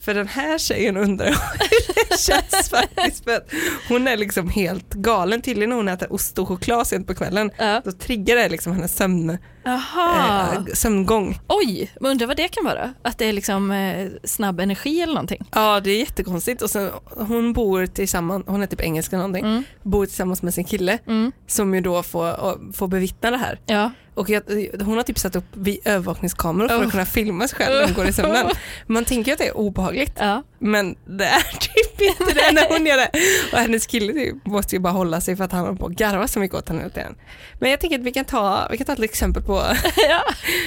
För 0.02 0.14
den 0.14 0.28
här 0.28 0.58
tjejen 0.58 0.98
undrar 0.98 1.26
hur 1.60 2.10
det 2.10 2.20
känns 2.20 2.70
faktiskt. 2.70 3.24
För 3.24 3.36
att 3.36 3.52
hon 3.90 4.08
är 4.08 4.18
liksom 4.18 4.50
helt 4.50 4.94
galen. 4.94 5.42
Tydligen 5.42 5.70
när 5.70 5.78
hon 5.78 5.88
äter 5.88 6.14
ost 6.14 6.40
och 6.40 6.48
choklad 6.48 6.88
sent 6.88 7.08
på 7.08 7.16
kvällen. 7.16 7.52
Ja. 7.58 7.82
Då 7.86 7.92
triggar 7.92 8.36
det 8.36 8.50
liksom 8.50 8.74
hennes 8.74 8.96
sömn, 8.96 9.30
eh, 9.66 10.64
sömngång. 10.74 11.40
Oj, 11.48 11.92
men 12.00 12.12
undrar 12.12 12.28
vad 12.28 12.38
det 12.38 12.48
kan 12.48 12.66
vara? 12.66 12.94
Att 13.02 13.18
det 13.18 13.26
är 13.26 13.34
liksom 13.34 13.72
eh, 13.72 14.08
snabb 14.24 14.60
energi 14.60 15.02
eller 15.02 15.14
någonting? 15.14 15.48
Ja 15.54 15.80
det 15.80 15.92
är 15.92 16.00
jättekonstigt. 16.00 16.62
Och 16.62 16.70
sen, 16.70 16.90
hon 17.18 17.54
bor 17.54 17.86
tillsammans, 17.86 18.44
hon 18.48 18.62
är 18.64 18.68
typ 18.68 18.82
engelska 18.82 19.16
eller 19.16 19.28
någonting, 19.28 19.46
Mm. 19.46 19.64
bor 19.84 20.06
tillsammans 20.06 20.42
med 20.44 20.54
sin 20.54 20.64
kille 20.66 20.98
Mm. 21.08 21.32
som 21.48 21.74
ju 21.76 21.82
då 21.82 22.04
får, 22.04 22.72
får 22.74 22.88
bevittna 22.88 23.32
det 23.32 23.38
här. 23.38 23.60
Ja. 23.66 23.92
Och 24.22 24.30
jag, 24.30 24.42
hon 24.84 24.98
har 24.98 25.04
typ 25.04 25.20
satt 25.20 25.36
upp 25.36 25.46
vid 25.54 25.80
övervakningskameror 25.86 26.68
för 26.68 26.78
Oh. 26.80 26.86
att 26.86 26.92
kunna 26.92 27.06
filma 27.06 27.48
sig 27.48 27.58
själv 27.58 27.76
när 27.76 27.84
hon 27.86 27.94
går 27.94 28.08
i 28.08 28.14
sömnen. 28.14 28.48
Man 28.88 29.06
tänker 29.06 29.32
att 29.34 29.38
det 29.38 29.48
är 29.48 29.58
obehagligt. 29.58 30.14
ja. 30.20 30.44
Men 30.60 30.96
det 31.06 31.26
är 31.26 31.42
typ 31.60 32.02
inte 32.02 32.34
det 32.34 32.52
när 32.52 32.70
hon 32.78 32.86
gör 32.86 32.98
det. 32.98 33.10
Och 33.54 33.58
hennes 33.60 33.88
kille 33.88 34.14
typ 34.14 34.46
måste 34.46 34.76
ju 34.76 34.80
bara 34.80 34.94
hålla 34.94 35.22
sig 35.22 35.36
för 35.36 35.44
att 35.44 35.52
han 35.52 35.62
håller 35.66 35.78
på 35.78 35.86
att 35.86 35.92
garva 35.92 36.28
så 36.28 36.40
mycket 36.40 36.58
åt 36.58 36.70
henne. 36.70 36.80
hela 36.82 36.94
tiden. 36.94 37.16
Men 37.60 37.70
jag 37.72 37.80
tänker 37.80 38.00
att 38.00 38.06
vi 38.06 38.12
kan 38.12 38.26
ta, 38.26 38.68
vi 38.72 38.78
kan 38.78 38.86
ta 38.86 38.94
ett 38.94 39.00
exempel 39.00 39.44
på, 39.44 39.54
ja. 40.10 40.22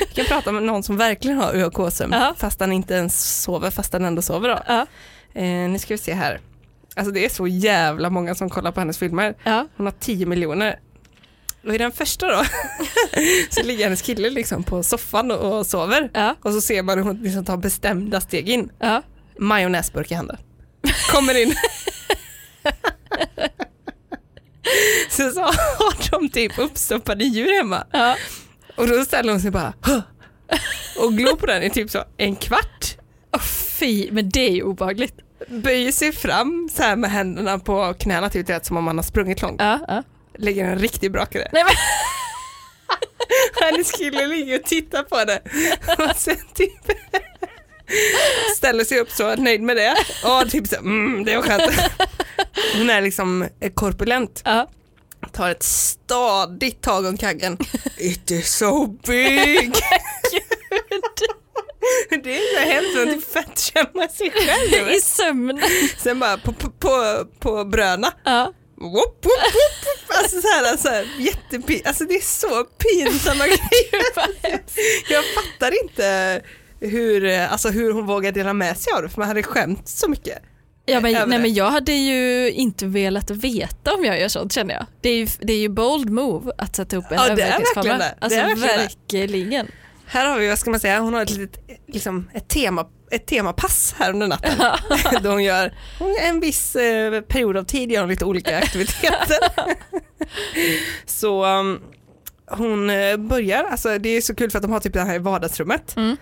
vi 0.09 0.15
kan 0.15 0.25
prata 0.25 0.53
med 0.53 0.63
någon 0.63 0.83
som 0.83 0.97
verkligen 0.97 1.37
har 1.39 1.55
UAK-sömn 1.57 2.13
Ja. 2.13 2.35
fast 2.39 2.61
han 2.61 2.73
inte 2.73 2.95
ens 2.95 3.43
sover 3.43 3.71
fast 3.71 3.93
han 3.93 4.05
ändå 4.05 4.23
sover 4.23 4.49
då. 4.49 4.59
Ja. 4.67 4.87
Eh, 5.41 5.45
nu 5.71 5.79
ska 5.79 5.95
vi 5.95 5.99
se 5.99 6.15
här. 6.15 6.41
Alltså 6.97 7.13
det 7.13 7.25
är 7.25 7.29
så 7.29 7.47
jävla 7.47 8.11
många 8.11 8.35
som 8.35 8.51
kollar 8.51 8.73
på 8.73 8.81
hennes 8.81 8.99
filmer. 8.99 9.35
Hon 9.77 9.87
har 9.87 9.95
10 10.01 10.27
miljoner. 10.27 10.79
Och 11.67 11.75
i 11.75 11.79
den 11.79 11.93
första 11.93 12.27
då 12.27 12.45
så 13.51 13.63
ligger 13.63 13.85
hennes 13.85 14.03
kille 14.03 14.31
liksom 14.31 14.63
på 14.63 14.83
soffan 14.83 15.31
och, 15.31 15.59
och 15.59 15.67
sover. 15.67 16.11
Ja. 16.15 16.37
Och 16.43 16.53
så 16.53 16.61
ser 16.61 16.83
man 16.83 16.99
hur 16.99 17.05
hon 17.05 17.17
liksom 17.17 17.45
tar 17.45 17.57
bestämda 17.57 18.21
steg 18.21 18.49
in. 18.49 18.71
Ja. 18.79 19.03
Majonnäsburk 19.39 20.11
i 20.11 20.15
handen. 20.15 20.37
Kommer 21.13 21.43
in. 21.43 21.51
så, 25.11 25.31
så 25.31 25.41
har 25.41 26.11
de 26.11 26.29
typ 26.29 26.59
uppstoppade 26.59 27.25
djur 27.25 27.57
hemma. 27.57 27.87
Ja. 27.93 28.17
Och 28.77 28.89
då 28.89 29.05
ställer 29.05 29.33
hon 29.33 29.41
sig 29.41 29.51
bara 29.51 29.73
"Hå!" 29.83 30.03
och 31.05 31.13
glor 31.13 31.37
på 31.37 31.47
den 31.47 31.63
i 31.63 31.71
typ 31.71 31.91
så 31.91 32.05
en 32.17 32.37
kvart. 32.37 32.97
Oh, 33.33 33.43
fy, 33.79 34.09
men 34.13 34.31
det 34.31 34.41
är 34.41 34.53
ju 34.53 34.63
obehagligt. 34.63 35.15
Böjer 35.49 35.93
sig 35.93 36.13
fram 36.13 36.69
så 36.73 36.83
här 36.83 36.97
med 36.97 37.11
händerna 37.11 37.59
på 37.59 37.95
knäna 37.99 38.31
typ 38.31 38.47
som 38.63 38.77
om 38.77 38.85
man 38.85 38.99
har 38.99 39.03
sprungit 39.03 39.43
långt. 39.43 39.61
Ja. 39.61 39.79
Ja. 39.89 40.03
Lägger 40.39 40.65
en 40.65 40.79
riktig 40.79 41.13
brakare. 41.13 41.49
Nej, 41.53 41.65
men, 41.65 41.75
Hennes 43.65 43.93
kille 43.93 44.27
ligger 44.27 44.59
och 44.61 44.65
tittar 44.67 45.03
på 45.03 45.25
det. 45.25 45.41
Och 45.99 46.17
sen 46.17 46.37
typ 46.55 46.73
ställer 48.57 48.85
sig 48.85 49.01
upp 49.01 49.11
så 49.11 49.37
nöjd 49.37 49.63
med 49.63 49.77
det. 49.77 49.97
Och 50.25 50.51
typ 50.51 50.67
så 50.69 50.77
mm, 50.77 51.25
det 51.25 51.37
var 51.37 51.43
skönt. 51.43 51.63
Hon 52.79 52.91
är 52.91 53.01
liksom 53.01 53.49
korpulent. 53.75 54.43
ja. 54.45 54.71
Tar 55.33 55.51
ett 55.51 55.63
stadigt 55.63 56.83
tag 56.83 57.07
om 57.07 57.17
kaggen. 57.17 57.59
It 57.99 58.31
is 58.31 58.57
so 58.57 58.87
big. 58.87 59.73
Det 62.23 62.37
är 62.37 62.55
så 62.55 62.61
hemskt 62.71 62.99
att 62.99 63.09
typ 63.15 63.33
fettkänna 63.33 64.09
sig 64.09 64.31
själv. 64.31 64.89
I 64.91 65.01
sömn. 65.01 65.61
Sen 65.99 66.21
bara 66.21 66.37
på, 66.37 66.53
på, 66.53 66.71
på, 66.71 67.25
på 67.39 67.65
bröna. 67.65 68.13
Ja. 68.25 68.53
Whoop, 68.77 68.95
whoop, 68.95 69.25
whoop. 69.25 70.19
Alltså 70.19 70.41
så 70.41 70.49
här, 70.49 70.77
så 70.77 70.89
här 70.89 71.07
jättepin, 71.19 71.81
alltså 71.85 72.05
det 72.05 72.15
är 72.15 72.21
så 72.21 72.65
pinsamma 72.65 73.45
grejer. 73.47 74.63
Jag 75.09 75.25
fattar 75.25 75.83
inte 75.83 76.41
hur, 76.81 77.39
alltså 77.39 77.69
hur 77.69 77.93
hon 77.93 78.07
vågar 78.07 78.33
dela 78.33 78.53
med 78.53 78.79
sig 78.79 78.93
av 78.93 79.03
det 79.03 79.09
för 79.09 79.19
man 79.19 79.29
hade 79.29 79.43
skämt 79.43 79.89
så 79.89 80.09
mycket. 80.09 80.39
Ja, 80.87 81.01
men, 81.01 81.13
nej, 81.13 81.21
det. 81.21 81.39
men 81.39 81.55
jag 81.55 81.71
hade 81.71 81.93
ju 81.93 82.51
inte 82.51 82.87
velat 82.87 83.31
veta 83.31 83.95
om 83.95 84.05
jag 84.05 84.21
gör 84.21 84.29
sånt 84.29 84.53
känner 84.53 84.75
jag. 84.75 84.87
Det 85.01 85.09
är 85.09 85.17
ju, 85.17 85.27
det 85.41 85.53
är 85.53 85.59
ju 85.59 85.69
bold 85.69 86.11
move 86.11 86.53
att 86.59 86.77
sätta 86.77 86.97
upp 86.97 87.05
en 87.11 87.17
Ja, 87.17 87.29
övervakningskamera. 87.29 88.05
Alltså 88.19 88.39
verkligen 88.39 88.79
verkligen. 89.29 89.67
Här 90.07 90.27
har 90.27 90.39
vi, 90.39 90.49
vad 90.49 90.59
ska 90.59 90.71
man 90.71 90.81
säga, 90.81 91.01
hon 91.01 91.15
har 91.15 91.23
ett 91.23 91.31
litet, 91.31 91.61
liksom, 91.87 92.31
ett, 92.35 92.49
tema, 92.49 92.87
ett 93.15 93.27
temapass 93.27 93.95
här 93.99 94.11
under 94.13 94.27
natten. 94.29 94.59
Då 95.23 95.31
hon 95.31 95.45
gör, 95.45 95.75
en 96.23 96.41
viss 96.41 96.77
eh, 96.77 97.21
period 97.21 97.57
av 97.57 97.65
tid 97.65 97.93
gör 97.93 98.01
hon 98.01 98.09
lite 98.11 98.25
olika 98.25 98.59
aktiviteter. 98.63 99.39
så 101.07 101.45
um, 101.47 101.81
hon 102.51 102.91
eh, 102.91 103.17
börjar, 103.17 103.65
alltså 103.65 103.99
det 103.99 104.09
är 104.09 104.21
så 104.21 104.35
kul 104.35 104.51
för 104.51 104.59
att 104.59 104.63
de 104.63 104.73
har 104.73 104.81
typ 104.81 104.93
det 104.93 105.01
här 105.01 105.15
i 105.15 105.19
vardagsrummet. 105.19 105.97
Mm. 105.97 106.17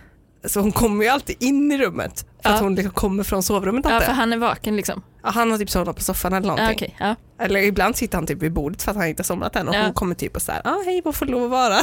Så 0.45 0.61
hon 0.61 0.73
kommer 0.73 1.05
ju 1.05 1.11
alltid 1.11 1.37
in 1.43 1.73
i 1.73 1.79
rummet 1.79 2.27
för 2.43 2.51
Ja. 2.51 2.55
att 2.55 2.61
hon 2.61 2.75
liksom 2.75 2.93
kommer 2.93 3.23
från 3.25 3.43
sovrummet. 3.43 3.85
Ja, 3.89 4.01
för 4.01 4.13
han 4.13 4.33
är 4.33 4.37
vaken 4.37 4.77
liksom. 4.77 5.03
Ja, 5.23 5.31
han 5.31 5.51
har 5.51 5.59
typ 5.59 5.71
somnat 5.71 5.97
på 5.97 6.03
soffan 6.03 6.33
eller 6.33 6.47
någonting. 6.47 6.67
Ja, 6.67 6.75
okej, 6.75 7.17
ja. 7.39 7.45
Eller 7.45 7.61
ibland 7.61 7.97
sitter 7.97 8.19
han 8.19 8.27
typ 8.27 8.43
vid 8.43 8.53
bordet 8.53 8.83
för 8.83 8.91
att 8.91 8.97
han 8.97 9.07
inte 9.07 9.21
har 9.21 9.25
somnat 9.25 9.57
än 9.57 9.69
och 9.69 9.75
hon 9.75 9.93
kommer 9.95 10.15
typ 10.15 10.37
och 10.37 10.43
såhär, 10.43 10.61
ah, 10.65 10.83
hej 10.85 11.01
vad 11.05 11.15
får 11.15 11.27
lov 11.27 11.45
att 11.45 11.51
vara? 11.51 11.79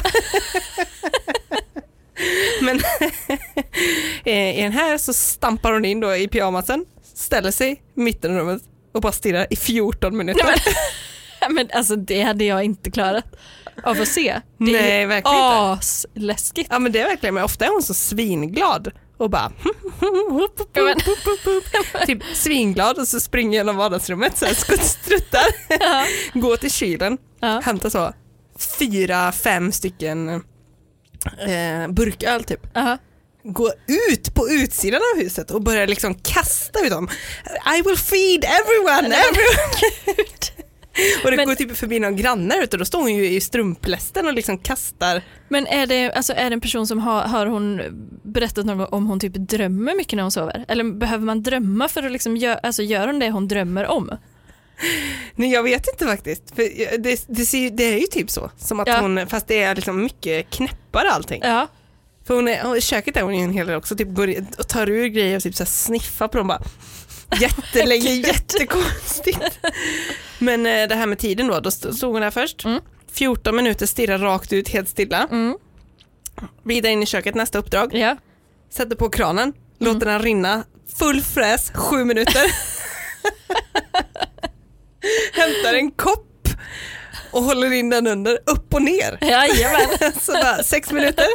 Men 2.61 2.79
eh, 4.25 4.59
i 4.59 4.61
den 4.61 4.71
här 4.71 4.97
så 4.97 5.13
stampar 5.13 5.73
hon 5.73 5.85
in 5.85 5.99
då 5.99 6.15
i 6.15 6.27
pyjamasen, 6.27 6.85
ställer 7.13 7.51
sig 7.51 7.71
i 7.71 7.99
mitten 8.01 8.31
av 8.31 8.37
rummet 8.37 8.61
och 8.93 9.01
bara 9.01 9.11
stirrar 9.11 9.47
i 9.49 9.55
14 9.55 10.17
minuter. 10.17 10.45
Nej, 10.45 10.55
men, 11.41 11.53
men 11.55 11.69
alltså 11.73 11.95
det 11.95 12.21
hade 12.21 12.43
jag 12.43 12.63
inte 12.63 12.91
klarat 12.91 13.25
av 13.83 14.01
att 14.01 14.07
se. 14.07 14.41
Det 14.57 14.71
Nej, 14.71 15.01
är 15.01 15.07
verkligen 15.07 15.37
inte. 15.37 15.57
asläskigt. 15.57 16.67
Ja 16.71 16.79
men 16.79 16.91
det 16.91 16.99
är 16.99 17.05
verkligen, 17.07 17.35
men 17.35 17.43
ofta 17.43 17.65
är 17.65 17.69
hon 17.69 17.83
så 17.83 17.93
svinglad 17.93 18.91
och 19.17 19.29
bara 19.29 19.51
Ja, 20.73 20.83
men- 20.83 20.97
typ 22.07 22.23
svinglad 22.33 22.97
och 22.97 23.07
så 23.07 23.19
springer 23.19 23.59
genom 23.59 23.77
vardagsrummet 23.77 24.37
så 24.37 24.45
här 24.45 24.53
struttar, 24.83 25.45
går 26.39 26.55
till 26.55 26.71
kylen 26.71 27.17
hämtar 27.63 27.89
så 27.89 28.13
fyra, 28.79 29.31
fem 29.31 29.71
stycken 29.71 30.43
eh, 31.39 31.87
burköl 31.87 32.43
typ. 32.43 32.77
Aha. 32.77 32.97
Går 33.43 33.71
ut 34.11 34.33
på 34.35 34.49
utsidan 34.49 35.01
av 35.15 35.21
huset 35.23 35.51
och 35.51 35.61
börjar 35.61 35.87
liksom 35.87 36.15
kasta 36.15 36.79
ut 36.85 36.89
dem. 36.91 37.09
I 37.77 37.81
will 37.81 37.97
feed 37.97 38.43
everyone, 38.43 39.15
everyone. 39.15 40.25
och 41.23 41.31
det 41.31 41.37
Men- 41.37 41.47
går 41.47 41.55
typ 41.55 41.77
förbi 41.77 41.99
någon 41.99 42.15
granne 42.15 42.55
ute 42.63 42.75
och 42.75 42.79
då 42.79 42.85
står 42.85 43.01
hon 43.01 43.15
ju 43.15 43.29
i 43.29 43.41
strumplästen 43.41 44.27
och 44.27 44.33
liksom 44.33 44.57
kastar. 44.57 45.21
Men 45.47 45.67
är 45.67 45.87
det, 45.87 46.11
alltså, 46.11 46.33
är 46.33 46.49
det 46.49 46.53
en 46.53 46.61
person 46.61 46.87
som 46.87 46.99
har, 46.99 47.21
har 47.21 47.45
hon 47.45 47.81
berättat 48.23 48.65
gång 48.65 48.81
om 48.81 49.07
hon 49.07 49.19
typ 49.19 49.33
drömmer 49.33 49.95
mycket 49.95 50.13
när 50.15 50.23
hon 50.23 50.31
sover? 50.31 50.65
Eller 50.67 50.83
behöver 50.83 51.25
man 51.25 51.43
drömma 51.43 51.87
för 51.87 52.03
att 52.03 52.11
liksom 52.11 52.37
gö, 52.37 52.53
alltså, 52.63 52.83
gör 52.83 53.07
hon 53.07 53.19
det 53.19 53.29
hon 53.31 53.47
drömmer 53.47 53.85
om? 53.85 54.17
Nej 55.35 55.51
jag 55.51 55.63
vet 55.63 55.87
inte 55.87 56.05
faktiskt. 56.05 56.55
För 56.55 56.97
det, 56.97 57.25
det, 57.27 57.45
ser, 57.45 57.69
det 57.69 57.83
är 57.83 57.97
ju 57.99 58.07
typ 58.07 58.29
så. 58.29 58.51
Som 58.57 58.79
att 58.79 58.87
Ja. 58.87 58.99
hon, 58.99 59.27
fast 59.27 59.47
det 59.47 59.61
är 59.61 59.75
liksom 59.75 60.03
mycket 60.03 60.49
knäppare 60.49 61.09
allting. 61.11 61.41
Ja. 61.43 61.67
För 62.27 62.35
hon 62.35 62.47
är, 62.47 62.75
i 62.77 62.81
köket 62.81 63.17
är 63.17 63.21
hon 63.21 63.35
ju 63.37 63.43
en 63.43 63.53
hel 63.53 63.67
del 63.67 63.75
också, 63.75 63.95
typ 63.95 64.07
går 64.15 64.35
och 64.57 64.67
tar 64.67 64.89
ur 64.89 65.07
grejer 65.07 65.35
och 65.37 65.43
typ 65.43 65.55
så 65.55 65.65
sniffar 65.65 66.27
på 66.27 66.37
dem 66.37 66.47
bara. 66.47 66.61
Jättelänge, 67.41 68.09
jättekonstigt. 68.27 69.39
Men 70.39 70.65
eh, 70.65 70.87
det 70.87 70.95
här 70.95 71.05
med 71.07 71.19
tiden 71.19 71.47
då, 71.47 71.59
då 71.59 71.69
st- 71.69 71.93
stod 71.93 72.11
hon 72.13 72.21
där 72.21 72.31
först. 72.31 72.65
Mm. 72.65 72.81
14 73.11 73.55
minuter 73.55 73.85
stirrar 73.85 74.17
rakt 74.17 74.53
ut, 74.53 74.69
helt 74.69 74.89
stilla. 74.89 75.27
Mm. 75.31 75.57
Vidare 76.63 76.91
in 76.91 77.03
i 77.03 77.05
köket, 77.05 77.35
nästa 77.35 77.57
uppdrag. 77.59 77.93
ja. 77.95 78.17
Sätter 78.71 78.95
på 78.95 79.09
kranen, 79.09 79.53
låter 79.79 80.05
den 80.05 80.21
rinna, 80.21 80.63
full 80.99 81.21
fräs, 81.21 81.71
sju 81.75 82.05
minuter. 82.05 82.43
Hämtar 85.33 85.73
en 85.73 85.91
kopp 85.91 86.25
och 87.31 87.43
håller 87.43 87.71
in 87.73 87.89
den 87.89 88.07
under, 88.07 88.33
upp 88.45 88.73
och 88.73 88.81
ner. 88.81 89.17
Jajamän. 89.21 89.87
Så 90.21 90.31
bara, 90.31 90.63
sex 90.63 90.91
minuter. 90.91 91.25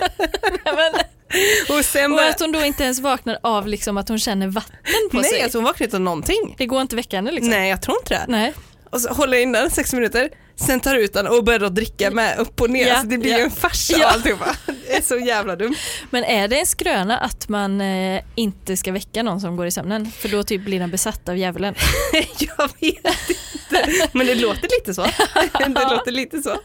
Och 1.68 1.84
sen 1.84 2.10
Och 2.12 2.16
bara, 2.16 2.28
att 2.28 2.40
hon 2.40 2.52
då 2.52 2.64
inte 2.64 2.84
ens 2.84 3.00
vaknar 3.00 3.38
av 3.42 3.68
liksom 3.68 3.96
att 3.98 4.08
hon 4.08 4.18
känner 4.18 4.46
vatten 4.46 4.76
på 5.10 5.16
nej 5.16 5.30
sig. 5.30 5.42
alltså 5.42 5.58
hon 5.58 5.64
vaknar 5.64 5.84
inte 5.86 5.96
av 5.96 6.00
någonting. 6.00 6.54
Det 6.58 6.66
går 6.66 6.80
inte 6.82 6.94
att 6.94 6.98
väcka 6.98 7.16
henne 7.16 7.30
liksom. 7.32 7.50
Nej 7.50 7.70
jag 7.70 7.82
tror 7.82 7.96
inte 8.02 8.14
det. 8.14 8.24
Nej. 8.28 8.52
Och 8.90 9.00
så 9.00 9.08
håller 9.12 9.38
in 9.38 9.52
den 9.52 9.70
sex 9.70 9.92
minuter, 9.94 10.30
sen 10.56 10.80
tar 10.80 10.94
ut 10.94 11.12
den 11.12 11.26
och 11.26 11.44
börjar 11.44 11.70
dricka 11.70 12.10
med 12.10 12.38
upp 12.38 12.60
och 12.60 12.70
ner. 12.70 12.86
Ja, 12.86 12.92
alltså 12.92 13.08
det 13.08 13.18
blir 13.18 13.30
ja. 13.30 13.38
ju 13.38 13.44
en 13.44 13.50
farsa 13.50 13.96
Ja. 13.98 14.06
alltihopa. 14.06 14.56
Det 14.66 14.96
är 14.96 15.02
så 15.02 15.18
jävla 15.18 15.56
dumt. 15.56 15.74
Men 16.10 16.24
är 16.24 16.48
det 16.48 16.60
en 16.60 16.66
skröna 16.66 17.18
att 17.18 17.48
man 17.48 17.80
eh, 17.80 18.22
inte 18.34 18.76
ska 18.76 18.92
väcka 18.92 19.22
någon 19.22 19.40
som 19.40 19.56
går 19.56 19.66
i 19.66 19.70
sömnen? 19.70 20.10
För 20.10 20.28
då 20.28 20.42
typ 20.42 20.64
blir 20.64 20.80
den 20.80 20.90
besatt 20.90 21.28
av 21.28 21.36
djävulen. 21.36 21.74
jag 22.38 22.70
vet 22.80 23.30
inte. 23.52 24.08
Men 24.12 24.26
det 24.26 24.34
låter 24.34 24.68
lite 24.80 24.94
så. 24.94 25.02
Det 25.74 25.90
låter 25.90 26.12
lite 26.12 26.42
så. 26.42 26.56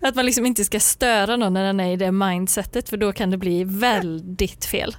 Att 0.00 0.14
man 0.14 0.26
liksom 0.26 0.46
inte 0.46 0.64
ska 0.64 0.80
störa 0.80 1.36
någon 1.36 1.52
när 1.52 1.64
den 1.64 1.80
är 1.80 1.92
i 1.92 1.96
det 1.96 2.12
mindsetet 2.12 2.88
för 2.88 2.96
då 2.96 3.12
kan 3.12 3.30
det 3.30 3.36
bli 3.36 3.64
väldigt 3.64 4.64
fel. 4.64 4.96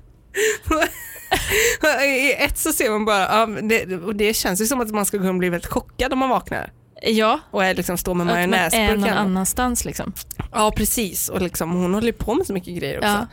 I 2.05 2.34
ett 2.34 2.57
så 2.57 2.74
ser 2.74 2.89
man 2.89 3.05
bara, 3.05 3.20
ja, 3.20 3.45
det, 3.45 3.95
och 3.95 4.15
det 4.15 4.34
känns 4.34 4.61
ju 4.61 4.65
som 4.65 4.82
att 4.82 4.91
man 4.91 5.05
ska 5.05 5.18
kunna 5.18 5.34
bli 5.34 5.49
väldigt 5.49 5.72
chockad 5.72 6.13
om 6.13 6.20
man 6.20 6.30
vaknar. 6.30 6.72
Ja, 7.01 7.39
Och 7.51 7.63
är 7.63 7.73
liksom 7.73 7.97
står 7.97 8.13
med 8.13 8.23
att 8.27 8.49
man 8.49 8.53
är 8.53 8.97
någon 8.97 9.09
annanstans 9.09 9.85
liksom. 9.85 10.13
Ja 10.51 10.71
precis 10.75 11.29
och 11.29 11.41
liksom, 11.41 11.71
hon 11.71 11.93
håller 11.93 12.11
på 12.11 12.33
med 12.35 12.45
så 12.47 12.53
mycket 12.53 12.77
grejer 12.77 12.97
också. 12.97 13.07
Ja. 13.07 13.27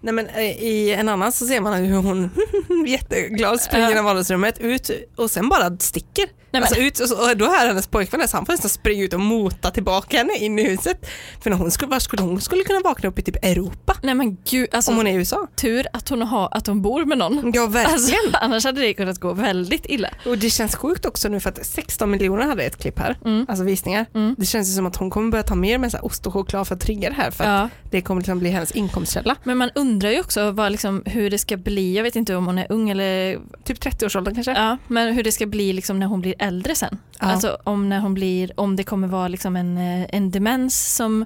Nej, 0.00 0.14
men, 0.14 0.26
eh, 0.26 0.62
I 0.62 0.94
en 0.94 1.08
annan 1.08 1.32
så 1.32 1.46
ser 1.46 1.60
man 1.60 1.84
hur 1.84 1.96
hon 1.96 2.30
jätteglad 2.86 3.60
springer 3.60 3.94
Ja. 3.96 4.02
vardagsrummet 4.02 4.58
ut 4.58 4.90
och 5.16 5.30
sen 5.30 5.48
bara 5.48 5.76
sticker. 5.78 6.26
Men- 6.50 6.62
alltså, 6.62 6.80
ut, 6.80 7.00
och, 7.00 7.08
så, 7.08 7.30
och 7.30 7.36
då 7.36 7.44
är 7.44 7.66
hennes 7.66 7.86
pojkvän 7.86 8.28
så 8.28 8.36
han 8.36 8.46
får 8.46 8.52
nästan 8.52 8.68
springa 8.68 9.04
ut 9.04 9.14
och 9.14 9.20
mota 9.20 9.70
tillbaka 9.70 10.16
henne 10.16 10.36
in 10.38 10.58
i 10.58 10.68
huset. 10.68 11.06
För 11.42 11.50
när 11.50 11.56
hon 11.56 11.70
skulle, 11.70 11.90
var 11.90 11.98
skulle 11.98 12.22
hon 12.22 12.40
skulle 12.40 12.64
kunna 12.64 12.80
vakna 12.84 13.08
upp 13.08 13.18
i 13.18 13.22
typ 13.22 13.44
Europa 13.44 13.94
Nej 14.02 14.14
men 14.14 14.36
gud, 14.50 14.68
alltså 14.74 14.90
om 14.90 14.96
hon 14.96 15.06
är 15.06 15.12
i 15.12 15.14
USA. 15.16 15.46
tur 15.56 15.86
att 15.92 16.08
hon, 16.08 16.22
har, 16.22 16.48
att 16.52 16.66
hon 16.66 16.82
bor 16.82 17.04
med 17.04 17.18
någon. 17.18 17.52
Ja 17.54 17.66
verkligen. 17.66 17.92
Alltså, 17.94 18.14
annars 18.40 18.64
hade 18.64 18.80
det 18.80 18.94
kunnat 18.94 19.18
gå 19.18 19.32
väldigt 19.32 19.86
illa. 19.88 20.08
Och 20.26 20.38
det 20.38 20.50
känns 20.50 20.74
sjukt 20.76 21.06
också 21.06 21.28
nu 21.28 21.40
för 21.40 21.50
att 21.50 21.66
16 21.66 22.10
miljoner 22.10 22.42
hade 22.46 22.62
ett 22.64 22.76
klipp 22.78 22.98
här, 22.98 23.18
Mm. 23.24 23.46
alltså 23.48 23.64
visningar. 23.64 24.06
Mm. 24.14 24.34
Det 24.38 24.46
känns 24.46 24.68
ju 24.70 24.72
som 24.74 24.86
att 24.86 24.96
hon 24.96 25.10
kommer 25.10 25.30
börja 25.30 25.42
ta 25.44 25.54
mer 25.54 25.78
med 25.78 25.92
så 25.92 25.98
ost 25.98 26.26
och 26.26 26.32
choklad 26.32 26.68
för 26.68 26.74
att 26.74 26.80
trigga 26.80 27.08
det 27.08 27.14
här 27.16 27.30
för 27.30 27.44
att 27.44 27.50
Ja. 27.50 27.68
det 27.90 28.00
kommer 28.00 28.20
liksom 28.20 28.38
bli 28.38 28.50
hennes 28.50 28.72
inkomstkälla. 28.72 29.36
Men 29.44 29.58
man 29.58 29.70
undrar 29.74 30.10
ju 30.10 30.20
också 30.20 30.50
vad, 30.50 30.72
liksom, 30.72 31.02
hur 31.06 31.30
det 31.30 31.38
ska 31.38 31.56
bli, 31.56 31.96
jag 31.96 32.02
vet 32.02 32.16
inte 32.16 32.34
om 32.36 32.46
hon 32.46 32.58
är 32.58 32.66
ung 32.72 32.90
eller 32.90 33.38
Typ 33.64 33.78
30-årsåldern 33.84 34.34
kanske? 34.34 34.52
ja, 34.52 34.76
men 34.86 35.14
hur 35.14 35.22
det 35.22 35.32
ska 35.32 35.46
bli 35.46 35.72
liksom 35.72 35.98
när 35.98 36.06
hon 36.06 36.20
blir 36.20 36.34
äldre 36.38 36.74
sen. 36.74 36.98
Ja. 37.20 37.26
Alltså 37.26 37.58
om, 37.64 37.88
när 37.88 38.00
hon 38.00 38.14
blir, 38.14 38.60
om 38.60 38.76
det 38.76 38.84
kommer 38.84 39.08
vara 39.08 39.28
liksom 39.28 39.56
en, 39.56 39.78
eh, 39.78 40.06
en 40.12 40.30
demens 40.30 40.94
som 40.96 41.24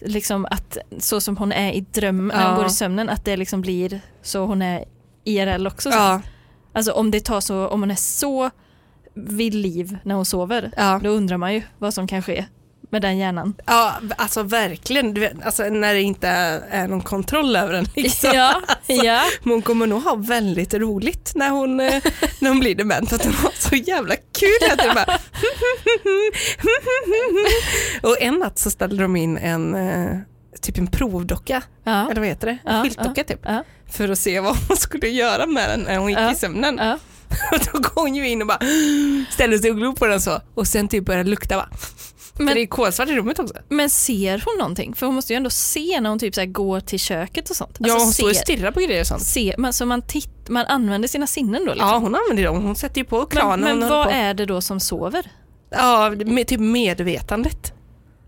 liksom 0.00 0.46
att 0.50 0.78
så 0.98 1.20
som 1.20 1.36
hon 1.36 1.52
är 1.52 1.72
i 1.72 1.80
dröm 1.80 2.28
när 2.28 2.42
hon 2.42 2.52
Ja. 2.52 2.56
går 2.56 2.66
i 2.66 2.70
sömnen 2.70 3.08
att 3.08 3.24
det 3.24 3.36
liksom 3.36 3.60
blir 3.60 4.00
så 4.22 4.46
hon 4.46 4.62
är 4.62 4.84
IRL 5.24 5.66
också. 5.66 5.88
Ja, 5.90 6.20
Alltså 6.72 6.92
om 6.92 7.10
det 7.10 7.20
tar 7.20 7.40
så, 7.40 7.68
om 7.68 7.80
hon 7.80 7.90
är 7.90 7.94
så 7.94 8.50
vid 9.14 9.54
liv 9.54 9.98
när 10.02 10.14
hon 10.14 10.24
sover, 10.24 10.70
ja. 10.76 11.00
då 11.02 11.10
undrar 11.10 11.36
man 11.36 11.54
ju 11.54 11.62
vad 11.78 11.94
som 11.94 12.06
kan 12.06 12.22
ske 12.22 12.44
med 12.90 13.02
den 13.02 13.18
hjärnan. 13.18 13.54
Ja, 13.66 13.94
alltså 14.16 14.42
verkligen. 14.42 15.14
Du 15.14 15.20
vet, 15.20 15.32
alltså, 15.44 15.62
när 15.62 15.94
det 15.94 16.02
inte 16.02 16.28
är 16.70 16.88
någon 16.88 17.00
kontroll 17.00 17.56
över 17.56 17.72
den. 17.72 17.86
Liksom. 17.96 18.30
Ja, 18.34 18.62
ja. 18.86 19.22
Men 19.42 19.52
hon 19.52 19.62
kommer 19.62 19.86
nog 19.86 20.02
ha 20.02 20.14
väldigt 20.14 20.74
roligt 20.74 21.32
när 21.34 21.50
hon, 21.50 21.80
eh, 21.80 22.02
när 22.38 22.48
hon 22.48 22.60
blir 22.60 22.74
dement. 22.74 23.12
Att 23.12 23.24
hon 23.24 23.34
har 23.34 23.52
så 23.58 23.74
jävla 23.76 24.14
kul. 24.16 24.70
Att 24.72 24.94
bara... 24.94 25.18
Och 28.10 28.22
en 28.22 28.34
natt 28.34 28.58
så 28.58 28.70
ställde 28.70 29.02
de 29.02 29.16
in 29.16 29.38
en, 29.38 29.74
eh, 29.74 30.18
typ 30.60 30.78
en 30.78 30.86
provdocka, 30.86 31.62
ja. 31.84 32.10
eller 32.10 32.20
vad 32.20 32.28
heter 32.28 32.46
det? 32.46 32.58
En 32.70 32.76
Ja, 32.76 32.82
skyltdocka 32.82 33.24
typ. 33.24 33.40
Ja, 33.44 33.64
För 33.90 34.08
att 34.08 34.18
se 34.18 34.40
vad 34.40 34.56
hon 34.68 34.76
skulle 34.76 35.08
göra 35.08 35.46
med 35.46 35.70
den 35.70 35.80
när 35.80 35.96
hon 35.98 36.08
gick 36.08 36.18
Ja. 36.18 36.32
i 36.32 36.34
sömnen. 36.34 36.78
ja. 36.82 36.98
Och 37.52 37.58
då 37.72 37.78
går 37.78 38.02
hon 38.02 38.14
ju 38.14 38.28
in 38.28 38.40
och 38.42 38.48
bara 38.48 38.58
ställde 39.30 39.58
sig 39.58 39.70
och 39.70 39.76
glor 39.76 39.92
på 39.92 40.06
den 40.06 40.20
så. 40.20 40.40
Och 40.54 40.66
sen 40.66 40.88
typ 40.88 41.04
började 41.04 41.30
lukta 41.30 41.56
bara. 41.56 41.68
För 42.38 42.44
det 42.44 42.54
Men, 42.54 42.58
är 42.58 42.66
kolsvart 42.66 43.08
i 43.08 43.12
rummet 43.16 43.38
också. 43.38 43.54
men 43.68 43.90
ser 43.90 44.42
hon 44.46 44.58
någonting? 44.58 44.94
För 44.94 45.06
hon 45.06 45.14
måste 45.14 45.32
ju 45.32 45.36
ändå 45.36 45.50
se 45.50 46.00
när 46.00 46.10
hon 46.10 46.18
typ 46.18 46.34
så 46.34 46.46
går 46.46 46.80
till 46.80 46.98
köket 46.98 47.50
och 47.50 47.56
sånt. 47.56 47.76
ja, 47.78 47.84
Alltså 47.92 48.04
hon 48.06 48.12
står 48.12 48.28
och 48.30 48.36
ser- 48.36 48.42
stirrar 48.42 48.70
på 48.70 48.80
grejer 48.80 49.00
och 49.00 49.06
sånt. 49.06 49.22
Se, 49.22 49.54
man, 49.58 49.72
så 49.72 49.86
man, 49.86 50.02
titt, 50.02 50.48
man 50.48 50.66
använder 50.66 51.08
sina 51.08 51.26
sinnen 51.26 51.64
då? 51.64 51.72
Liksom. 51.72 51.88
Ja, 51.88 51.98
hon 51.98 52.14
använder 52.14 52.44
dem. 52.44 52.62
Hon 52.62 52.76
sätter 52.76 52.98
ju 53.00 53.04
på 53.04 53.26
kranen. 53.26 53.60
men 53.60 53.78
men 53.78 53.88
vad 53.88 54.06
på. 54.06 54.10
är 54.12 54.34
det 54.34 54.46
då 54.46 54.60
som 54.60 54.80
sover? 54.80 55.30
Ja, 55.70 56.10
med, 56.26 56.46
typ 56.46 56.60
medvetandet. 56.60 57.72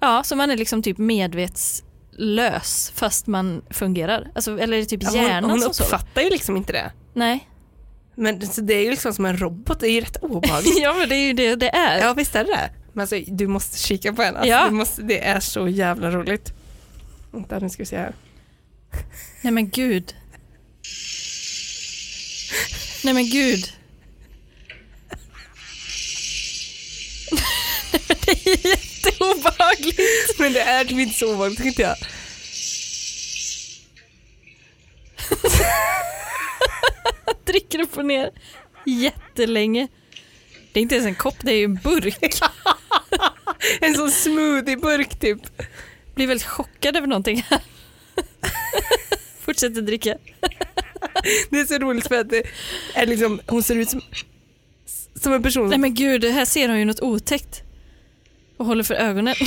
Ja, 0.00 0.22
så 0.22 0.36
man 0.36 0.50
är 0.50 0.56
liksom 0.56 0.82
typ 0.82 0.98
medvetslös 0.98 2.92
fast 2.94 3.26
man 3.26 3.62
fungerar? 3.70 4.30
Alltså, 4.34 4.58
eller 4.60 4.76
är 4.76 4.80
det 4.80 4.86
typ 4.86 5.02
Ja, 5.02 5.10
hjärnan 5.14 5.44
hon 5.44 5.50
hon 5.50 5.60
som 5.60 5.74
sover? 5.74 5.86
uppfattar 5.86 6.22
ju 6.22 6.30
liksom 6.30 6.56
inte 6.56 6.72
det. 6.72 6.92
Nej. 7.14 7.46
Men 8.16 8.46
så 8.46 8.60
det 8.60 8.74
är 8.74 8.84
ju 8.84 8.90
liksom 8.90 9.12
som 9.14 9.24
en 9.24 9.36
robot, 9.36 9.80
det 9.80 9.86
är 9.88 9.90
ju 9.92 10.00
rätt 10.00 10.16
obehagligt. 10.22 10.78
ja 10.82 10.94
men 10.94 11.08
det 11.08 11.14
är 11.14 11.26
ju 11.26 11.32
det 11.32 11.54
det 11.54 11.68
är. 11.76 11.98
ja 12.00 12.12
visst 12.14 12.34
är 12.36 12.44
det 12.44 12.50
det. 12.50 12.70
Men 12.92 13.00
alltså, 13.00 13.20
du 13.26 13.46
måste 13.46 13.78
kika 13.78 14.12
på 14.12 14.22
henne, 14.22 14.38
alltså, 14.38 14.50
Ja. 14.50 14.70
måste, 14.70 15.02
det 15.02 15.24
är 15.24 15.40
så 15.40 15.68
jävla 15.68 16.10
roligt. 16.10 16.52
Vänta 17.32 17.58
nu 17.58 17.70
ska 17.70 17.82
vi 17.82 17.86
se 17.86 17.96
här. 17.98 18.14
Nej 19.42 19.52
men 19.52 19.70
gud. 19.70 20.14
Nej 23.04 23.14
men 23.14 23.30
gud. 23.30 23.72
Nej, 27.32 27.42
men 28.08 28.16
det 28.26 28.32
är 28.32 28.66
jätteobehagligt. 28.68 30.38
Men 30.38 30.52
det 30.52 30.60
är 30.60 30.84
typ 30.84 30.98
inte 30.98 31.18
så 31.18 31.34
obehagligt 31.34 31.62
tycker 31.62 31.82
jag. 31.82 31.96
Dricker 37.46 37.80
upp 37.80 37.96
och 37.98 38.04
ner 38.06 38.30
jättelänge. 38.86 39.88
Det 40.72 40.80
är 40.80 40.82
inte 40.82 40.94
ens 40.94 41.06
en 41.06 41.14
kopp, 41.14 41.36
det 41.40 41.52
är 41.52 41.56
ju 41.56 41.64
en 41.64 41.74
burk. 41.74 42.18
En 43.80 43.94
sån 43.94 44.10
smoothieburk 44.10 45.20
typ. 45.20 45.38
Blir 46.14 46.26
väldigt 46.26 46.46
chockad 46.46 46.96
över 46.96 47.06
någonting 47.06 47.46
här. 47.50 47.60
Fortsätter 49.40 49.82
dricka. 49.82 50.16
Det 51.50 51.60
är 51.60 51.66
så 51.66 51.78
roligt 51.78 52.08
för 52.08 52.20
att 52.20 52.30
det 52.30 52.42
är 52.94 53.06
liksom, 53.06 53.40
hon 53.46 53.62
ser 53.62 53.76
ut 53.76 53.90
som, 53.90 54.00
som 55.22 55.32
en 55.32 55.42
person 55.42 55.68
Nej 55.68 55.78
men 55.78 55.94
gud, 55.94 56.24
här 56.24 56.44
ser 56.44 56.68
hon 56.68 56.78
ju 56.78 56.84
något 56.84 57.00
otäckt. 57.00 57.62
Och 58.56 58.66
håller 58.66 58.84
för 58.84 58.94
ögonen. 58.94 59.34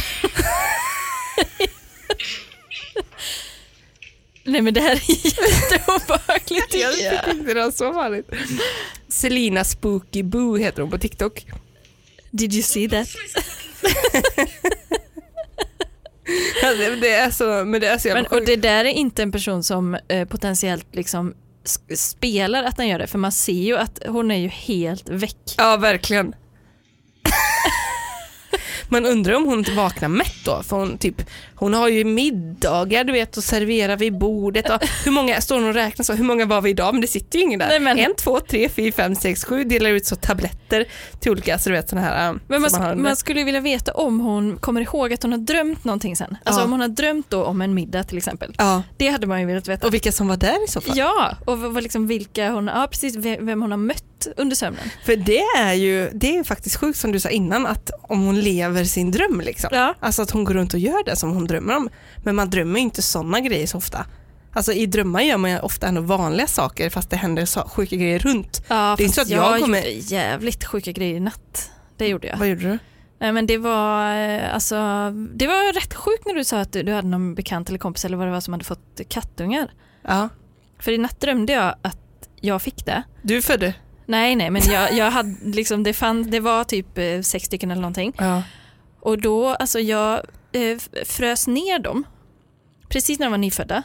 Nej 4.43 4.61
men 4.61 4.73
det 4.73 4.81
här 4.81 4.91
är 4.91 5.25
jätteobehagligt 5.25 6.73
Jag 6.73 6.99
jag. 6.99 7.19
tycker 7.19 7.31
inte 7.31 7.53
det 7.53 7.63
var 7.63 7.71
så 7.71 7.93
farligt. 7.93 8.29
Selina 9.13 9.63
Spooky 9.63 10.23
Boo 10.23 10.57
heter 10.57 10.81
hon 10.81 10.91
på 10.91 10.97
TikTok. 10.97 11.45
Did 12.31 12.53
you 12.53 12.63
see 12.63 12.89
that? 12.89 13.07
Ja, 16.61 16.73
det, 17.01 17.13
är 17.13 17.29
så, 17.29 17.65
men 17.65 17.81
det 17.81 17.87
är 17.87 17.97
så 17.97 18.07
jävla 18.07 18.21
Men, 18.21 18.39
och 18.39 18.45
det 18.45 18.55
där 18.55 18.85
är 18.85 18.89
inte 18.89 19.23
en 19.23 19.31
person 19.31 19.63
som 19.63 19.97
eh, 20.07 20.27
potentiellt 20.27 20.87
liksom 20.95 21.33
spelar 21.95 22.63
att 22.63 22.77
den 22.77 22.87
gör 22.87 22.99
det, 22.99 23.07
för 23.07 23.17
man 23.19 23.31
ser 23.31 23.53
ju 23.53 23.77
att 23.77 23.99
hon 24.07 24.31
är 24.31 24.37
ju 24.37 24.47
helt 24.47 25.09
väck. 25.09 25.55
Ja, 25.57 25.77
verkligen. 25.77 26.35
Man 28.93 29.05
undrar 29.05 29.33
om 29.33 29.45
hon 29.45 29.59
inte 29.59 29.71
vaknar 29.71 30.07
mätt 30.09 30.45
då, 30.45 30.63
för 30.63 30.75
hon, 30.77 30.97
typ, 30.97 31.21
hon 31.55 31.73
har 31.73 31.87
ju 31.87 32.03
middagar 32.05 33.03
du 33.03 33.13
vet 33.13 33.37
och 33.37 33.43
serverar 33.43 33.97
vid 33.97 34.17
bordet. 34.17 34.69
Och 34.69 34.79
hur 35.05 35.11
många, 35.11 35.41
står 35.41 35.55
hon 35.55 35.67
och 35.67 35.73
räknar 35.73 36.03
så, 36.03 36.13
hur 36.13 36.23
många 36.23 36.45
var 36.45 36.61
vi 36.61 36.69
idag? 36.69 36.93
Men 36.93 37.01
det 37.01 37.07
sitter 37.07 37.37
ju 37.39 37.43
ingen 37.45 37.59
där. 37.59 37.67
Nej, 37.67 37.79
men- 37.79 37.99
En, 37.99 38.15
två, 38.15 38.39
tre, 38.39 38.69
fyra, 38.69 38.91
fem, 38.91 39.15
sex, 39.15 39.45
sju, 39.45 39.63
delar 39.63 39.89
ut 39.89 40.05
så 40.05 40.15
tabletter 40.15 40.85
till 41.19 41.31
olika, 41.31 41.59
så 41.59 41.69
du 41.69 41.75
vet 41.75 41.89
sådana 41.89 42.07
här. 42.07 42.29
äh, 42.29 42.35
Men 42.47 42.61
man, 42.61 42.75
under. 42.75 42.95
man 42.95 43.15
skulle 43.15 43.43
vilja 43.43 43.59
veta 43.61 43.91
om 43.91 44.19
hon 44.19 44.57
kommer 44.57 44.81
ihåg 44.81 45.13
att 45.13 45.23
hon 45.23 45.31
har 45.31 45.39
drömt 45.39 45.83
någonting 45.83 46.15
sen. 46.15 46.37
Alltså 46.43 46.61
Ja. 46.61 46.65
om 46.65 46.71
hon 46.71 46.81
har 46.81 46.87
drömt 46.87 47.29
då 47.29 47.43
om 47.43 47.61
en 47.61 47.73
middag 47.73 48.03
till 48.03 48.17
exempel. 48.17 48.55
Ja, 48.57 48.83
Det 48.97 49.07
hade 49.07 49.27
man 49.27 49.39
ju 49.39 49.45
velat 49.47 49.67
veta. 49.67 49.87
och 49.87 49.93
vilka 49.93 50.11
som 50.11 50.27
var 50.27 50.37
där 50.37 50.63
i 50.65 50.67
så 50.67 50.81
fall. 50.81 50.97
Ja, 50.97 51.37
och 51.45 51.81
liksom 51.81 52.07
vilka 52.07 52.49
hon, 52.51 52.67
ja, 52.67 52.87
precis, 52.91 53.15
ve- 53.15 53.37
vem 53.41 53.61
hon 53.61 53.71
har 53.71 53.77
mött 53.77 54.03
under 54.37 54.55
sömnen. 54.55 54.89
För 55.05 55.15
det 55.15 55.39
är 55.57 55.73
ju 55.73 56.09
det 56.13 56.37
är 56.37 56.43
faktiskt 56.43 56.75
sjukt 56.75 56.99
som 56.99 57.11
du 57.11 57.19
sa 57.19 57.29
innan, 57.29 57.65
att 57.65 57.91
om 58.01 58.25
hon 58.25 58.39
lever 58.39 58.83
sin 58.83 59.11
dröm 59.11 59.41
liksom. 59.41 59.69
Ja. 59.73 59.95
Alltså 59.99 60.21
att 60.21 60.31
hon 60.31 60.43
går 60.43 60.53
runt 60.53 60.73
och 60.73 60.79
gör 60.79 61.03
det 61.05 61.15
som 61.15 61.31
hon 61.31 61.47
drömmer 61.47 61.75
om. 61.75 61.89
Men 62.23 62.35
man 62.35 62.49
drömmer 62.49 62.79
ju 62.79 62.83
inte 62.83 63.01
sådana 63.01 63.39
grejer 63.39 63.67
så 63.67 63.77
ofta. 63.77 64.05
Alltså 64.53 64.73
i 64.73 64.85
drömmar 64.85 65.21
gör 65.21 65.37
man 65.37 65.51
ju 65.51 65.59
ofta 65.59 65.87
ändå 65.87 66.01
vanliga 66.01 66.47
saker 66.47 66.89
fast 66.89 67.09
det 67.09 67.15
händer 67.15 67.45
så 67.45 67.61
sjuka 67.61 67.95
grejer 67.95 68.19
runt. 68.19 68.63
Ja, 68.67 68.95
Det 68.97 69.03
är 69.03 69.05
inte 69.05 69.15
så 69.15 69.21
att 69.21 69.29
jag 69.29 69.59
kommer- 69.59 69.77
gjorde 69.77 69.89
jävligt 69.91 70.65
sjuka 70.65 70.91
grejer 70.91 71.15
i 71.15 71.19
natt. 71.19 71.71
Det 71.97 72.07
gjorde 72.07 72.27
jag. 72.27 72.37
Vad 72.37 72.47
gjorde 72.47 72.61
du? 72.61 72.79
Men 73.31 73.47
det 73.47 73.57
var, 73.57 74.17
eh, 74.17 74.53
alltså, 74.53 74.75
det 75.35 75.47
var 75.47 75.73
rätt 75.73 75.93
sjukt 75.93 76.25
när 76.25 76.33
du 76.33 76.43
sa 76.43 76.59
att 76.59 76.73
du, 76.73 76.83
du 76.83 76.93
hade 76.93 77.07
någon 77.07 77.35
bekant 77.35 77.69
eller 77.69 77.79
kompis 77.79 78.05
eller 78.05 78.17
vad 78.17 78.27
det 78.27 78.31
var 78.31 78.41
som 78.41 78.53
hade 78.53 78.63
fått 78.65 79.01
kattungar. 79.09 79.71
Ja. 80.07 80.29
För 80.79 80.91
i 80.91 80.97
natt 80.97 81.21
drömde 81.21 81.53
jag 81.53 81.75
att 81.81 81.97
jag 82.41 82.61
fick 82.61 82.85
det. 82.85 83.03
Du 83.21 83.41
födde? 83.41 83.73
Nej, 84.05 84.35
nej, 84.35 84.49
men 84.49 84.61
jag, 84.65 84.93
jag 84.93 85.11
hade 85.11 85.35
liksom, 85.43 85.83
det, 85.83 85.93
fann, 85.93 86.31
det 86.31 86.39
var 86.39 86.63
typ 86.63 86.97
eh, 86.97 87.21
sex 87.21 87.45
stycken 87.45 87.71
eller 87.71 87.81
någonting. 87.81 88.13
Ja. 88.17 88.43
Och 88.99 89.21
då, 89.21 89.49
alltså 89.49 89.79
jag 89.79 90.21
eh, 90.51 90.77
frös 91.05 91.47
ner 91.47 91.79
dem. 91.79 92.03
Precis 92.89 93.19
när 93.19 93.25
de 93.25 93.31
var 93.31 93.37
nyfödda. 93.37 93.83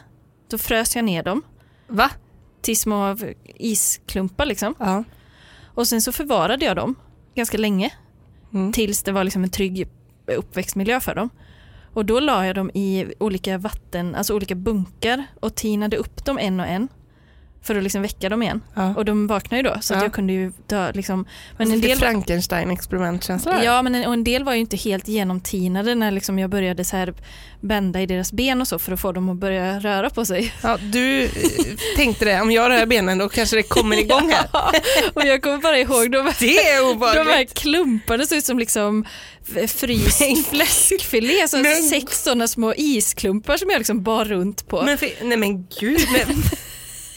Då 0.49 0.57
frös 0.57 0.95
jag 0.95 1.05
ner 1.05 1.23
dem 1.23 1.41
Va? 1.87 2.11
till 2.61 2.79
små 2.79 3.17
isklumpar 3.55 4.45
liksom. 4.45 4.75
Ja. 4.79 5.03
Och 5.65 5.87
sen 5.87 6.01
så 6.01 6.11
förvarade 6.11 6.65
jag 6.65 6.75
dem 6.75 6.95
ganska 7.35 7.57
länge. 7.57 7.93
Mm. 8.53 8.73
Tills 8.73 9.03
det 9.03 9.11
var 9.11 9.23
liksom 9.23 9.43
en 9.43 9.49
trygg 9.49 9.87
uppväxtmiljö 10.27 10.99
för 10.99 11.15
dem. 11.15 11.29
Och 11.93 12.05
då 12.05 12.19
la 12.19 12.45
jag 12.45 12.55
dem 12.55 12.71
i 12.73 13.13
olika 13.19 13.57
vatten, 13.57 14.15
alltså 14.15 14.35
olika 14.35 14.55
bunkar 14.55 15.25
och 15.39 15.55
tinade 15.55 15.97
upp 15.97 16.25
dem 16.25 16.37
en 16.37 16.59
och 16.59 16.67
en. 16.67 16.87
För 17.63 17.75
att 17.75 17.83
liksom 17.83 18.01
väcka 18.01 18.29
dem 18.29 18.43
igen. 18.43 18.61
ja. 18.75 18.93
Och 18.97 19.05
de 19.05 19.27
vaknade 19.27 19.55
ju 19.63 19.69
då 19.69 19.77
så 19.81 19.93
Ja. 19.93 20.01
jag 20.03 20.13
kunde 20.13 20.33
ju 20.33 20.51
dö 20.67 20.91
liksom. 20.91 21.25
Men 21.57 21.67
Men 21.67 21.75
en 21.75 21.81
del, 21.81 21.97
Frankenstein-experimentkänsla 21.97 23.63
ja, 23.63 23.81
men 23.81 23.95
en, 23.95 24.05
och 24.07 24.13
en 24.13 24.23
del 24.23 24.43
var 24.43 24.53
ju 24.53 24.59
inte 24.59 24.77
helt 24.77 25.07
genomtinade 25.07 25.95
när 25.95 26.11
liksom 26.11 26.39
jag 26.39 26.49
började 26.49 26.85
så 26.85 26.97
här 26.97 27.13
bända 27.61 28.01
i 28.01 28.05
deras 28.05 28.31
ben 28.33 28.61
och 28.61 28.67
så 28.67 28.79
för 28.79 28.91
att 28.91 28.99
få 28.99 29.11
dem 29.11 29.29
att 29.29 29.37
börja 29.37 29.79
röra 29.79 30.09
på 30.09 30.25
sig. 30.25 30.53
Ja, 30.63 30.77
du 30.91 31.23
eh, 31.23 31.29
tänkte 31.95 32.25
det, 32.25 32.41
om 32.41 32.51
jag 32.51 32.69
rör 32.71 32.85
benen 32.85 33.17
då 33.17 33.29
kanske 33.29 33.55
det 33.55 33.63
kommer 33.63 33.97
igång 34.05 34.29
här. 34.31 34.49
Ja, 34.53 34.71
och 35.13 35.25
jag 35.25 35.41
kommer 35.41 35.57
bara 35.57 35.77
ihåg 35.79 36.11
de 36.11 36.31
Det 36.39 36.59
är 36.59 37.15
De 37.15 37.31
här 37.31 37.45
klumparna 37.45 38.25
såg 38.25 38.37
ut 38.37 38.45
som 38.45 38.59
liksom 38.59 39.05
fryst 39.67 40.21
fläskfilé, 40.49 41.47
så 41.47 41.57
Men- 41.57 41.75
sex 41.83 42.23
sådana 42.23 42.47
små 42.47 42.73
isklumpar 42.77 43.57
som 43.57 43.69
jag 43.69 43.77
liksom 43.79 44.03
bar 44.03 44.25
runt 44.25 44.67
på. 44.67 44.81
Men, 44.81 44.97
fi- 44.97 45.15
nej 45.23 45.37
men 45.37 45.67
gud. 45.79 45.99
Men, 46.11 46.35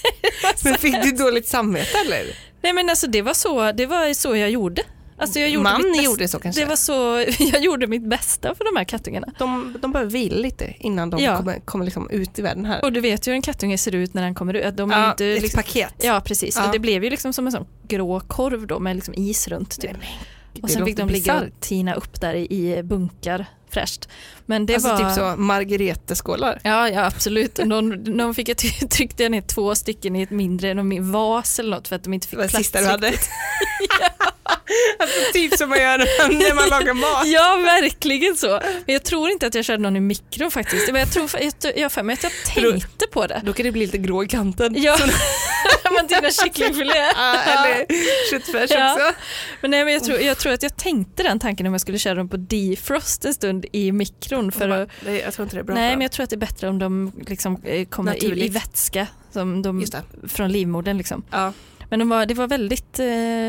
men 0.65 0.75
fick 0.75 1.03
du 1.03 1.11
dåligt 1.11 1.49
samvete 1.49 1.99
eller? 2.07 2.25
Nej 2.63 2.73
men 2.73 2.91
alltså 2.91 3.07
det 3.07 3.23
var 3.23 3.35
så, 3.35 3.73
det 3.73 3.87
var 3.87 4.15
så 4.15 4.37
jag 4.37 4.51
gjorde. 4.51 4.83
Alltså 5.19 5.39
jag 5.41 5.51
gjorde 5.51 5.63
Man 5.63 5.91
mitt 5.93 6.03
gjorde 6.05 6.29
så 6.29 6.39
kanske? 6.39 6.61
Det 6.61 6.67
var 6.69 6.77
så, 6.77 7.25
jag 7.53 7.63
gjorde 7.63 7.87
mitt 7.87 8.03
bästa 8.09 8.55
för 8.55 8.65
de 8.65 8.77
här 8.79 8.85
kattungarna. 8.85 9.33
de, 9.39 9.77
de 9.83 9.93
behöver 9.93 10.11
vila 10.11 10.37
lite 10.37 10.75
innan 10.79 11.11
de 11.11 11.21
Ja. 11.23 11.37
kommer, 11.37 11.61
kommer 11.61 11.85
liksom 11.85 12.11
ut 12.11 12.39
i 12.39 12.43
världen 12.43 12.65
här. 12.65 12.85
Och 12.85 12.93
du 12.93 13.01
vet 13.01 13.27
ju 13.27 13.31
hur 13.31 13.37
en 13.37 13.43
kattunge 13.43 13.79
ser 13.79 13.95
ut 13.95 14.15
när 14.15 14.23
den 14.23 14.35
kommer 14.35 14.55
ut. 14.55 14.77
De 14.77 14.91
är 14.91 14.99
ja, 15.03 15.11
inte 15.11 15.27
ett 15.27 15.43
liksom, 15.43 15.63
paket. 15.63 15.95
ja 16.03 16.21
precis, 16.25 16.57
Ja. 16.57 16.67
och 16.67 16.73
det 16.73 16.79
blev 16.79 17.05
ju 17.05 17.11
liksom 17.11 17.33
som 17.33 17.47
en 17.47 17.53
sån 17.53 17.67
grå 17.89 18.21
korv 18.21 18.67
då 18.67 18.79
med 18.79 18.97
liksom 18.97 19.15
is 19.15 19.49
runt 19.49 19.81
typ. 19.81 19.91
Nej, 19.93 20.19
men, 20.53 20.63
och 20.63 20.71
sen 20.71 20.85
fick 20.87 20.97
de 20.97 21.09
ligga 21.09 21.41
och 21.41 21.61
tina 21.61 21.95
upp 21.95 22.21
där 22.21 22.35
i, 22.35 22.47
i 22.79 22.83
bunkar 22.83 23.47
fräscht. 23.73 24.09
Men 24.47 24.67
det 24.67 24.75
alltså 24.75 24.89
var... 24.89 24.99
typ 24.99 25.13
så 25.13 25.35
margareteskålar. 25.37 26.61
Ja, 26.65 26.89
ja 26.89 27.07
absolut. 27.07 27.59
Någon, 27.65 27.89
någon 27.89 28.35
fick 28.35 28.49
jag 28.49 28.57
tryckte 28.91 29.23
jag 29.23 29.33
ner 29.33 29.41
två 29.41 29.75
stycken 29.75 30.17
i 30.17 30.23
ett 30.23 30.31
mindre 30.31 30.75
någon 30.75 31.13
vas 31.13 31.59
eller 31.59 31.71
något 31.71 31.89
för 31.89 31.97
att 31.97 32.05
de 32.05 32.15
inte 32.15 32.29
fick 32.29 32.31
Det 32.31 32.37
var 32.37 32.45
det 32.45 32.51
plats. 32.51 32.65
sista 32.65 32.81
du 32.81 32.87
hade. 32.87 33.13
alltså 34.99 35.33
typ 35.33 35.57
som 35.59 35.69
man 35.69 35.79
gör 35.79 35.99
när 35.99 36.55
man, 36.55 36.69
lagar 36.69 36.95
mat. 36.95 37.27
Ja, 37.27 37.61
verkligen 37.65 38.37
så. 38.37 38.61
Men 38.87 38.93
jag 38.93 39.05
tror 39.05 39.31
inte 39.31 39.47
att 39.47 39.55
jag 39.55 39.65
körde 39.65 39.83
någon 39.83 39.97
i 39.97 40.01
mikro 40.01 40.51
faktiskt. 40.51 40.93
Men 40.93 41.01
jag 41.01 41.13
tror 41.13 41.31
jag, 41.63 41.79
jag, 41.79 41.93
för 41.93 42.03
mig 42.03 42.15
att 42.15 42.23
jag 42.23 42.33
tänkte 42.55 43.07
på 43.13 43.27
det. 43.27 43.43
Då 43.45 43.53
kan 43.53 43.65
det 43.67 43.73
bli 43.73 43.87
lite 43.87 43.99
grå 43.99 44.25
i 44.25 44.29
kanten. 44.29 44.75
Ja, 44.83 44.99
man 45.97 46.09
tinar 46.09 46.45
kycklingfilé. 46.45 46.93
Ja, 47.17 47.35
eller 47.43 47.87
köttfärs 48.31 48.71
Ja. 48.71 48.93
också. 48.95 49.15
Men, 49.61 49.71
nej, 49.71 49.85
men 49.85 49.95
jag, 49.95 50.05
tror, 50.05 50.21
jag 50.21 50.39
tror 50.39 50.53
att 50.53 50.63
jag 50.63 50.77
tänkte 50.77 51.23
den 51.23 51.39
tanken 51.39 51.67
om 51.67 51.73
jag 51.75 51.81
skulle 51.81 51.99
köra 51.99 52.15
dem 52.15 52.29
på 52.29 52.37
defrost 52.37 53.25
en 53.25 53.35
stund 53.35 53.67
i 53.73 53.93
mikron. 53.93 54.53
För 54.53 54.69
att, 54.69 54.89
Nej, 55.07 55.21
jag 55.21 55.35
tror 55.35 55.45
inte 55.45 55.57
det 55.57 55.61
är 55.61 55.65
bra 55.65 55.75
nej, 55.75 55.91
men 55.91 56.01
jag 56.01 56.13
tror 56.13 56.25
att 56.25 56.31
det 56.31 56.37
är 56.37 56.39
bättre 56.39 56.69
om 56.69 56.79
de 56.79 57.13
liksom, 57.27 57.63
eh, 57.65 57.87
kommer 57.87 58.25
i, 58.25 58.45
i 58.45 58.49
vätska 58.49 59.07
som 59.33 59.63
de, 59.63 59.87
från 60.29 60.53
livmodern. 60.53 60.99
Liksom. 60.99 61.25
Ja. 61.31 61.53
Men 61.93 61.99
de 61.99 62.09
var, 62.09 62.27
det 62.27 62.35
var 62.35 62.47
väldigt, 62.49 62.99
eh, 62.99 63.05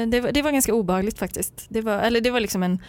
det 0.08 0.22
var, 0.24 0.32
det 0.32 0.42
var 0.42 0.52
ganska 0.52 0.74
obehagligt 0.74 1.20
faktiskt. 1.20 1.54
Det 1.70 1.82
var, 1.82 2.00
eller 2.00 2.22
det 2.22 2.32
var 2.32 2.40
liksom 2.40 2.64
en 2.64 2.80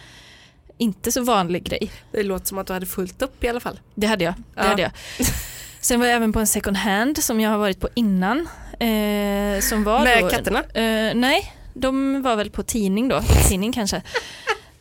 inte 0.77 1.11
så 1.11 1.23
vanlig 1.23 1.63
grej. 1.63 1.91
Det 2.11 2.23
låter 2.23 2.45
som 2.47 2.57
att 2.57 2.67
du 2.67 2.73
hade 2.73 2.85
fullt 2.85 3.21
upp 3.21 3.43
i 3.43 3.47
alla 3.47 3.59
fall. 3.59 3.79
Det 3.93 4.07
hade 4.07 4.23
jag. 4.23 4.33
Det 4.33 4.43
Ja. 4.55 4.63
hade 4.63 4.81
jag. 4.81 4.91
Sen 5.79 5.99
var 5.99 6.07
jag 6.07 6.15
även 6.15 6.33
på 6.33 6.39
en 6.39 6.47
second 6.47 6.77
hand 6.77 7.23
som 7.23 7.39
jag 7.39 7.49
har 7.49 7.57
varit 7.57 7.79
på 7.79 7.89
innan. 7.93 8.37
Eh, 8.79 9.59
som 9.61 9.83
var 9.83 10.03
Med 10.03 10.23
då, 10.23 10.29
katterna? 10.29 10.59
Eh, 10.63 11.15
nej, 11.15 11.53
de 11.73 12.21
var 12.21 12.35
väl 12.35 12.49
på 12.51 12.63
tidning 12.63 13.07
då. 13.07 13.21
Tidning 13.49 13.71
kanske. 13.73 14.01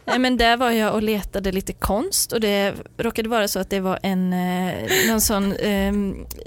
Eh, 0.06 0.18
Men 0.18 0.36
där 0.36 0.56
var 0.56 0.70
jag 0.70 0.94
och 0.94 1.02
letade 1.02 1.52
lite 1.52 1.72
konst 1.72 2.32
och 2.32 2.40
det 2.40 2.74
råkade 2.98 3.28
vara 3.28 3.48
så 3.48 3.58
att 3.58 3.70
det 3.70 3.80
var 3.80 3.98
en 4.02 4.32
eh, 4.32 4.74
någon 5.08 5.20
sån 5.20 5.52
eh, 5.52 5.92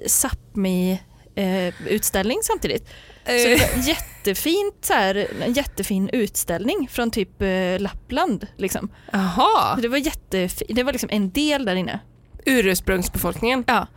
Sápmi 0.08 0.98
eh, 1.36 1.74
utställning 1.88 2.40
samtidigt. 2.44 2.90
Så 3.28 3.34
det 3.34 3.54
Eh, 3.54 3.78
var 3.78 3.88
jättefint, 3.88 4.76
så 4.82 4.94
här, 4.94 5.28
en 5.46 5.54
jättefin 5.54 6.10
utställning 6.14 6.88
från 6.92 7.12
typ 7.12 7.42
eh, 7.42 7.80
Lappland. 7.80 8.48
Liksom. 8.58 8.90
Jaha, 9.12 9.76
Det 9.82 9.88
var 9.88 10.74
det 10.74 10.84
var 10.84 10.92
liksom 10.92 11.10
en 11.12 11.32
del 11.32 11.66
där 11.66 11.76
inne. 11.76 12.00
ursprungsbefolkningen. 12.46 13.64
Ja. 13.68 13.88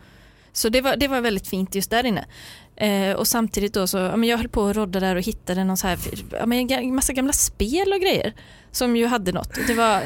Så 0.53 0.69
det 0.69 0.81
var, 0.81 0.95
det 0.95 1.07
var 1.07 1.21
väldigt 1.21 1.47
fint 1.47 1.75
just 1.75 1.89
där 1.91 2.05
inne. 2.05 2.25
Eh, 2.75 3.15
och 3.15 3.27
samtidigt 3.27 3.73
då 3.73 3.87
så, 3.87 3.97
ja, 3.97 4.15
men 4.17 4.29
jag 4.29 4.37
höll 4.37 4.49
på 4.49 4.65
att 4.67 4.75
rodda 4.75 4.99
där 4.99 5.15
och 5.15 5.21
hittade 5.21 5.63
någon 5.63 5.77
så 5.77 5.87
här, 5.87 5.99
ja, 6.31 6.45
men 6.45 6.71
en 6.71 6.95
massa 6.95 7.13
gamla 7.13 7.33
spel 7.33 7.93
och 7.93 7.99
grejer 7.99 8.33
som 8.71 8.95
ju 8.95 9.05
hade 9.05 9.31
något. 9.31 9.53
Det 9.67 9.73
var, 9.73 10.03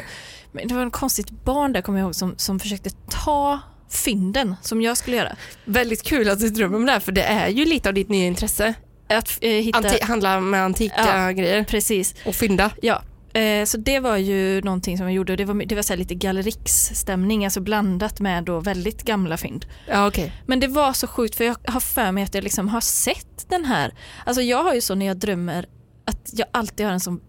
det 0.51 0.73
var 0.73 0.81
en 0.81 0.91
konstigt 0.91 1.29
barn 1.43 1.73
där 1.73 1.81
kommer 1.81 1.99
jag 1.99 2.05
ihåg 2.05 2.15
som, 2.15 2.33
som 2.37 2.59
försökte 2.59 2.89
ta 3.09 3.59
fynden 3.89 4.55
som 4.61 4.81
jag 4.81 4.97
skulle 4.97 5.17
göra. 5.17 5.35
Väldigt 5.65 6.03
kul 6.03 6.29
att 6.29 6.39
du 6.39 6.49
drömmer 6.49 6.77
om 6.77 6.85
det 6.85 6.91
här 6.91 6.99
för 6.99 7.11
det 7.11 7.23
är 7.23 7.49
ju 7.49 7.65
lite 7.65 7.89
av 7.89 7.95
ditt 7.95 8.09
nya 8.09 8.27
intresse. 8.27 8.73
Att 9.07 9.37
eh, 9.41 9.49
hitta, 9.51 9.79
Anti- 9.79 10.03
handla 10.03 10.39
med 10.39 10.63
antika 10.63 10.93
Ja. 11.25 11.31
grejer 11.31 11.63
precis, 11.63 12.15
och 12.25 12.35
fynda. 12.35 12.71
ja. 12.81 13.01
Eh, 13.33 13.65
så 13.65 13.77
det 13.77 13.99
var 13.99 14.17
ju 14.17 14.61
någonting 14.61 14.97
som 14.97 15.05
jag 15.05 15.13
gjorde 15.15 15.33
och 15.33 15.37
det 15.37 15.45
var, 15.45 15.65
det 15.65 15.75
var 15.75 15.81
så 15.81 15.95
lite 15.95 16.15
galleriksstämning, 16.15 17.45
alltså 17.45 17.59
blandat 17.61 18.19
med 18.19 18.43
då 18.43 18.59
väldigt 18.59 19.03
gamla 19.03 19.37
fynd. 19.37 19.65
Ja 19.87 20.07
okej. 20.07 20.31
Men 20.45 20.59
det 20.59 20.67
var 20.67 20.93
så 20.93 21.07
sjukt 21.07 21.35
för 21.35 21.43
jag 21.43 21.55
har 21.67 21.79
för 21.79 22.11
mig 22.11 22.23
att 22.23 22.35
jag 22.35 22.43
liksom 22.43 22.67
har 22.67 22.81
sett 22.81 23.49
den 23.49 23.65
här. 23.65 23.93
Alltså 24.25 24.41
jag 24.41 24.63
har 24.63 24.73
ju 24.73 24.81
så 24.81 24.95
när 24.95 25.05
jag 25.05 25.17
drömmer 25.17 25.65
att 26.05 26.29
jag 26.33 26.47
alltid 26.51 26.85
har 26.85 26.93
en 26.93 26.99
sån 26.99 27.19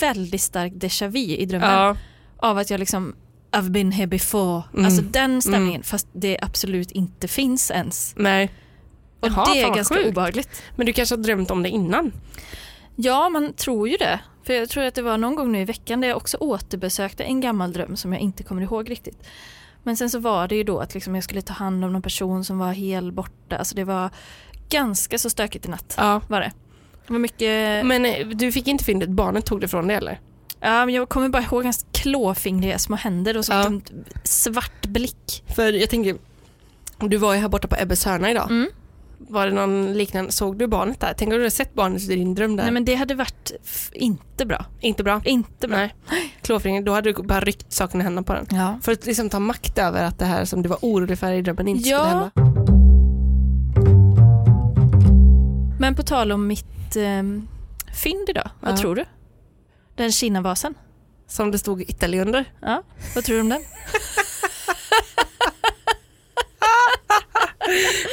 väldigt 0.00 0.40
stark 0.42 0.72
déjà 0.72 1.08
vu 1.08 1.18
i 1.20 1.46
drömmen. 1.46 1.70
Ja. 1.70 1.96
Av 2.36 2.58
att 2.58 2.70
jag 2.70 2.80
liksom 2.80 3.14
I've 3.52 3.70
been 3.70 3.92
here 3.92 4.06
before. 4.06 4.62
Mm. 4.74 4.84
Alltså 4.84 5.02
den 5.02 5.42
stämningen 5.42 5.82
fast 5.82 6.08
det 6.12 6.38
absolut 6.42 6.90
inte 6.90 7.28
finns 7.28 7.70
ens. 7.70 8.14
Nej. 8.16 8.50
Och 9.26 9.32
Jaha, 9.36 9.54
det 9.54 9.62
är 9.62 9.74
ganska 9.74 9.94
sjukt. 9.94 10.08
obehagligt. 10.08 10.62
Men 10.76 10.86
du 10.86 10.92
kanske 10.92 11.14
har 11.14 11.22
drömt 11.22 11.50
om 11.50 11.62
det 11.62 11.68
innan? 11.68 12.12
Ja 12.96 13.28
man 13.28 13.52
tror 13.52 13.88
ju 13.88 13.96
det. 13.96 14.20
För 14.44 14.52
jag 14.52 14.68
tror 14.68 14.84
att 14.84 14.94
det 14.94 15.02
var 15.02 15.18
någon 15.18 15.36
gång 15.36 15.52
nu 15.52 15.60
i 15.60 15.64
veckan 15.64 16.00
där 16.00 16.08
jag 16.08 16.16
också 16.16 16.36
återbesökte 16.36 17.24
en 17.24 17.40
gammal 17.40 17.72
dröm 17.72 17.96
som 17.96 18.12
jag 18.12 18.22
inte 18.22 18.42
kommer 18.42 18.62
ihåg 18.62 18.90
riktigt. 18.90 19.22
Men 19.82 19.96
sen 19.96 20.10
så 20.10 20.18
var 20.18 20.48
det 20.48 20.54
ju 20.56 20.62
då 20.64 20.78
att 20.78 20.94
liksom 20.94 21.14
jag 21.14 21.24
skulle 21.24 21.42
ta 21.42 21.52
hand 21.52 21.84
om 21.84 21.92
någon 21.92 22.02
person 22.02 22.44
som 22.44 22.58
var 22.58 22.72
helt 22.72 23.14
borta. 23.14 23.56
Alltså 23.56 23.74
det 23.74 23.84
var 23.84 24.10
ganska 24.68 25.18
så 25.18 25.30
stökigt 25.30 25.66
i 25.66 25.68
natt. 25.68 25.94
Ja. 25.98 26.20
var 26.28 26.40
det. 26.40 26.52
Det 27.06 27.12
var 27.12 27.18
mycket, 27.20 27.86
Men 27.86 28.06
eh, 28.06 28.26
du 28.26 28.52
fick 28.52 28.66
inte 28.68 28.84
fyndet, 28.84 29.08
barnet 29.08 29.46
tog 29.46 29.60
det 29.60 29.68
från 29.68 29.86
dig 29.88 29.96
eller? 29.96 30.20
ja, 30.60 30.86
men 30.86 30.94
jag 30.94 31.08
kommer 31.08 31.28
bara 31.28 31.42
ihåg 31.42 31.64
hans 31.64 31.86
klåfingriga 31.92 32.78
små 32.78 32.96
händer 32.96 33.36
och 33.36 33.44
så 33.44 33.52
Ja. 33.52 33.66
en 33.66 33.82
svart 34.24 34.86
blick. 34.86 35.44
För 35.56 35.72
jag 35.72 35.90
tänker, 35.90 36.16
du 36.98 37.16
var 37.16 37.34
ju 37.34 37.40
här 37.40 37.48
borta 37.48 37.68
på 37.68 37.76
Ebbes 37.78 38.04
hörna 38.04 38.30
idag. 38.30 38.50
Mm. 38.50 38.68
Var 39.18 39.46
det 39.46 39.52
någon 39.52 39.92
liknande, 39.92 40.32
såg 40.32 40.58
du 40.58 40.66
barnet 40.66 41.00
där? 41.00 41.14
Tänk 41.18 41.28
om 41.28 41.32
du 41.32 41.38
hade 41.40 41.50
sett 41.50 41.74
barnet 41.74 42.02
i 42.02 42.06
din 42.16 42.34
dröm 42.34 42.56
där? 42.56 42.64
Nej 42.64 42.72
men 42.72 42.84
det 42.84 42.94
hade 42.94 43.14
varit 43.14 43.52
inte 43.92 44.46
bra. 44.46 44.64
Inte 44.80 45.04
bra? 45.04 45.20
Inte 45.24 45.68
bra. 45.68 45.76
Nej. 45.76 45.94
Klåfingret, 46.42 46.86
då 46.86 46.92
hade 46.92 47.12
du 47.12 47.22
bara 47.22 47.40
ryckt 47.40 47.72
saken 47.72 48.00
i 48.00 48.04
händerna 48.04 48.22
på 48.22 48.32
den. 48.32 48.46
Ja. 48.50 48.78
För 48.82 48.92
att 48.92 49.06
liksom 49.06 49.30
ta 49.30 49.40
makt 49.40 49.78
över 49.78 50.04
att 50.04 50.18
det 50.18 50.24
här 50.24 50.44
som 50.44 50.62
du 50.62 50.68
var 50.68 50.78
orolig 50.82 51.18
för 51.18 51.32
i 51.32 51.42
drömmen 51.42 51.68
inte 51.68 51.88
Ja. 51.88 51.98
skulle 51.98 52.10
hända. 52.10 52.30
Men 55.80 55.94
på 55.94 56.02
tal 56.02 56.32
om 56.32 56.46
mitt 56.46 56.96
ehm, 56.96 57.48
fynd 57.94 58.28
idag, 58.28 58.50
vad 58.60 58.72
Ja. 58.72 58.76
tror 58.76 58.94
du? 58.94 59.04
Den 59.94 60.12
Kina-vasen. 60.12 60.74
Som 61.28 61.50
det 61.50 61.58
stod 61.58 61.82
Italy 61.82 62.20
under. 62.20 62.44
Ja, 62.62 62.82
vad 63.14 63.24
tror 63.24 63.34
du 63.36 63.40
om 63.40 63.48
den? 63.48 63.60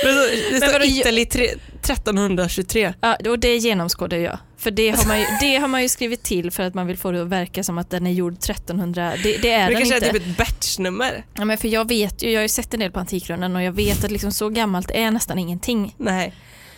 Men 0.04 0.14
så, 0.14 0.51
det 0.51 0.58
står 0.58 0.72
vadå, 0.72 0.86
Italy 0.86 1.26
tre, 1.26 1.45
1323. 1.45 2.93
Ja, 3.01 3.18
och 3.30 3.39
det 3.39 3.58
genomskådar 3.58 4.18
jag. 4.18 4.38
För 4.58 4.72
det 4.72 4.89
har, 4.89 5.06
man 5.08 5.20
ju, 5.20 5.26
det 5.41 5.56
har 5.56 5.68
man 5.68 5.82
ju 5.82 5.89
skrivit 5.89 6.24
till 6.24 6.51
för 6.51 6.64
att 6.64 6.74
man 6.74 6.88
vill 6.88 6.97
få 6.97 7.12
det 7.12 7.22
att 7.22 7.28
verka 7.28 7.64
som 7.64 7.78
att 7.78 7.89
den 7.89 8.08
är 8.08 8.12
gjord 8.12 8.34
1300. 8.34 9.14
Det, 9.24 9.38
det 9.38 9.51
är 9.51 9.60
Men 9.60 9.68
det 9.68 9.74
den 9.74 9.89
kanske 9.89 9.95
inte. 9.95 10.10
är 10.10 10.14
typ 10.14 10.28
ett 10.28 10.38
batchnummer. 10.38 11.26
Ja, 11.34 11.45
men 11.45 11.58
för 11.58 11.68
jag 11.68 11.88
vet 11.88 12.24
ju, 12.24 12.30
jag 12.32 12.38
har 12.39 12.41
ju 12.43 12.49
sett 12.49 12.74
en 12.74 12.80
del 12.80 12.91
på 12.91 12.99
Antikrundan 12.99 13.56
och 13.56 13.64
jag 13.64 13.72
vet 13.72 14.04
att 14.04 14.12
liksom 14.12 14.32
så 14.32 14.49
gammalt 14.49 14.91
är 14.91 15.12
nästan 15.12 15.39
ingenting. 15.39 15.95
Nej, 15.97 16.34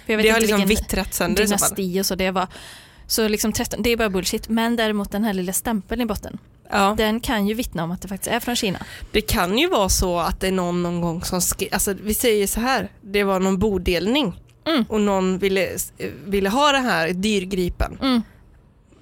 För 0.06 0.14
jag 0.14 0.18
vet 0.18 0.24
det 0.26 0.30
har 0.32 0.40
liksom 0.40 0.66
vittrat 0.66 1.14
sönder 1.14 1.44
i 1.44 1.48
så 1.48 1.58
fall. 1.58 1.70
dynasti 1.76 2.02
och 2.02 2.06
så 2.06 2.16
det 2.16 2.32
var. 2.32 2.48
Så 3.08 3.28
liksom 3.28 3.52
13, 3.54 3.82
det 3.84 3.90
är 3.90 3.98
bara 3.98 4.10
bullshit. 4.10 4.50
Men 4.50 4.76
däremot 4.76 5.12
den 5.12 5.24
här 5.24 5.34
lilla 5.34 5.54
stämpeln 5.54 6.02
i 6.02 6.06
botten, 6.06 6.38
Ja. 6.72 6.94
den 6.98 7.20
kan 7.20 7.48
ju 7.48 7.54
vittna 7.54 7.84
om 7.84 7.92
att 7.92 8.02
det 8.02 8.08
faktiskt 8.08 8.32
är 8.36 8.40
från 8.40 8.56
Kina. 8.56 8.80
Det 9.12 9.22
kan 9.22 9.58
ju 9.58 9.68
vara 9.70 9.90
så 9.90 10.20
att 10.20 10.40
det 10.40 10.48
är 10.48 10.52
någon 10.52 10.84
någon 10.84 11.02
gång 11.02 11.24
som 11.24 11.42
skrev, 11.42 11.70
alltså 11.72 11.94
vi 11.94 12.14
säger 12.14 12.48
så 12.48 12.60
här, 12.60 12.92
det 13.02 13.24
var 13.24 13.40
någon 13.40 13.58
bodelning 13.60 14.42
Mm. 14.68 14.86
och 14.90 15.02
någon 15.02 15.38
ville, 15.38 15.70
ville 16.26 16.50
ha 16.50 16.72
det 16.72 16.78
här 16.78 17.10
dyrgripen, 17.10 17.98
Mm. 18.02 18.22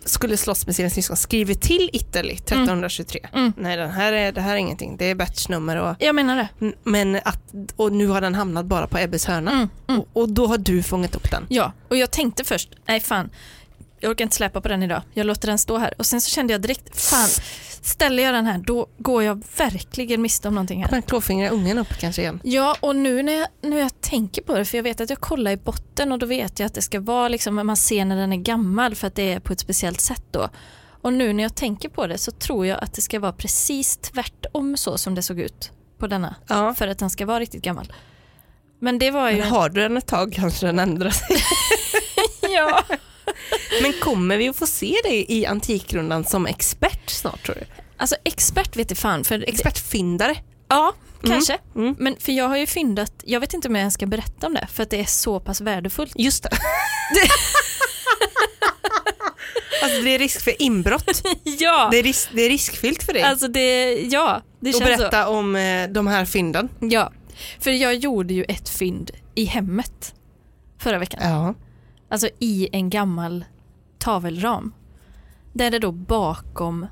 skulle 0.05 0.37
slåss 0.37 0.65
med 0.65 0.75
sina 0.75 0.89
syskon, 0.89 1.17
skriver 1.17 1.53
till 1.53 1.89
Italy 1.93 2.33
1323. 2.33 3.19
Mm. 3.33 3.53
Nej 3.57 3.77
den 3.77 3.89
här 3.91 4.13
är, 4.13 4.31
det 4.31 4.41
här 4.41 4.53
är 4.53 4.57
ingenting, 4.57 4.97
det 4.97 5.05
är 5.05 5.15
batchnummer 5.15 5.77
och, 5.77 5.95
Jag 5.99 6.15
menar 6.15 6.35
det. 6.59 6.73
men 6.83 7.15
att, 7.15 7.41
och 7.75 7.91
nu 7.91 8.07
har 8.07 8.21
den 8.21 8.35
hamnat 8.35 8.65
bara 8.65 8.87
på 8.87 8.97
Ebbes 8.99 9.25
hörna. 9.25 9.51
Mm. 9.51 9.69
Mm. 9.87 10.01
Och, 10.01 10.07
och 10.13 10.29
då 10.29 10.47
har 10.47 10.57
du 10.57 10.83
fångat 10.83 11.15
upp 11.15 11.31
den. 11.31 11.45
Ja, 11.49 11.71
och 11.89 11.97
jag 11.97 12.11
tänkte 12.11 12.43
först, 12.43 12.69
nej 12.87 12.99
fan, 12.99 13.29
jag 14.03 14.11
orkar 14.11 14.25
inte 14.25 14.35
släppa 14.35 14.61
på 14.61 14.67
den 14.67 14.83
idag. 14.83 15.01
Jag 15.13 15.25
låter 15.25 15.47
den 15.47 15.57
stå 15.57 15.77
här. 15.77 15.93
Och 15.97 16.05
sen 16.05 16.21
så 16.21 16.29
kände 16.29 16.53
jag 16.53 16.61
direkt, 16.61 17.01
fan, 17.01 17.29
ställer 17.81 18.23
jag 18.23 18.33
den 18.33 18.45
här 18.45 18.57
då 18.57 18.87
går 18.97 19.23
jag 19.23 19.43
verkligen 19.57 20.21
miste 20.21 20.47
om 20.47 20.53
någonting 20.53 20.83
här. 20.83 20.91
Den 20.91 21.01
klåfingriga 21.01 21.49
ungen 21.49 21.77
upp 21.77 21.97
kanske 21.99 22.21
igen. 22.21 22.39
Ja, 22.43 22.75
och 22.79 22.95
nu 22.95 23.23
när 23.23 23.33
jag, 23.33 23.47
när 23.61 23.79
jag 23.79 24.01
tänker 24.01 24.41
på 24.41 24.57
det, 24.57 24.65
för 24.65 24.77
jag 24.77 24.83
vet 24.83 25.01
att 25.01 25.09
jag 25.09 25.19
kollar 25.19 25.51
i 25.51 25.57
botten 25.57 26.11
och 26.11 26.19
då 26.19 26.25
vet 26.25 26.59
jag 26.59 26.67
att 26.67 26.73
det 26.73 26.81
ska 26.81 26.99
vara 26.99 27.27
liksom, 27.27 27.55
man 27.55 27.77
ser 27.77 28.05
när 28.05 28.15
den 28.15 28.33
är 28.33 28.37
gammal 28.37 28.95
för 28.95 29.07
att 29.07 29.15
det 29.15 29.33
är 29.33 29.39
på 29.39 29.53
ett 29.53 29.59
speciellt 29.59 30.01
sätt 30.01 30.23
då. 30.31 30.49
Och 31.01 31.13
nu 31.13 31.33
när 31.33 31.43
jag 31.43 31.55
tänker 31.55 31.89
på 31.89 32.07
det 32.07 32.17
så 32.17 32.31
tror 32.31 32.65
jag 32.65 32.83
att 32.83 32.93
det 32.93 33.01
ska 33.01 33.19
vara 33.19 33.33
precis 33.33 33.97
tvärtom 33.97 34.77
så 34.77 34.97
som 34.97 35.15
det 35.15 35.21
såg 35.21 35.39
ut 35.39 35.71
på 35.97 36.07
denna. 36.07 36.35
Ja. 36.47 36.73
För 36.73 36.87
att 36.87 36.99
den 36.99 37.09
ska 37.09 37.25
vara 37.25 37.39
riktigt 37.39 37.63
gammal. 37.63 37.93
Men 38.79 38.99
det 38.99 39.11
var 39.11 39.29
ju... 39.29 39.37
Men 39.37 39.47
har 39.47 39.69
du 39.69 39.81
den 39.81 39.97
ett 39.97 40.07
tag 40.07 40.33
kanske 40.33 40.65
den 40.65 40.79
ändrar 40.79 41.09
sig. 41.09 41.37
ja. 42.55 42.83
Men 43.81 43.93
kommer 43.93 44.37
vi 44.37 44.49
att 44.49 44.55
få 44.55 44.67
se 44.67 44.95
dig 45.03 45.25
i 45.29 45.45
Antikrundan 45.45 46.23
som 46.23 46.45
expert 46.45 47.09
snart 47.09 47.43
tror 47.45 47.55
du? 47.55 47.65
Alltså 47.97 48.15
expert 48.23 48.75
vet 48.75 48.91
jag 48.91 48.97
fan. 48.97 49.23
För 49.23 49.49
Expertfyndare? 49.49 50.35
Ja, 50.67 50.93
Mm. 51.23 51.31
kanske. 51.35 51.57
Mm. 51.75 51.95
Men 51.99 52.15
för 52.19 52.31
jag 52.31 52.47
har 52.47 52.57
ju 52.57 52.65
fyndat, 52.67 53.13
jag 53.25 53.39
vet 53.39 53.53
inte 53.53 53.67
om 53.67 53.75
jag 53.75 53.79
ens 53.79 53.93
ska 53.93 54.05
berätta 54.05 54.47
om 54.47 54.53
det 54.53 54.67
för 54.73 54.83
att 54.83 54.89
det 54.89 54.99
är 54.99 55.05
så 55.05 55.39
pass 55.39 55.61
värdefullt. 55.61 56.13
Just 56.15 56.43
det. 56.43 56.49
alltså 59.83 60.01
det 60.01 60.09
är 60.15 60.19
risk 60.19 60.41
för 60.41 60.61
inbrott. 60.61 61.21
Ja! 61.43 61.87
Det 61.91 61.97
är, 61.99 62.03
risk, 62.03 62.29
det 62.33 62.41
är 62.41 62.49
riskfyllt 62.49 63.03
för 63.03 63.13
dig 63.13 63.21
Alltså 63.21 63.47
det, 63.47 63.93
ja, 63.93 64.41
det 64.59 64.69
att 64.69 64.75
känns 64.77 64.91
så. 64.91 64.97
berätta 64.97 65.27
om 65.29 65.55
eh, 65.55 65.87
de 65.89 66.07
här 66.07 66.25
fynden. 66.25 66.69
Ja, 66.79 67.11
för 67.59 67.71
jag 67.71 67.95
gjorde 67.95 68.33
ju 68.33 68.43
ett 68.43 68.69
fynd 68.69 69.11
i 69.35 69.45
hemmet 69.45 70.13
förra 70.79 70.99
veckan. 70.99 71.19
Ja. 71.23 71.55
Alltså 72.13 72.29
i 72.39 72.69
en 72.71 72.89
gammal 72.89 73.45
tavelram. 73.99 74.73
Där 75.53 75.71
det 75.71 75.79
då 75.79 75.91
bakom 75.91 76.87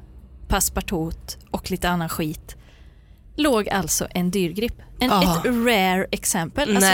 passepartout 0.47 1.37
och 1.51 1.71
lite 1.71 1.89
annan 1.89 2.09
skit 2.09 2.55
låg 3.35 3.69
alltså 3.69 4.07
en 4.11 4.31
dyrgrip. 4.31 4.81
En, 4.99 5.11
Ah. 5.11 5.21
ett 5.23 5.45
rare 5.45 6.05
exempel. 6.11 6.75
Alltså 6.75 6.91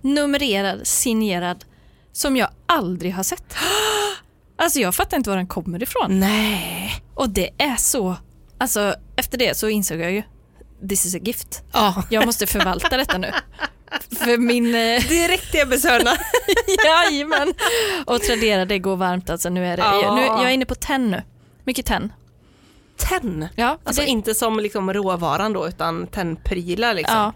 numrerad, 0.00 0.86
signerad, 0.86 1.64
som 2.12 2.36
jag 2.36 2.48
aldrig 2.66 3.14
har 3.14 3.22
sett. 3.22 3.54
Alltså 4.56 4.78
jag 4.78 4.94
fattar 4.94 5.16
inte 5.16 5.30
var 5.30 5.36
den 5.36 5.46
kommer 5.46 5.82
ifrån. 5.82 6.20
Nej. 6.20 6.92
Och 7.14 7.28
det 7.30 7.50
är 7.58 7.76
så, 7.76 8.16
alltså 8.58 8.94
efter 9.16 9.38
det 9.38 9.56
så 9.56 9.68
insåg 9.68 10.00
jag 10.00 10.12
ju, 10.12 10.22
this 10.88 11.06
is 11.06 11.14
a 11.14 11.18
gift. 11.22 11.62
Ja. 11.72 12.02
Jag 12.10 12.26
måste 12.26 12.46
förvalta 12.46 12.96
detta 12.96 13.18
nu. 13.18 13.30
För 14.18 14.38
min, 14.38 14.66
eh, 14.74 15.08
Direkt 15.08 15.54
i 15.54 15.58
Ebbes 15.58 15.84
hörna. 15.84 16.10
jajamän. 16.84 17.54
Och 18.06 18.20
Tradera 18.22 18.64
det 18.64 18.78
går 18.78 18.96
varmt 18.96 19.30
alltså, 19.30 19.48
nu 19.48 19.66
är 19.66 19.76
det, 19.76 19.82
Ja. 19.82 20.14
nu, 20.14 20.22
jag 20.22 20.42
är 20.42 20.48
inne 20.50 20.64
på 20.66 20.74
tenn 20.74 21.10
nu. 21.10 21.22
Mycket 21.64 21.86
tenn. 21.86 22.12
Tenn. 22.96 23.48
Ja, 23.56 23.78
Alltså 23.84 24.02
det, 24.02 24.08
inte 24.08 24.34
som 24.34 24.60
liksom 24.60 24.92
råvaran 24.92 25.52
då 25.52 25.68
utan 25.68 26.06
tennprylar 26.06 26.94
liksom. 26.94 27.16
ja. 27.16 27.32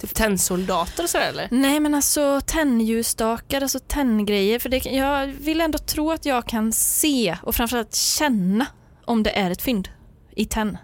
Typ 0.00 0.14
tennsoldater 0.14 1.02
och 1.02 1.10
sådär 1.10 1.28
eller? 1.28 1.48
Nej 1.50 1.80
men 1.80 1.94
alltså 1.94 2.40
tennljusstakar, 2.46 3.60
alltså 3.62 3.78
tenngrejer. 3.78 4.58
För 4.58 4.68
det, 4.68 4.84
jag 4.84 5.26
vill 5.26 5.60
ändå 5.60 5.78
tro 5.78 6.10
att 6.10 6.26
jag 6.26 6.46
kan 6.46 6.72
se 6.72 7.36
och 7.42 7.54
framförallt 7.54 7.94
känna 7.94 8.66
om 9.04 9.22
det 9.22 9.30
är 9.38 9.50
ett 9.50 9.62
fynd 9.62 9.88
i 10.36 10.44
tenn. 10.44 10.78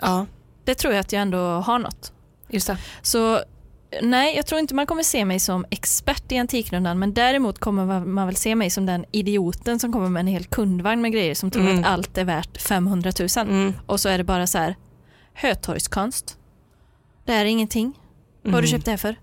Ja, 0.00 0.26
Det 0.64 0.74
tror 0.74 0.92
jag 0.94 1.00
att 1.00 1.12
jag 1.12 1.22
ändå 1.22 1.38
har 1.38 1.78
något. 1.78 2.12
just 2.48 2.66
det. 2.66 2.76
Så 3.02 3.40
nej, 4.02 4.36
jag 4.36 4.46
tror 4.46 4.60
inte 4.60 4.74
man 4.74 4.86
kommer 4.86 5.02
se 5.02 5.24
mig 5.24 5.40
som 5.40 5.64
expert 5.70 6.32
i 6.32 6.38
Antikrundan 6.38 6.98
men 6.98 7.14
däremot 7.14 7.58
kommer 7.58 8.04
man- 8.04 8.26
väl 8.26 8.36
se 8.36 8.54
mig 8.54 8.70
som 8.70 8.86
den 8.86 9.04
idioten 9.12 9.78
som 9.78 9.92
kommer 9.92 10.08
med 10.08 10.20
en 10.20 10.26
hel 10.26 10.44
kundvagn 10.44 11.02
med 11.02 11.12
grejer 11.12 11.34
som 11.34 11.50
tror 11.50 11.62
Mm. 11.62 11.78
att 11.78 11.86
allt 11.86 12.18
är 12.18 12.24
värt 12.24 12.62
500 12.62 13.12
000. 13.20 13.28
Mm. 13.48 13.72
Och 13.86 14.00
så 14.00 14.08
är 14.08 14.18
det 14.18 14.24
bara 14.24 14.46
så 14.46 14.58
här, 14.58 14.76
Hötorgskonst. 15.34 16.36
Det 17.24 17.32
här 17.32 17.40
är 17.40 17.48
ingenting. 17.48 17.92
Vad 18.42 18.54
har 18.54 18.62
du 18.62 18.68
Mm. 18.68 18.76
köpt 18.78 18.84
det 18.84 18.90
här 18.90 18.98
för? 18.98 19.16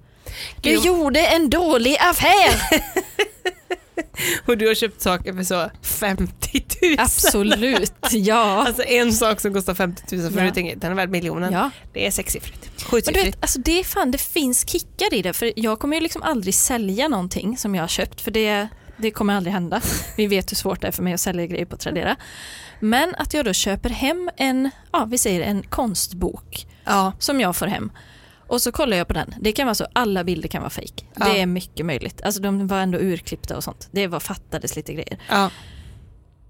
Du 0.61 0.75
gjorde 0.75 1.25
en 1.27 1.49
dålig 1.49 1.97
affär! 1.99 2.81
Och 4.45 4.57
du 4.57 4.67
har 4.67 4.75
köpt 4.75 5.01
saker 5.01 5.33
för 5.33 5.43
så 5.43 5.71
50 5.81 6.63
000. 6.81 6.95
Absolut, 6.99 7.93
ja. 8.11 8.65
Alltså 8.67 8.83
en 8.83 9.13
sak 9.13 9.39
som 9.39 9.53
kostar 9.53 9.73
50 9.73 10.15
000 10.15 10.31
för 10.31 10.39
Ja. 10.39 10.45
du 10.45 10.51
tänker 10.51 10.75
den 10.75 10.91
är 10.91 10.95
värd 10.95 11.09
miljonen. 11.09 11.53
ja. 11.53 11.69
Det 11.93 12.07
är 12.07 12.11
sexsiffrigt. 12.11 12.69
Men 12.91 13.01
du 13.13 13.23
vet, 13.23 13.37
alltså 13.41 13.59
det 13.59 13.79
är 13.79 13.83
fan, 13.83 14.11
det 14.11 14.17
finns 14.17 14.67
kickar 14.69 15.13
i 15.13 15.21
det. 15.21 15.33
För 15.33 15.53
jag 15.55 15.79
kommer 15.79 15.95
ju 15.97 16.01
liksom 16.03 16.23
aldrig 16.23 16.53
sälja 16.55 17.07
någonting 17.07 17.57
som 17.57 17.75
jag 17.75 17.83
har 17.83 17.87
köpt. 17.87 18.21
För 18.21 18.31
det, 18.31 18.67
det 18.97 19.11
kommer 19.11 19.35
aldrig 19.35 19.53
hända. 19.53 19.81
Vi 20.17 20.27
vet 20.27 20.51
hur 20.51 20.55
svårt 20.55 20.81
det 20.81 20.87
är 20.87 20.91
för 20.91 21.03
mig 21.03 21.13
att 21.13 21.19
sälja 21.19 21.45
grejer 21.45 21.65
på 21.65 21.77
Tradera. 21.77 22.15
Men 22.79 23.15
att 23.15 23.33
jag 23.33 23.45
då 23.45 23.53
köper 23.53 23.89
hem 23.89 24.29
en, 24.37 24.69
ja 24.91 25.05
vi 25.05 25.17
säger 25.17 25.41
en 25.41 25.63
konstbok 25.63 26.65
Ja. 26.85 27.13
som 27.19 27.39
jag 27.41 27.55
får 27.55 27.65
hem. 27.67 27.91
Och 28.49 28.61
så 28.61 28.71
kollar 28.71 28.97
jag 28.97 29.07
på 29.07 29.13
den. 29.13 29.35
Det 29.39 29.51
kan 29.51 29.67
vara 29.67 29.75
så, 29.75 29.87
alla 29.93 30.23
bilder 30.23 30.49
kan 30.49 30.61
vara 30.61 30.69
fejk. 30.69 31.05
Ja. 31.15 31.25
Det 31.25 31.41
är 31.41 31.45
mycket 31.45 31.85
möjligt. 31.85 32.21
Alltså 32.21 32.41
de 32.41 32.67
var 32.67 32.79
ändå 32.79 32.97
urklippta 32.97 33.57
och 33.57 33.63
sånt. 33.63 33.87
Det 33.91 34.07
var 34.07 34.19
fattades 34.19 34.75
lite 34.75 34.93
grejer. 34.93 35.17
ja. 35.29 35.51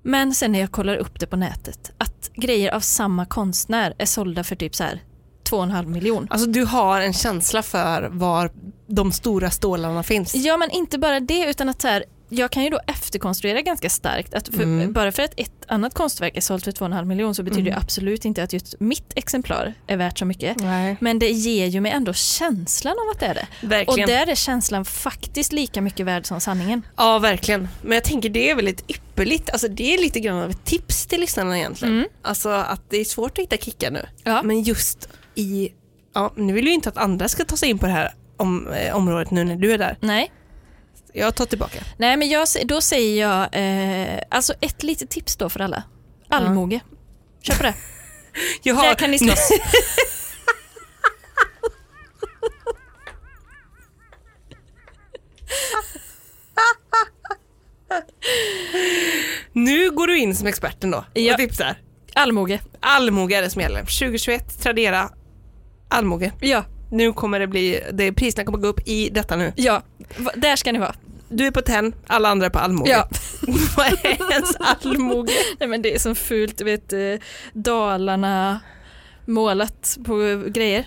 Men 0.01 0.33
sen 0.33 0.51
när 0.51 0.59
jag 0.59 0.71
kollar 0.71 0.95
upp 0.95 1.19
det 1.19 1.27
på 1.27 1.35
nätet, 1.35 1.91
att 1.97 2.31
grejer 2.35 2.71
av 2.71 2.79
samma 2.79 3.25
konstnär 3.25 3.93
är 3.97 4.05
sålda 4.05 4.43
för 4.43 4.55
typ 4.55 4.75
så 4.75 4.83
här 4.83 5.03
2,5 5.49 5.85
miljon. 5.85 6.27
Alltså 6.29 6.47
du 6.49 6.65
har 6.65 7.01
en 7.01 7.13
känsla 7.13 7.63
för 7.63 8.09
var 8.11 8.51
de 8.87 9.11
stora 9.11 9.49
stålarna 9.49 10.03
finns. 10.03 10.35
Ja 10.35 10.57
men 10.57 10.71
inte 10.71 10.99
bara 10.99 11.19
det 11.19 11.49
utan 11.49 11.69
att 11.69 11.81
så 11.81 11.87
här, 11.87 12.03
jag 12.29 12.51
kan 12.51 12.63
ju 12.63 12.69
då 12.69 12.79
efterkonstruera 12.87 13.61
ganska 13.61 13.89
starkt. 13.89 14.33
Att 14.33 14.47
för, 14.47 14.63
Mm. 14.63 14.93
Bara 14.93 15.11
för 15.11 15.23
att 15.23 15.33
ett 15.39 15.51
annat 15.67 15.93
konstverk 15.93 16.37
är 16.37 16.41
sålt 16.41 16.63
för 16.63 16.71
2,5 16.71 17.05
miljon 17.05 17.35
så 17.35 17.43
betyder 17.43 17.71
det 17.71 17.77
absolut 17.77 18.25
inte 18.25 18.43
att 18.43 18.53
just 18.53 18.75
mitt 18.79 19.11
exemplar 19.15 19.73
är 19.87 19.97
värt 19.97 20.19
så 20.19 20.25
mycket. 20.25 20.59
Nej. 20.59 20.97
Men 20.99 21.19
det 21.19 21.29
ger 21.29 21.65
ju 21.65 21.81
mig 21.81 21.91
ändå 21.91 22.13
känslan 22.13 22.93
av 22.93 23.09
att 23.13 23.19
det 23.19 23.25
är 23.25 23.33
det. 23.33 23.47
Och 23.63 23.71
Verkligen. 23.71 24.09
där 24.09 24.27
är 24.29 24.35
känslan 24.35 24.85
faktiskt 24.85 25.51
lika 25.51 25.81
mycket 25.81 26.05
värd 26.05 26.25
som 26.25 26.39
sanningen. 26.41 26.81
Ja, 26.95 27.19
verkligen. 27.19 27.67
Men 27.81 27.91
jag 27.91 28.03
tänker 28.03 28.29
det 28.29 28.49
är 28.51 28.55
väldigt 28.55 28.89
ypperligt. 28.91 29.49
Alltså 29.49 29.67
det 29.67 29.93
är 29.93 29.97
lite 29.97 30.19
grann 30.19 30.37
av 30.43 30.49
ett 30.49 30.65
tips 30.65 31.05
till 31.05 31.19
lyssnarna 31.19 31.57
egentligen. 31.57 31.93
Mm. 31.93 32.07
Alltså 32.21 32.49
att 32.49 32.81
det 32.89 32.97
är 32.97 33.05
svårt 33.05 33.31
att 33.31 33.43
hitta 33.43 33.57
kickar 33.57 33.91
nu. 33.91 34.05
Ja. 34.23 34.43
Men 34.43 34.61
just 34.61 35.09
i, 35.35 35.69
ja, 36.15 36.33
nu 36.35 36.53
vill 36.53 36.67
ju 36.67 36.73
inte 36.73 36.89
att 36.89 36.97
andra 36.97 37.27
ska 37.27 37.45
ta 37.45 37.55
sig 37.57 37.69
in 37.69 37.77
på 37.79 37.85
det 37.85 37.91
här 37.91 38.13
om, 38.37 38.67
eh, 38.67 38.95
området 38.95 39.31
nu 39.31 39.43
när 39.43 39.55
du 39.55 39.71
är 39.73 39.77
där. 39.77 39.97
Nej, 40.01 40.31
Jag 41.13 41.35
tar 41.35 41.45
tillbaka. 41.45 41.79
Nej 41.97 42.17
men 42.17 42.29
jag, 42.29 42.47
då 42.65 42.81
säger 42.81 43.21
jag, 43.21 43.49
eh, 43.51 44.19
alltså 44.29 44.53
ett 44.61 44.83
litet 44.83 45.09
tips 45.09 45.35
då 45.35 45.49
för 45.49 45.59
alla. 45.59 45.83
Allmoge. 46.29 46.79
Kör 47.41 47.53
på 47.55 47.63
det. 47.63 47.73
Jag 48.63 48.75
har, 48.75 48.83
Där 48.87 48.95
kan 48.95 49.11
ni 49.11 49.19
slåss. 49.19 49.49
Nu 59.53 59.91
går 59.91 60.07
du 60.07 60.17
in 60.19 60.35
som 60.35 60.47
experten 60.47 60.91
då 60.91 61.05
Ja. 61.13 61.33
och 61.33 61.39
tipsar. 61.39 61.75
Allmoge. 62.13 62.59
Allmoge 62.79 63.35
är 63.37 63.41
det 63.41 63.49
som 63.49 63.61
gäller. 63.61 63.79
2021, 63.79 64.59
Tradera, 64.61 65.09
Allmoge. 65.89 66.31
Ja, 66.41 66.63
Nu 66.91 67.13
kommer 67.13 67.39
det 67.39 67.47
bli, 67.47 67.83
det, 67.93 68.13
priserna 68.13 68.45
kommer 68.45 68.57
gå 68.57 68.67
upp 68.67 68.87
i 68.87 69.09
detta 69.09 69.35
nu. 69.35 69.53
ja. 69.55 69.83
Va- 70.17 70.31
Där 70.35 70.55
ska 70.55 70.71
ni 70.71 70.79
vara. 70.79 70.95
Du 71.29 71.47
är 71.47 71.51
på 71.51 71.61
TEN, 71.61 71.93
alla 72.07 72.29
andra 72.29 72.45
är 72.45 72.49
på 72.49 72.59
Allmoge. 72.59 72.89
Ja. 72.91 73.07
Vad 73.77 73.85
är 73.87 74.31
ens 74.31 74.55
Allmoge? 74.59 75.33
Nej 75.59 75.69
men 75.69 75.81
det 75.81 75.95
är 75.95 75.99
så 75.99 76.15
fult, 76.15 76.57
du 76.57 76.63
vet 76.63 76.93
Dalarna 77.53 78.59
målat 79.25 79.97
på 80.05 80.43
grejer. 80.47 80.85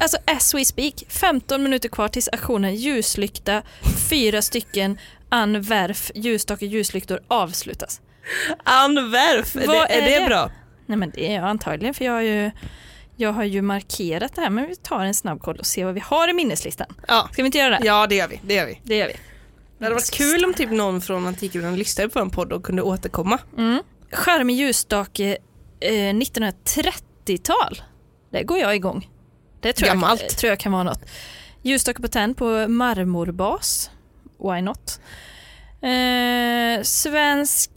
Alltså 0.00 0.16
as 0.26 0.54
we 0.54 0.64
speak, 0.64 0.94
15 1.08 1.62
minuter 1.62 1.88
kvar 1.88 2.08
tills 2.08 2.28
aktionen 2.32 2.74
ljuslykta, 2.74 3.62
fyra 4.10 4.42
stycken 4.42 4.98
Ann 5.28 5.62
Werf 5.62 6.10
ljusstake 6.14 6.66
ljuslyktor 6.66 7.20
avslutas. 7.28 8.00
Ann 8.64 9.10
Werf, 9.10 9.56
är, 9.56 9.66
det, 9.66 9.94
är 9.94 10.20
det? 10.20 10.26
bra? 10.26 10.50
Nej 10.86 10.98
men 10.98 11.10
det 11.10 11.26
är 11.28 11.34
jag 11.34 11.44
antagligen 11.44 11.94
för 11.94 12.04
jag 12.04 12.12
har 12.12 12.20
ju 12.20 12.50
jag 13.16 13.32
har 13.32 13.44
ju 13.44 13.62
markerat 13.62 14.34
det 14.34 14.40
här 14.40 14.50
men 14.50 14.66
vi 14.66 14.76
tar 14.76 15.00
en 15.04 15.14
snabb 15.14 15.40
koll 15.42 15.56
och 15.56 15.66
ser 15.66 15.84
vad 15.84 15.94
vi 15.94 16.00
har 16.00 16.28
i 16.28 16.32
minneslistan. 16.32 16.86
Ja. 17.08 17.28
Ska 17.32 17.42
vi 17.42 17.46
inte 17.46 17.58
göra 17.58 17.78
det? 17.78 17.86
ja, 17.86 18.06
det 18.06 18.14
gör 18.14 18.28
vi. 18.28 18.40
Det 18.42 18.54
gör 18.54 18.66
vi. 18.66 18.80
Det 18.82 18.96
gör 18.96 19.06
vi. 19.06 19.16
Det 19.78 19.84
hade 19.84 19.94
varit 19.94 20.10
kul 20.10 20.44
om 20.44 20.54
typ 20.54 20.70
någon 20.70 21.00
från 21.00 21.26
Antikrundan 21.26 21.76
lyssnade 21.76 22.08
på 22.08 22.18
en 22.18 22.30
podd 22.30 22.52
och 22.52 22.64
kunde 22.64 22.82
återkomma. 22.82 23.38
Mm. 23.58 23.82
Charmig 24.12 24.56
ljusstake 24.56 25.36
eh, 25.80 25.90
1930-tal. 25.92 27.82
Där 28.30 28.42
går 28.42 28.58
jag 28.58 28.76
igång. 28.76 29.10
Det 29.60 29.72
tror 29.72 29.86
jag, 29.88 29.94
Gammalt. 29.96 30.38
tror 30.38 30.48
jag 30.48 30.58
kan 30.58 30.72
vara 30.72 30.82
något. 30.82 31.00
Ljusstake 31.62 32.02
på 32.02 32.08
tenn 32.08 32.34
på 32.34 32.68
marmorbas. 32.68 33.90
Why 34.38 34.60
not? 34.62 35.00
Eh, 35.82 36.82
svensk, 36.82 37.70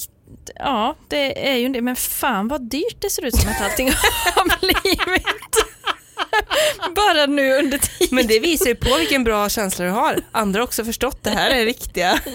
ja 0.55 0.95
det 1.07 1.49
är 1.49 1.55
ju 1.55 1.69
det, 1.69 1.81
men 1.81 1.95
fan 1.95 2.47
vad 2.47 2.69
dyrt 2.69 2.97
det 3.01 3.09
ser 3.09 3.25
ut 3.25 3.35
som 3.35 3.49
att 3.49 3.61
allting 3.61 3.87
har 4.35 4.59
blivit. 4.59 5.55
Bara 6.95 7.25
nu 7.25 7.53
under 7.57 7.77
tiden. 7.77 8.15
Men 8.15 8.27
det 8.27 8.39
visar 8.39 8.65
ju 8.65 8.75
på 8.75 8.97
vilken 8.97 9.23
bra 9.23 9.49
känsla 9.49 9.85
du 9.85 9.91
har. 9.91 10.19
Andra 10.31 10.59
har 10.59 10.63
också 10.63 10.85
förstått 10.85 11.23
det 11.23 11.29
här 11.29 11.49
är 11.49 11.65
riktiga. 11.65 12.19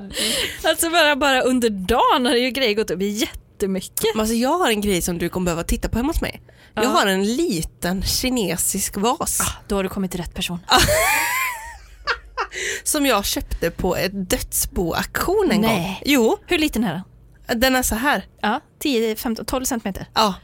Dyrt. 0.00 0.64
Alltså 0.64 0.90
bara, 0.90 1.16
bara 1.16 1.40
under 1.42 1.70
dagen 1.70 2.26
har 2.26 2.34
ju 2.34 2.50
grejer 2.50 2.74
gått 2.74 2.90
upp 2.90 3.02
jättemycket. 3.02 4.04
Men 4.14 4.20
Alltså 4.20 4.34
jag 4.34 4.58
har 4.58 4.68
en 4.68 4.80
grej 4.80 5.02
som 5.02 5.18
du 5.18 5.28
kommer 5.28 5.44
behöva 5.44 5.62
titta 5.64 5.88
på 5.88 5.98
hemma 5.98 6.12
hos 6.12 6.20
mig. 6.20 6.42
Jag 6.74 6.84
Ja. 6.84 6.88
har 6.88 7.06
en 7.06 7.36
liten 7.36 8.02
kinesisk 8.02 8.96
vas 8.96 9.40
Då 9.68 9.76
har 9.76 9.82
du 9.82 9.88
kommit 9.88 10.10
till 10.10 10.20
rätt 10.20 10.34
person. 10.34 10.58
Som 12.82 13.06
jag 13.06 13.24
köpte 13.24 13.70
på 13.70 13.96
ett 13.96 14.30
dödsboauktion 14.30 15.50
en 15.52 15.60
Nej. 15.60 15.76
gång. 15.82 16.00
Jo, 16.04 16.38
Hur 16.46 16.58
liten 16.58 16.84
är 16.84 16.92
den? 17.46 17.60
den 17.60 17.76
är 17.76 17.82
så 17.82 17.94
här. 17.94 18.24
Ja, 18.40 18.60
10, 18.78 19.16
15, 19.16 19.44
12 19.44 19.64
centimeter. 19.64 20.06
Ja. 20.14 20.34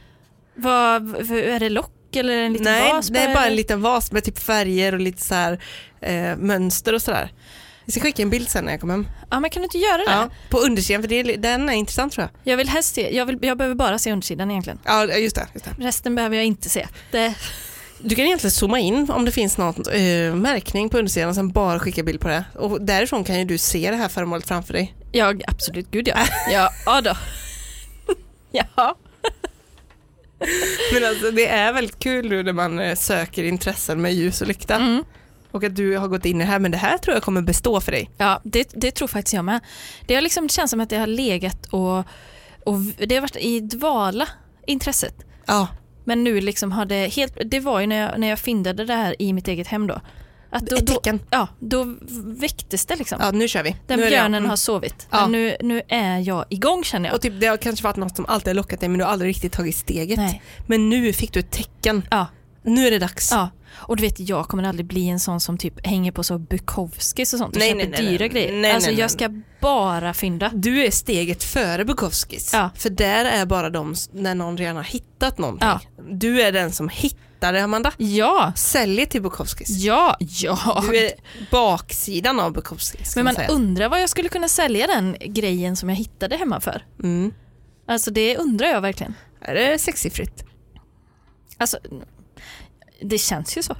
Vad, 0.55 1.27
v- 1.27 1.49
är 1.51 1.59
det 1.59 1.69
lock 1.69 2.15
eller 2.15 2.37
en 2.37 2.53
liten 2.53 2.63
Nej, 2.73 2.93
vas? 2.93 3.07
det 3.07 3.19
är 3.19 3.33
bara 3.33 3.45
en 3.45 3.55
liten 3.55 3.81
vas 3.81 4.11
med 4.11 4.23
typ 4.23 4.39
färger 4.39 4.93
och 4.93 4.99
lite 4.99 5.21
så 5.21 5.35
här 5.35 5.59
eh, 6.01 6.35
mönster 6.37 6.93
och 6.93 7.01
sådär. 7.01 7.31
Jag 7.85 7.93
ska 7.93 8.01
skicka 8.01 8.23
en 8.23 8.29
bild 8.29 8.49
sen 8.49 8.65
när 8.65 8.71
jag 8.71 8.81
kommer 8.81 8.93
hem. 8.93 9.07
Ja, 9.29 9.39
men 9.39 9.49
kan 9.49 9.61
du 9.61 9.63
inte 9.63 9.77
göra 9.77 9.97
det? 9.97 10.03
Ja, 10.11 10.29
på 10.49 10.57
undersidan 10.59 11.01
för 11.01 11.09
det 11.09 11.15
är, 11.19 11.37
den 11.37 11.69
är 11.69 11.73
intressant 11.73 12.13
tror 12.13 12.23
jag. 12.43 12.53
Jag 12.53 12.57
vill 12.57 12.69
helst 12.69 12.95
se, 12.95 13.15
jag, 13.15 13.25
vill, 13.25 13.37
jag 13.41 13.57
behöver 13.57 13.75
bara 13.75 13.99
se 13.99 14.11
undersidan 14.11 14.51
egentligen. 14.51 14.79
Ja, 14.85 15.05
just 15.05 15.35
det. 15.35 15.47
Just 15.53 15.65
det. 15.65 15.71
Resten 15.85 16.15
behöver 16.15 16.35
jag 16.35 16.45
inte 16.45 16.69
se. 16.69 16.87
Det, 17.11 17.33
Du 18.03 18.15
kan 18.15 18.25
egentligen 18.25 18.51
zooma 18.51 18.79
in 18.79 19.11
om 19.11 19.25
det 19.25 19.31
finns 19.31 19.57
någon 19.57 19.75
eh, 19.91 20.35
märkning 20.35 20.89
på 20.89 20.97
undersidan 20.97 21.29
och 21.29 21.35
sen 21.35 21.51
bara 21.51 21.79
skicka 21.79 22.03
bild 22.03 22.21
på 22.21 22.27
det. 22.27 22.45
Och 22.55 22.81
därifrån 22.81 23.23
kan 23.23 23.39
ju 23.39 23.45
du 23.45 23.57
se 23.57 23.91
det 23.91 23.97
här 23.97 24.09
föremålet 24.09 24.47
framför 24.47 24.73
dig. 24.73 24.95
jag, 25.11 25.43
absolut, 25.47 25.91
gud 25.91 26.07
ja. 26.07 26.17
Ja, 26.51 26.69
ja 26.85 27.01
då. 27.01 27.13
Ja. 28.51 28.95
Men 30.93 31.05
alltså 31.05 31.31
det 31.31 31.47
är 31.47 31.73
väldigt 31.73 31.99
kul 31.99 32.29
nu 32.29 32.43
när 32.43 32.53
man 32.53 32.79
eh, 32.79 32.95
söker 32.95 33.43
intressen 33.43 34.01
med 34.01 34.13
ljus 34.13 34.41
och 34.41 34.47
lykta. 34.47 34.75
Mm. 34.75 35.03
Och 35.51 35.63
att 35.63 35.75
du 35.75 35.97
har 35.97 36.07
gått 36.07 36.25
in 36.25 36.41
i 36.41 36.43
det 36.43 36.51
här, 36.51 36.59
men 36.59 36.71
det 36.71 36.77
här 36.77 36.97
tror 36.97 37.13
jag 37.13 37.23
kommer 37.23 37.41
bestå 37.41 37.81
för 37.81 37.91
dig. 37.91 38.09
Ja, 38.17 38.41
det, 38.43 38.69
det 38.73 38.91
tror 38.91 39.07
faktiskt 39.07 39.33
jag 39.33 39.45
med. 39.45 39.59
Det, 40.05 40.15
har 40.15 40.21
liksom, 40.21 40.47
det 40.47 40.53
känns 40.53 40.71
som 40.71 40.79
att 40.79 40.89
det 40.89 40.97
har 40.97 41.07
legat 41.07 41.65
och, 41.65 41.97
och 42.65 42.79
det 43.07 43.15
har 43.15 43.21
varit 43.21 43.35
i 43.35 43.59
dvala, 43.59 44.27
intresset. 44.65 45.15
Ja, 45.45 45.67
Men 46.11 46.23
nu 46.23 46.41
liksom 46.41 46.71
har 46.71 46.85
det 46.85 47.07
helt, 47.07 47.37
det 47.45 47.59
var 47.59 47.79
ju 47.79 47.87
när 47.87 47.95
jag, 47.95 48.19
när 48.19 48.27
jag 48.27 48.39
fyndade 48.39 48.85
det 48.85 48.93
här 48.93 49.21
i 49.21 49.33
mitt 49.33 49.47
eget 49.47 49.67
hem 49.67 49.87
då. 49.87 50.01
Att 50.49 50.65
då, 50.65 50.75
ett 50.75 50.87
då, 50.87 50.93
tecken. 50.93 51.19
ja, 51.29 51.47
då 51.59 51.95
väcktes 52.25 52.85
det 52.85 52.95
liksom. 52.95 53.17
Ja, 53.21 53.31
nu 53.31 53.47
kör 53.47 53.63
vi. 53.63 53.75
Den 53.87 53.99
nu 53.99 54.09
björnen 54.09 54.33
Mm. 54.33 54.49
har 54.49 54.55
sovit. 54.57 55.07
Ja. 55.11 55.21
Men 55.21 55.31
nu, 55.31 55.55
nu 55.61 55.81
är 55.87 56.19
jag 56.19 56.45
igång 56.49 56.83
känner 56.83 57.09
jag. 57.09 57.15
Och 57.15 57.21
typ, 57.21 57.33
det 57.39 57.47
har 57.47 57.57
kanske 57.57 57.83
varit 57.83 57.95
något 57.97 58.15
som 58.15 58.25
alltid 58.25 58.47
har 58.47 58.53
lockat 58.53 58.79
dig 58.79 58.89
men 58.89 58.97
du 58.99 59.05
har 59.05 59.11
aldrig 59.11 59.29
riktigt 59.29 59.51
tagit 59.53 59.75
steget. 59.75 60.17
Nej. 60.17 60.41
Men 60.67 60.89
nu 60.89 61.13
fick 61.13 61.33
du 61.33 61.39
ett 61.39 61.51
tecken. 61.51 62.03
Ja, 62.11 62.27
Nu 62.63 62.87
är 62.87 62.91
det 62.91 62.99
dags. 62.99 63.31
ja. 63.31 63.49
Och 63.73 63.97
du 63.97 64.03
vet, 64.03 64.19
jag 64.19 64.47
kommer 64.47 64.63
aldrig 64.63 64.85
bli 64.85 65.09
en 65.09 65.19
sån 65.19 65.39
som 65.39 65.57
typ 65.57 65.87
hänger 65.87 66.11
på 66.11 66.23
så 66.23 66.37
Bukowskis 66.37 67.33
och 67.33 67.39
sånt 67.39 67.55
och 67.55 67.59
Nej, 67.59 67.69
köper 67.71 67.89
nej, 67.89 67.89
nej, 68.01 68.01
dyra 68.11 68.19
nej. 68.19 68.29
grejer. 68.29 68.61
Nej, 68.61 68.71
alltså 68.71 68.87
nej, 68.87 68.95
nej. 68.95 69.01
jag 69.01 69.11
ska 69.11 69.41
bara 69.61 70.13
fynda. 70.13 70.51
Du 70.53 70.85
är 70.85 70.91
steget 70.91 71.43
före 71.43 71.85
Bukowskis. 71.85 72.53
Ja. 72.53 72.69
För 72.75 72.89
där 72.89 73.25
är 73.25 73.45
bara 73.45 73.69
de 73.69 73.95
när 74.11 74.35
någon 74.35 74.57
redan 74.57 74.75
har 74.75 74.83
hittat 74.83 75.37
någonting. 75.37 75.67
Ja. 75.67 75.79
Du 76.09 76.41
är 76.41 76.51
den 76.51 76.71
som 76.71 76.89
hittar 76.89 77.53
Amanda. 77.53 77.91
Ja, 77.97 78.53
Säljer 78.55 79.05
till 79.05 79.21
Bukowskis. 79.21 79.69
ja, 79.69 80.17
ja. 80.19 80.83
Du 80.91 80.97
är 80.97 81.11
baksidan 81.51 82.39
av 82.39 82.53
Bukowskis. 82.53 83.15
Men 83.15 83.25
man 83.25 83.35
säga. 83.35 83.47
undrar 83.47 83.89
vad 83.89 84.01
jag 84.01 84.09
skulle 84.09 84.29
kunna 84.29 84.47
sälja 84.47 84.87
den 84.87 85.15
grejen 85.25 85.75
som 85.75 85.89
jag 85.89 85.95
hittade 85.95 86.35
hemma 86.37 86.59
för. 86.61 86.85
Mm. 87.03 87.33
Alltså 87.87 88.11
det 88.11 88.37
undrar 88.37 88.67
jag 88.67 88.81
verkligen. 88.81 89.13
Är 89.41 89.55
det 89.55 89.79
sexsiffrigt? 89.79 90.43
Alltså, 91.57 91.77
det 93.01 93.17
känns 93.17 93.57
ju 93.57 93.63
så. 93.63 93.75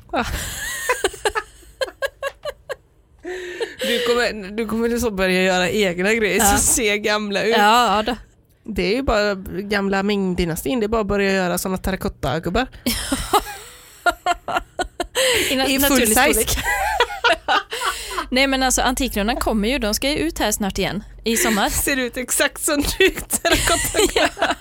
Du 3.81 4.05
kommer, 4.07 4.51
du 4.57 4.67
kommer 4.67 4.97
så 4.99 5.11
börja 5.11 5.41
göra 5.43 5.69
egna 5.69 6.13
grejer 6.13 6.37
Ja. 6.37 6.45
som 6.45 6.57
ser 6.57 6.95
gamla 6.95 7.43
ut. 7.43 7.55
Ja, 7.57 8.03
då. 8.05 8.15
Det 8.63 8.83
är 8.91 8.95
ju 8.95 9.01
bara 9.03 9.35
gamla 9.61 10.03
Ming-dynastin, 10.03 10.79
det 10.79 10.85
är 10.85 10.87
bara 10.87 11.01
att 11.01 11.07
börja 11.07 11.31
göra 11.31 11.57
sådana 11.57 11.77
terrakotta-gubbar. 11.77 12.67
I, 15.51 15.55
na- 15.55 15.67
I 15.67 15.79
full 15.79 16.07
size. 16.07 16.45
Nej 18.31 18.47
men 18.47 18.63
alltså 18.63 18.81
Antikrundan 18.81 19.35
kommer 19.37 19.69
ju, 19.69 19.77
de 19.79 19.93
ska 19.93 20.09
ju 20.09 20.17
ut 20.17 20.39
här 20.39 20.51
snart 20.51 20.77
igen 20.77 21.03
i 21.23 21.37
sommar. 21.37 21.69
Ser 21.83 21.97
ut 21.97 22.17
exakt 22.17 22.61
som 22.61 22.77
du 22.97 23.09
terrakotta. 23.09 23.99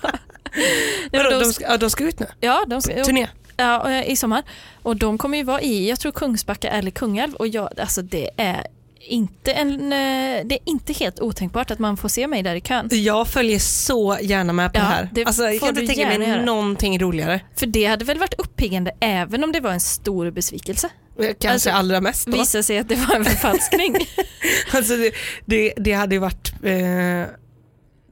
Nej, 0.54 1.08
men 1.12 1.24
Vadå, 1.24 1.30
de 1.30 1.44
de, 1.44 1.52
ska, 1.52 1.64
ja, 1.64 1.76
de 1.76 1.90
ska 1.90 2.04
ut 2.04 2.18
nu? 2.20 2.26
Ja, 2.40 2.64
de 2.66 2.82
ska, 2.82 3.04
Turné? 3.04 3.28
Ja, 3.60 3.90
eh, 3.90 4.10
i 4.12 4.16
sommar. 4.16 4.42
Och 4.82 4.96
de 4.96 5.18
kommer 5.18 5.38
ju 5.38 5.44
vara 5.44 5.60
i, 5.62 5.88
jag 5.88 6.00
tror 6.00 6.12
Kungsbacka 6.12 6.70
eller 6.70 6.90
Kungälv 6.90 7.34
och 7.34 7.48
jag, 7.48 7.80
alltså 7.80 8.02
det 8.02 8.30
är 8.36 8.66
inte 9.08 9.52
en, 9.52 9.70
eh, 9.92 10.46
det 10.46 10.54
är 10.54 10.58
inte 10.64 10.92
helt 10.92 11.20
otänkbart 11.20 11.70
att 11.70 11.78
man 11.78 11.96
får 11.96 12.08
se 12.08 12.26
mig 12.26 12.42
där 12.42 12.54
i 12.54 12.60
kön. 12.60 12.88
Jag 12.90 13.28
följer 13.28 13.58
så 13.58 14.18
gärna 14.22 14.52
med 14.52 14.72
på 14.72 14.78
Ja, 14.78 14.82
det 14.82 14.88
här. 14.88 15.08
det 15.12 15.24
alltså, 15.24 15.42
jag 15.42 15.60
kan 15.60 15.68
inte 15.68 15.86
tänka 15.94 16.18
mig 16.18 16.28
göra. 16.28 16.44
någonting 16.44 16.98
roligare. 16.98 17.40
För 17.56 17.66
det 17.66 17.84
hade 17.84 18.04
väl 18.04 18.18
varit 18.18 18.34
uppiggande 18.34 18.92
även 19.00 19.44
om 19.44 19.52
det 19.52 19.60
var 19.60 19.70
en 19.70 19.80
stor 19.80 20.30
besvikelse. 20.30 20.88
Kanske 21.18 21.50
Alltså, 21.50 21.70
allra 21.70 22.00
mest 22.00 22.26
då. 22.26 22.32
Visa 22.32 22.62
sig 22.62 22.78
att 22.78 22.88
det 22.88 22.94
var 22.94 23.16
en 23.16 23.24
förfalskning. 23.24 23.96
Alltså 24.72 24.96
det, 24.96 25.12
det, 25.44 25.72
det 25.76 25.92
hade 25.92 26.14
ju 26.14 26.18
varit 26.18 26.52
eh, 26.64 27.34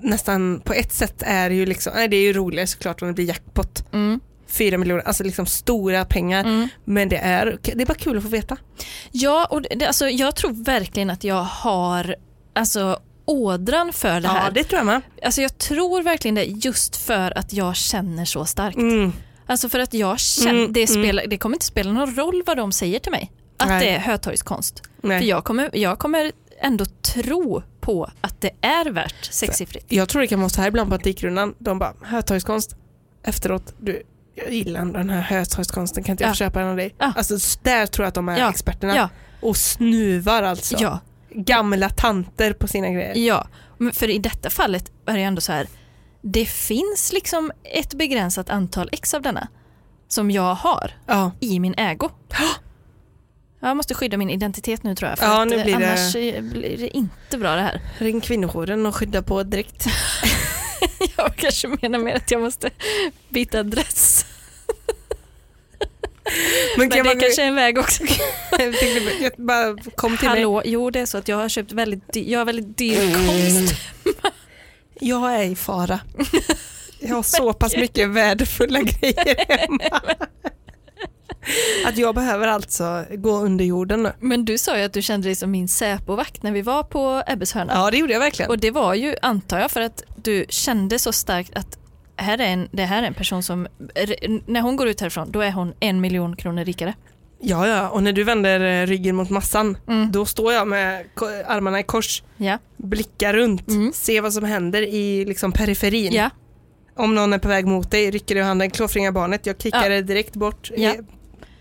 nästan 0.00 0.60
på 0.64 0.72
ett 0.72 0.92
sätt 0.92 1.22
är 1.26 1.48
det 1.48 1.54
ju 1.54 1.66
liksom, 1.66 1.92
nej 1.96 2.08
det 2.08 2.16
är 2.16 2.22
ju 2.22 2.32
roligare 2.32 2.66
såklart 2.66 3.02
om 3.02 3.08
det 3.08 3.14
blir 3.14 3.24
jackpot. 3.24 3.84
Mm. 3.92 4.20
Fyra 4.48 4.78
miljoner, 4.78 5.02
alltså 5.02 5.24
liksom 5.24 5.46
stora 5.46 6.04
pengar. 6.04 6.44
Mm. 6.44 6.68
Men 6.84 7.08
det 7.08 7.16
är, 7.16 7.58
det 7.62 7.82
är 7.82 7.86
bara 7.86 7.94
kul 7.94 8.16
att 8.16 8.22
få 8.22 8.28
veta. 8.28 8.56
Ja, 9.10 9.46
och 9.50 9.62
det, 9.62 9.86
alltså, 9.86 10.08
jag 10.08 10.36
tror 10.36 10.64
verkligen 10.64 11.10
att 11.10 11.24
jag 11.24 11.42
har 11.42 12.16
alltså, 12.54 12.98
ådran 13.24 13.92
för 13.92 14.20
det 14.20 14.28
här. 14.28 14.44
Ja 14.44 14.50
det 14.50 14.64
tror 14.64 14.78
jag 14.78 14.86
med. 14.86 15.00
Alltså, 15.24 15.42
jag 15.42 15.58
tror 15.58 16.02
verkligen 16.02 16.34
det 16.34 16.44
just 16.44 16.96
för 16.96 17.38
att 17.38 17.52
jag 17.52 17.76
känner 17.76 18.24
så 18.24 18.44
starkt. 18.44 18.76
Mm. 18.76 19.12
Alltså 19.46 19.68
för 19.68 19.78
att 19.78 19.94
jag 19.94 20.20
känner, 20.20 20.50
Mm, 20.50 20.72
det, 20.72 20.90
mm. 20.90 21.04
spelar, 21.04 21.26
det 21.26 21.38
kommer 21.38 21.56
inte 21.56 21.66
spela 21.66 21.92
någon 21.92 22.14
roll 22.16 22.42
vad 22.46 22.56
de 22.56 22.72
säger 22.72 22.98
till 22.98 23.12
mig. 23.12 23.32
Att 23.56 23.68
Nej. 23.68 23.84
det 23.86 23.90
är 23.90 23.98
Hötorgskonst. 23.98 24.82
För 25.02 25.22
jag 25.22 25.44
kommer, 25.44 25.70
jag 25.72 25.98
kommer 25.98 26.32
ändå 26.60 26.84
tro 26.84 27.62
på 27.80 28.10
att 28.20 28.40
det 28.40 28.50
är 28.60 28.90
värt 28.90 29.24
sexsiffrigt. 29.24 29.86
Jag 29.88 30.08
tror 30.08 30.22
det 30.22 30.28
kan 30.28 30.40
vara 30.40 30.48
så 30.48 30.60
här 30.60 30.68
ibland 30.68 30.88
på 30.88 30.94
Antikrundan. 30.94 31.54
De 31.58 31.78
bara, 31.78 31.94
Hötorgskonst. 32.02 32.76
Efteråt, 33.22 33.74
du, 33.80 34.02
jag 34.44 34.52
gillar 34.54 34.84
den 34.84 35.10
här 35.10 35.20
Hötorgskonsten, 35.20 36.04
kan 36.04 36.12
inte 36.12 36.24
jag 36.24 36.28
Ja. 36.28 36.34
få 36.34 36.36
köpa 36.38 36.58
den 36.58 36.68
av 36.68 36.76
dig? 36.76 36.94
Ja. 36.98 37.12
Alltså 37.16 37.58
där 37.62 37.86
tror 37.86 38.04
jag 38.04 38.08
att 38.08 38.14
de 38.14 38.28
är 38.28 38.38
Ja. 38.38 38.50
experterna. 38.50 38.96
Ja, 38.96 39.08
Och 39.40 39.56
snuvar 39.56 40.42
alltså. 40.42 40.76
ja, 40.78 41.00
Gamla 41.30 41.88
tanter 41.88 42.52
på 42.52 42.68
sina 42.68 42.90
grejer. 42.90 43.14
ja. 43.16 43.46
Men 43.78 43.92
För 43.92 44.10
i 44.10 44.18
detta 44.18 44.50
fallet 44.50 44.92
är 45.06 45.14
det 45.16 45.22
ändå 45.22 45.40
så 45.40 45.52
här, 45.52 45.66
det 46.22 46.44
finns 46.46 47.12
liksom 47.12 47.52
ett 47.64 47.94
begränsat 47.94 48.50
antal 48.50 48.88
ex 48.92 49.14
av 49.14 49.22
denna 49.22 49.48
som 50.08 50.30
jag 50.30 50.54
har 50.54 50.92
Ja. 51.06 51.30
i 51.40 51.60
min 51.60 51.74
ägo. 51.78 52.08
Jag 53.60 53.76
måste 53.76 53.94
skydda 53.94 54.16
min 54.16 54.30
identitet 54.30 54.82
nu 54.82 54.94
tror 54.94 55.08
jag, 55.10 55.18
för 55.18 55.26
Ja, 55.26 55.42
att, 55.46 55.52
eh, 55.52 55.62
blir 55.62 55.78
det- 55.78 55.86
annars 55.88 56.16
eh, 56.16 56.42
blir 56.42 56.76
det 56.78 56.96
inte 56.96 57.38
bra 57.38 57.54
det 57.54 57.62
här. 57.62 57.80
Ring 57.98 58.20
kvinnojouren 58.20 58.86
och 58.86 58.94
skydda 58.96 59.22
på 59.22 59.42
direkt. 59.42 59.86
Jag 61.16 61.36
kanske 61.36 61.68
menar 61.82 61.98
mer 61.98 62.16
att 62.16 62.30
jag 62.30 62.40
måste 62.40 62.70
byta 63.28 63.60
adress. 63.60 64.26
Men 66.76 66.88
Men 66.88 66.98
det 66.98 67.04
man, 67.04 67.20
kanske 67.20 67.42
är 67.42 67.46
en 67.46 67.54
väg 67.54 67.78
också. 67.78 68.02
jag 69.20 69.32
bara 69.36 69.76
kom 69.96 70.16
till 70.16 70.28
mig. 70.28 70.36
Hallå, 70.38 70.62
jo 70.64 70.90
det 70.90 71.00
är 71.00 71.06
så 71.06 71.18
att 71.18 71.28
jag 71.28 71.36
har 71.36 71.48
köpt 71.48 71.72
väldigt, 71.72 72.02
dy- 72.14 72.30
jag 72.32 72.38
har 72.40 72.44
väldigt 72.44 72.78
dyr 72.78 73.14
konst. 73.26 73.74
Jag 75.00 75.34
är 75.34 75.42
i 75.42 75.56
fara. 75.56 76.00
Jag 77.00 77.14
har 77.16 77.22
så 77.38 77.52
pass 77.52 77.76
mycket 77.76 78.08
värdefulla 78.08 78.80
grejer 78.82 79.44
hemma. 79.58 80.00
Att 81.86 81.96
jag 81.98 82.14
behöver 82.14 82.46
alltså 82.48 83.04
gå 83.10 83.36
under 83.38 83.64
jorden 83.64 84.02
nu. 84.02 84.12
Men 84.20 84.44
du 84.44 84.58
sa 84.58 84.78
ju 84.78 84.84
att 84.84 84.92
du 84.92 85.02
kände 85.02 85.28
dig 85.28 85.34
som 85.34 85.50
min 85.50 85.68
Säpovakt 85.68 86.42
när 86.42 86.52
vi 86.52 86.62
var 86.62 86.82
på 86.82 87.22
Ebbes 87.26 87.52
hörna. 87.52 87.72
Ja 87.74 87.90
det 87.90 87.96
gjorde 87.96 88.12
jag 88.12 88.20
verkligen. 88.20 88.50
Och 88.50 88.58
det 88.58 88.70
var 88.70 88.94
ju, 88.94 89.16
antar 89.22 89.58
jag, 89.60 89.70
för 89.70 89.80
att 89.80 90.02
du 90.16 90.46
kände 90.48 90.98
så 90.98 91.12
starkt 91.12 91.56
att 91.56 91.78
här 92.18 92.38
är 92.40 92.46
en, 92.46 92.68
det 92.72 92.82
här 92.84 93.02
är 93.02 93.06
en 93.06 93.14
person 93.14 93.42
som, 93.42 93.66
när 94.46 94.60
hon 94.60 94.76
går 94.76 94.88
ut 94.88 95.00
härifrån, 95.00 95.30
då 95.30 95.40
är 95.40 95.50
hon 95.52 95.74
en 95.80 96.00
miljon 96.00 96.36
kronor 96.36 96.64
rikare. 96.64 96.94
Ja 97.40 97.66
ja, 97.68 97.88
och 97.88 98.02
när 98.02 98.12
du 98.12 98.24
vänder 98.24 98.60
eh, 98.82 98.86
ryggen 98.86 99.16
mot 99.16 99.30
massan, 99.30 99.78
Mm. 99.88 100.12
då 100.12 100.26
står 100.26 100.52
jag 100.52 100.68
med 100.68 101.04
armarna 101.46 101.80
i 101.80 101.82
kors, 101.82 102.22
Ja. 102.36 102.58
blickar 102.76 103.32
runt, 103.34 103.68
Mm. 103.68 103.92
ser 103.92 104.20
vad 104.20 104.32
som 104.32 104.44
händer 104.44 104.82
i 104.82 105.24
liksom 105.24 105.52
periferin. 105.52 106.12
ja, 106.12 106.30
Om 106.96 107.14
någon 107.14 107.32
är 107.32 107.38
på 107.38 107.48
väg 107.48 107.66
mot 107.66 107.90
dig, 107.90 108.10
rycker 108.10 108.34
du 108.34 108.42
handen, 108.42 108.70
klåfingrar 108.70 109.12
barnet, 109.12 109.46
jag 109.46 109.62
kickar 109.62 109.82
Ja. 109.82 109.88
det 109.88 110.02
direkt 110.02 110.34
bort. 110.36 110.70
Ja. 110.76 110.94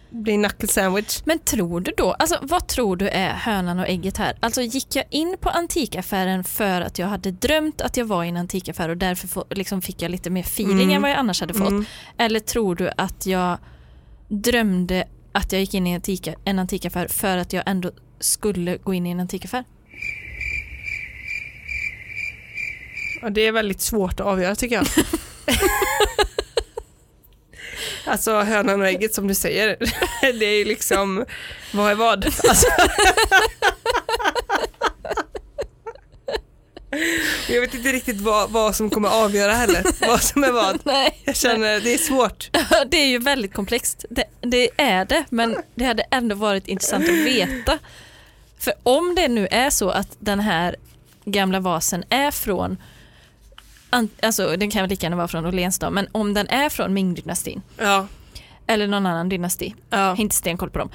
Blir 0.09 0.35
knuckle 0.37 0.67
sandwich. 0.67 1.21
Men 1.25 1.39
tror 1.39 1.81
du 1.81 1.91
då, 1.97 2.11
alltså 2.13 2.39
vad 2.41 2.67
tror 2.67 2.95
du 2.95 3.07
är 3.09 3.33
hönan 3.33 3.79
och 3.79 3.87
ägget 3.87 4.17
här? 4.17 4.37
Alltså 4.39 4.61
gick 4.61 4.95
jag 4.95 5.05
in 5.09 5.37
på 5.39 5.49
antikaffären 5.49 6.43
för 6.43 6.81
att 6.81 6.99
jag 6.99 7.07
hade 7.07 7.31
drömt 7.31 7.81
att 7.81 7.97
jag 7.97 8.05
var 8.05 8.23
i 8.23 8.29
en 8.29 8.37
antikaffär 8.37 8.89
och 8.89 8.97
därför 8.97 9.27
få, 9.27 9.45
liksom 9.49 9.81
fick 9.81 10.01
jag 10.01 10.11
lite 10.11 10.29
mer 10.29 10.41
feeling 10.43 10.81
Mm. 10.81 10.95
än 10.95 11.01
vad 11.01 11.11
jag 11.11 11.17
annars 11.17 11.41
hade 11.41 11.53
fått? 11.53 11.69
Mm. 11.69 11.85
Eller 12.17 12.39
tror 12.39 12.75
du 12.75 12.89
att 12.97 13.25
jag 13.25 13.57
drömde 14.27 15.07
att 15.31 15.51
jag 15.51 15.61
gick 15.61 15.73
in 15.73 15.87
i 15.87 15.89
en, 15.89 15.95
antika, 15.95 16.33
en 16.43 16.59
antikaffär 16.59 17.07
för 17.07 17.37
att 17.37 17.53
jag 17.53 17.63
ändå 17.65 17.91
skulle 18.19 18.77
gå 18.77 18.93
in 18.93 19.05
i 19.05 19.09
en 19.11 19.19
antikaffär? 19.19 19.63
Ja, 23.21 23.29
det 23.29 23.41
är 23.41 23.51
väldigt 23.51 23.81
svårt 23.81 24.19
att 24.19 24.27
avgöra 24.27 24.55
tycker 24.55 24.75
jag. 24.75 24.87
alltså 28.05 28.41
hönan 28.41 28.81
och 28.81 28.87
ägget 28.87 29.13
som 29.13 29.27
du 29.27 29.35
säger, 29.35 29.77
det 30.21 30.45
är 30.45 30.57
ju 30.57 30.65
liksom, 30.65 31.25
vad 31.73 31.91
är 31.91 31.95
vad? 31.95 32.25
Alltså. 32.25 32.67
Jag 37.49 37.61
vet 37.61 37.73
inte 37.73 37.91
riktigt 37.91 38.21
vad, 38.21 38.49
vad 38.49 38.75
som 38.75 38.89
kommer 38.89 39.09
avgöra 39.09 39.51
heller, 39.51 40.07
vad 40.07 40.23
som 40.23 40.43
är 40.43 40.51
vad. 40.51 40.79
Nej, 40.83 41.21
Jag 41.25 41.35
känner 41.35 41.79
det 41.79 41.93
är 41.93 41.97
svårt. 41.97 42.49
det 42.87 42.97
är 42.97 43.07
ju 43.07 43.19
väldigt 43.19 43.53
komplext. 43.53 44.05
Det, 44.09 44.23
det 44.41 44.69
är 44.77 45.05
det, 45.05 45.25
men 45.29 45.57
det 45.75 45.85
hade 45.85 46.03
ändå 46.11 46.35
varit 46.35 46.67
intressant 46.67 47.09
att 47.09 47.15
veta. 47.15 47.79
För 48.59 48.73
om 48.83 49.15
det 49.15 49.27
nu 49.27 49.47
är 49.51 49.69
så 49.69 49.89
att 49.89 50.15
den 50.19 50.39
här 50.39 50.75
gamla 51.25 51.59
vasen 51.59 52.03
är 52.09 52.31
från, 52.31 52.77
alltså 54.21 54.57
den 54.57 54.71
kan 54.71 54.89
lika 54.89 55.05
gärna 55.05 55.15
vara 55.15 55.27
från 55.27 55.45
Åhléns 55.45 55.79
då, 55.79 55.89
men 55.89 56.07
om 56.11 56.33
den 56.33 56.47
är 56.47 56.69
från 56.69 56.97
Ming-dynastin 56.97 57.61
Ja, 57.77 58.07
eller 58.67 58.87
någon 58.87 59.05
annan 59.05 59.29
dynasti, 59.29 59.75
ja. 59.89 60.15
inte 60.15 60.35
stenkoll 60.35 60.69
på 60.69 60.79
dem, 60.79 60.89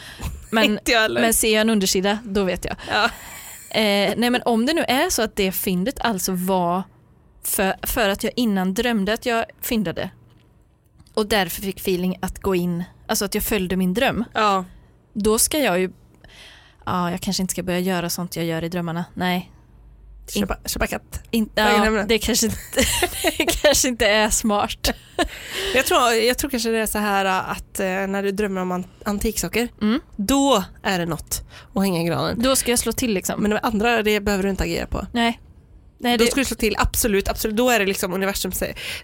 men, 0.50 0.78
men 1.10 1.34
ser 1.34 1.52
jag 1.52 1.60
en 1.60 1.70
undersida 1.70 2.18
då 2.24 2.44
vet 2.44 2.64
jag. 2.64 2.76
Ja. 2.90 3.04
Eh, 3.80 4.14
nej 4.16 4.30
men 4.30 4.42
om 4.44 4.66
det 4.66 4.72
nu 4.72 4.84
är 4.88 5.10
så 5.10 5.22
att 5.22 5.36
det 5.36 5.52
fyndet 5.52 6.00
alltså 6.00 6.32
var 6.32 6.82
för, 7.42 7.74
för 7.82 8.08
att 8.08 8.24
jag 8.24 8.32
innan 8.36 8.74
drömde 8.74 9.12
att 9.12 9.26
jag 9.26 9.44
fyndade 9.60 10.10
och 11.14 11.26
därför 11.26 11.62
fick 11.62 11.80
feeling 11.80 12.18
att 12.20 12.38
gå 12.38 12.54
in, 12.54 12.84
alltså 13.06 13.24
att 13.24 13.34
jag 13.34 13.44
följde 13.44 13.76
min 13.76 13.94
dröm, 13.94 14.24
ja. 14.34 14.64
då 15.12 15.38
ska 15.38 15.58
jag 15.58 15.80
ju, 15.80 15.92
ja 16.86 17.10
jag 17.10 17.20
kanske 17.20 17.42
inte 17.42 17.52
ska 17.52 17.62
börja 17.62 17.80
göra 17.80 18.10
sånt 18.10 18.36
jag 18.36 18.44
gör 18.44 18.64
i 18.64 18.68
drömmarna, 18.68 19.04
nej. 19.14 19.50
Köpa, 20.28 20.56
köpa 20.66 20.86
katt. 20.86 21.20
In, 21.30 21.48
ja, 21.54 21.90
det, 22.08 22.18
kanske 22.18 22.46
inte, 22.46 22.58
det 23.38 23.46
kanske 23.62 23.88
inte 23.88 24.06
är 24.06 24.30
smart. 24.30 24.90
Jag 25.74 25.86
tror, 25.86 26.12
jag 26.12 26.38
tror 26.38 26.50
kanske 26.50 26.70
det 26.70 26.78
är 26.78 26.86
så 26.86 26.98
här 26.98 27.24
att 27.24 27.80
eh, 27.80 27.86
när 27.86 28.22
du 28.22 28.30
drömmer 28.32 28.60
om 28.60 28.72
an- 28.72 28.84
antiksaker, 29.04 29.68
Mm. 29.82 30.00
då 30.16 30.64
är 30.82 30.98
det 30.98 31.06
något 31.06 31.42
att 31.74 31.82
hänga 31.82 32.00
i 32.02 32.04
granen. 32.04 32.42
Då 32.42 32.56
ska 32.56 32.70
jag 32.72 32.78
slå 32.78 32.92
till 32.92 33.12
liksom. 33.14 33.40
Men 33.42 33.50
de 33.50 33.58
andra, 33.62 34.02
det 34.02 34.20
behöver 34.20 34.44
du 34.44 34.50
inte 34.50 34.62
agera 34.64 34.86
på. 34.86 35.06
nej. 35.12 35.40
nej 35.98 36.18
Då 36.18 36.26
ska 36.26 36.34
du 36.34 36.44
slå 36.44 36.56
till, 36.56 36.76
absolut, 36.78 37.28
absolut. 37.28 37.56
Då 37.56 37.70
är 37.70 37.78
det 37.78 37.86
liksom 37.86 38.12
universum 38.12 38.52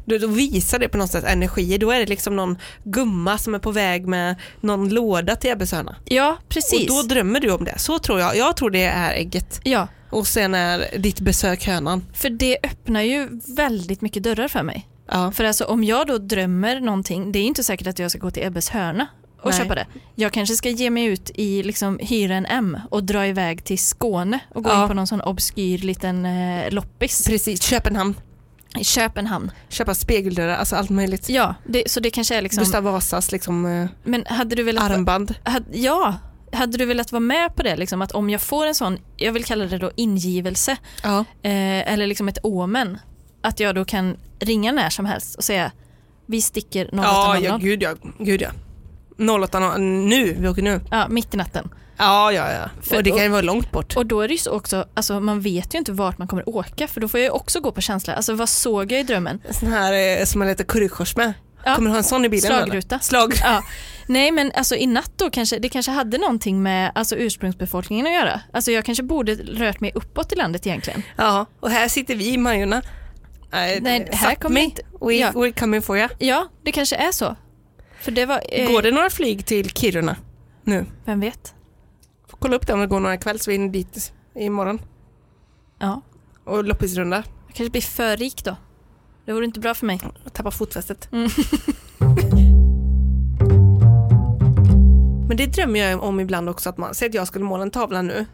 då, 0.04 0.18
då 0.18 0.26
visar 0.26 0.78
det 0.78 0.88
på 0.88 0.98
något 0.98 1.10
sätt 1.10 1.24
energier. 1.24 1.78
Då 1.78 1.90
är 1.90 2.00
det 2.00 2.06
liksom 2.06 2.36
någon 2.36 2.58
gumma 2.84 3.38
som 3.38 3.54
är 3.54 3.58
på 3.58 3.70
väg 3.70 4.06
med 4.06 4.36
någon 4.60 4.88
låda 4.88 5.36
till 5.36 5.50
Ebbes 5.50 5.74
ja, 6.04 6.36
Och 6.42 6.48
precis. 6.48 6.86
då 6.88 7.02
drömmer 7.02 7.40
du 7.40 7.50
om 7.50 7.64
det. 7.64 7.78
Så 7.78 7.98
tror 7.98 8.20
jag. 8.20 8.36
Jag 8.36 8.56
tror 8.56 8.70
det 8.70 8.84
är 8.84 9.12
ägget. 9.14 9.60
ja, 9.64 9.88
Och 10.10 10.26
sen 10.26 10.54
är 10.54 10.98
ditt 10.98 11.20
besök 11.20 11.66
hönan. 11.66 12.04
för 12.14 12.30
det 12.30 12.58
öppnar 12.62 13.02
ju 13.02 13.28
väldigt 13.56 14.00
mycket 14.00 14.22
dörrar 14.22 14.48
för 14.48 14.62
mig. 14.62 14.88
Ja. 15.10 15.32
För 15.32 15.44
alltså 15.44 15.64
om 15.64 15.84
jag 15.84 16.06
då 16.06 16.18
drömmer 16.18 16.80
någonting, 16.80 17.32
det 17.32 17.38
är 17.38 17.44
inte 17.44 17.64
säkert 17.64 17.86
att 17.86 17.98
jag 17.98 18.10
ska 18.10 18.20
gå 18.20 18.30
till 18.30 18.42
Ebbes 18.42 18.68
hörna 18.70 19.06
och 19.42 19.50
Nej. 19.50 19.58
köpa 19.60 19.74
det. 19.74 19.86
Jag 20.14 20.32
kanske 20.32 20.56
ska 20.56 20.68
ge 20.70 20.90
mig 20.90 21.04
ut 21.04 21.30
i 21.34 21.62
liksom 21.62 21.98
hyra 22.02 22.34
en 22.34 22.46
M 22.46 22.78
och 22.90 23.04
dra 23.04 23.26
iväg 23.26 23.64
till 23.64 23.78
Skåne 23.78 24.38
och 24.54 24.64
gå 24.64 24.70
Ja. 24.70 24.82
in 24.82 24.88
på 24.88 24.94
någon 24.94 25.06
sån 25.06 25.20
obskyr 25.20 25.78
liten 25.78 26.26
eh, 26.26 26.70
loppis 26.70 27.26
Precis, 27.26 27.62
Köpenhamn. 27.62 28.14
i 28.78 28.84
Köpenhamn. 28.84 29.50
Köpa 29.68 29.94
spegeldörrar, 29.94 30.56
alltså 30.56 30.76
allt 30.76 30.90
möjligt. 30.90 31.28
Ja, 31.28 31.54
det, 31.66 31.90
så 31.90 32.00
det 32.00 32.10
kanske 32.10 32.36
är 32.36 32.42
liksom, 32.42 32.62
Gustav 32.64 32.82
Vasas 32.84 33.32
liksom, 33.32 33.66
eh, 33.66 33.88
men 34.04 34.24
hade 34.26 34.56
du 34.56 34.62
velat 34.62 34.90
armband. 34.90 35.34
Had, 35.44 35.64
ja, 35.72 36.14
hade 36.52 36.78
du 36.78 36.84
velat 36.84 37.12
vara 37.12 37.20
med 37.20 37.56
på 37.56 37.62
det? 37.62 37.76
Liksom, 37.76 38.02
att 38.02 38.12
om 38.12 38.30
jag 38.30 38.40
får 38.40 38.66
en 38.66 38.74
sån, 38.74 38.98
jag 39.16 39.32
vill 39.32 39.44
kalla 39.44 39.64
det 39.64 39.78
då 39.78 39.90
ingivelse, 39.96 40.76
Ja. 41.02 41.18
eh, 41.42 41.92
eller 41.92 42.06
liksom 42.06 42.28
ett 42.28 42.38
omen, 42.42 42.98
att 43.42 43.60
jag 43.60 43.74
då 43.74 43.84
kan 43.84 44.16
ringa 44.40 44.72
när 44.72 44.90
som 44.90 45.06
helst 45.06 45.34
och 45.36 45.44
säga 45.44 45.72
vi 46.26 46.42
sticker 46.42 46.84
0800. 46.92 47.02
Ja, 47.02 47.38
ja, 47.42 47.56
gud 47.56 47.82
ja. 47.82 47.94
Gud 48.18 48.42
ja. 48.42 48.50
08 49.44 49.76
nu, 49.78 50.36
vi 50.40 50.48
åker 50.48 50.62
nu. 50.62 50.80
Ja, 50.90 51.08
mitt 51.08 51.34
i 51.34 51.36
natten. 51.36 51.68
Ja, 51.96 52.32
ja, 52.32 52.52
ja. 52.52 52.70
För- 52.82 52.96
och 52.96 53.02
det 53.02 53.10
kan 53.10 53.22
ju 53.22 53.28
vara 53.28 53.42
långt 53.42 53.72
bort. 53.72 53.96
Och 53.96 54.06
då 54.06 54.20
är 54.20 54.28
det 54.28 54.34
ju 54.34 54.38
så 54.38 54.50
också, 54.50 54.86
alltså 54.94 55.20
man 55.20 55.40
vet 55.40 55.74
ju 55.74 55.78
inte 55.78 55.92
vart 55.92 56.18
man 56.18 56.28
kommer 56.28 56.48
åka 56.48 56.86
för 56.88 57.00
då 57.00 57.08
får 57.08 57.20
jag 57.20 57.24
ju 57.24 57.30
också 57.30 57.60
gå 57.60 57.72
på 57.72 57.80
känsla. 57.80 58.14
Alltså 58.14 58.34
vad 58.34 58.48
såg 58.48 58.92
jag 58.92 59.00
i 59.00 59.02
drömmen? 59.02 59.40
En 59.48 59.54
sån 59.54 59.72
här 59.72 60.18
eh, 60.20 60.24
som 60.24 60.38
man 60.38 60.48
letar 60.48 60.64
currykors 60.64 61.16
med. 61.16 61.32
Ja. 61.64 61.74
Kommer 61.74 61.88
du 61.88 61.92
ha 61.92 61.98
en 61.98 62.04
sån 62.04 62.24
i 62.24 62.28
bilen? 62.28 62.52
eller? 62.52 62.64
Slagruta. 62.64 62.98
Slag. 62.98 63.32
Ja. 63.42 63.62
Nej 64.06 64.30
men 64.30 64.52
alltså 64.54 64.76
i 64.76 64.86
natt 64.86 65.12
då 65.16 65.30
kanske, 65.30 65.58
det 65.58 65.68
kanske 65.68 65.92
hade 65.92 66.18
någonting 66.18 66.62
med 66.62 66.92
alltså, 66.94 67.16
ursprungsbefolkningen 67.16 68.06
att 68.06 68.12
göra. 68.12 68.40
Alltså 68.52 68.70
jag 68.70 68.84
kanske 68.84 69.02
borde 69.04 69.34
rört 69.34 69.80
mig 69.80 69.92
uppåt 69.94 70.32
i 70.32 70.36
landet 70.36 70.66
egentligen. 70.66 71.02
Ja, 71.16 71.46
och 71.60 71.70
här 71.70 71.88
sitter 71.88 72.14
vi 72.14 72.28
i 72.32 72.36
Majorna. 72.38 72.82
Nej, 73.52 73.80
Nej, 73.80 74.08
här 74.12 74.34
kommer 74.34 74.60
inte- 74.60 74.82
We, 75.00 75.12
ja. 75.14 75.30
We're 75.30 75.58
coming 75.60 75.82
for 75.82 75.98
you. 75.98 76.08
Ja, 76.18 76.48
det 76.64 76.72
kanske 76.72 76.96
är 76.96 77.12
så. 77.12 77.36
För 78.00 78.10
det 78.10 78.26
var, 78.26 78.42
eh, 78.52 78.70
Går 78.72 78.82
det 78.82 78.90
några 78.90 79.10
flyg 79.10 79.46
till 79.46 79.70
Kiruna 79.70 80.16
nu? 80.64 80.86
vem 81.04 81.20
vet? 81.20 81.54
Får 82.30 82.38
kolla 82.38 82.56
upp 82.56 82.66
det 82.66 82.72
om 82.72 82.80
det 82.80 82.86
går 82.86 83.00
några 83.00 83.14
ikväll 83.14 83.40
så 83.40 83.50
vi 83.50 83.56
är 83.64 83.68
dit 83.68 84.12
imorgon. 84.34 84.80
Ja, 85.78 86.02
Och 86.44 86.64
loppisrunda. 86.64 87.16
jag 87.46 87.54
kanske 87.56 87.70
blir 87.70 87.82
för 87.82 88.16
rik 88.16 88.44
då. 88.44 88.56
Det 89.28 89.34
vore 89.34 89.44
inte 89.44 89.60
bra 89.60 89.74
för 89.74 89.86
mig. 89.86 90.00
och 90.24 90.32
tappa 90.32 90.50
fotfästet. 90.50 91.08
Mm. 91.12 91.28
Men 95.28 95.36
det 95.36 95.46
drömmer 95.46 95.80
jag 95.80 96.02
om 96.02 96.20
ibland 96.20 96.48
också 96.48 96.68
att 96.68 96.78
man, 96.78 96.94
säg 96.94 97.08
att 97.08 97.14
jag 97.14 97.26
skulle 97.26 97.44
måla 97.44 97.62
en 97.62 97.70
tavla 97.70 98.02
nu 98.02 98.26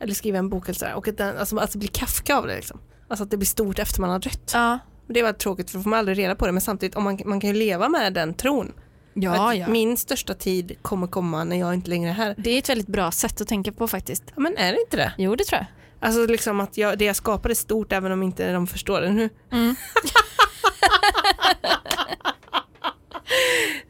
eller 0.00 0.14
skriva 0.14 0.38
en 0.38 0.48
bok 0.48 0.64
eller 0.64 0.74
sådär 0.78 0.94
och 0.94 1.08
att 1.08 1.16
den, 1.18 1.38
alltså, 1.38 1.58
alltså 1.58 1.78
blir 1.78 1.88
Kafka 1.88 2.36
av 2.36 2.46
det 2.46 2.56
liksom. 2.56 2.80
Alltså 3.08 3.24
att 3.24 3.30
det 3.30 3.36
blir 3.36 3.46
stort 3.46 3.78
efter 3.78 4.00
man 4.00 4.10
har 4.10 4.18
dött. 4.18 4.50
Ja, 4.54 4.78
Det 5.08 5.22
var 5.22 5.32
tråkigt 5.32 5.70
för 5.70 5.78
då 5.78 5.82
får 5.82 5.90
man 5.90 5.98
aldrig 5.98 6.18
reda 6.18 6.34
på 6.34 6.46
det 6.46 6.52
men 6.52 6.60
samtidigt 6.60 6.96
om 6.96 7.04
man, 7.04 7.20
man 7.24 7.40
kan 7.40 7.50
ju 7.50 7.56
leva 7.56 7.88
med 7.88 8.14
den 8.14 8.34
tron. 8.34 8.72
ja, 9.14 9.50
att 9.50 9.56
ja. 9.56 9.68
Min 9.68 9.96
största 9.96 10.34
tid 10.34 10.76
kommer 10.82 11.06
komma 11.06 11.44
när 11.44 11.56
jag 11.56 11.74
inte 11.74 11.90
längre 11.90 12.10
är 12.10 12.14
här. 12.14 12.34
Det 12.38 12.50
är 12.50 12.58
ett 12.58 12.68
väldigt 12.68 12.88
bra 12.88 13.10
sätt 13.10 13.40
att 13.40 13.48
tänka 13.48 13.72
på 13.72 13.88
faktiskt. 13.88 14.24
Ja, 14.34 14.40
men 14.40 14.56
är 14.56 14.72
det 14.72 14.80
inte 14.80 14.96
det? 14.96 15.12
Jo, 15.18 15.36
det 15.36 15.44
tror 15.44 15.58
jag. 15.58 15.66
Alltså 16.00 16.26
liksom 16.26 16.60
att 16.60 16.76
jag, 16.76 16.98
det 16.98 17.04
jag 17.04 17.16
skapar 17.16 17.50
är 17.50 17.54
stort 17.54 17.92
även 17.92 18.12
om 18.12 18.22
inte 18.22 18.52
de 18.52 18.66
förstår 18.66 19.00
det 19.00 19.10
nu. 19.10 19.28
Mm. 19.52 19.74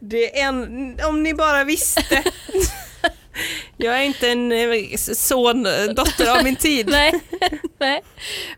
Det 0.01 0.41
är 0.41 0.49
en, 0.49 0.97
om 1.09 1.23
ni 1.23 1.35
bara 1.35 1.65
visste. 1.65 2.25
Jag 3.77 3.99
är 3.99 4.03
inte 4.03 4.31
en 4.31 4.53
eh, 4.53 4.97
son, 4.97 5.63
dotter 5.97 6.39
av 6.39 6.45
min 6.45 6.57
tid. 6.57 6.87
Nej, 6.91 7.21
nej. 7.81 8.03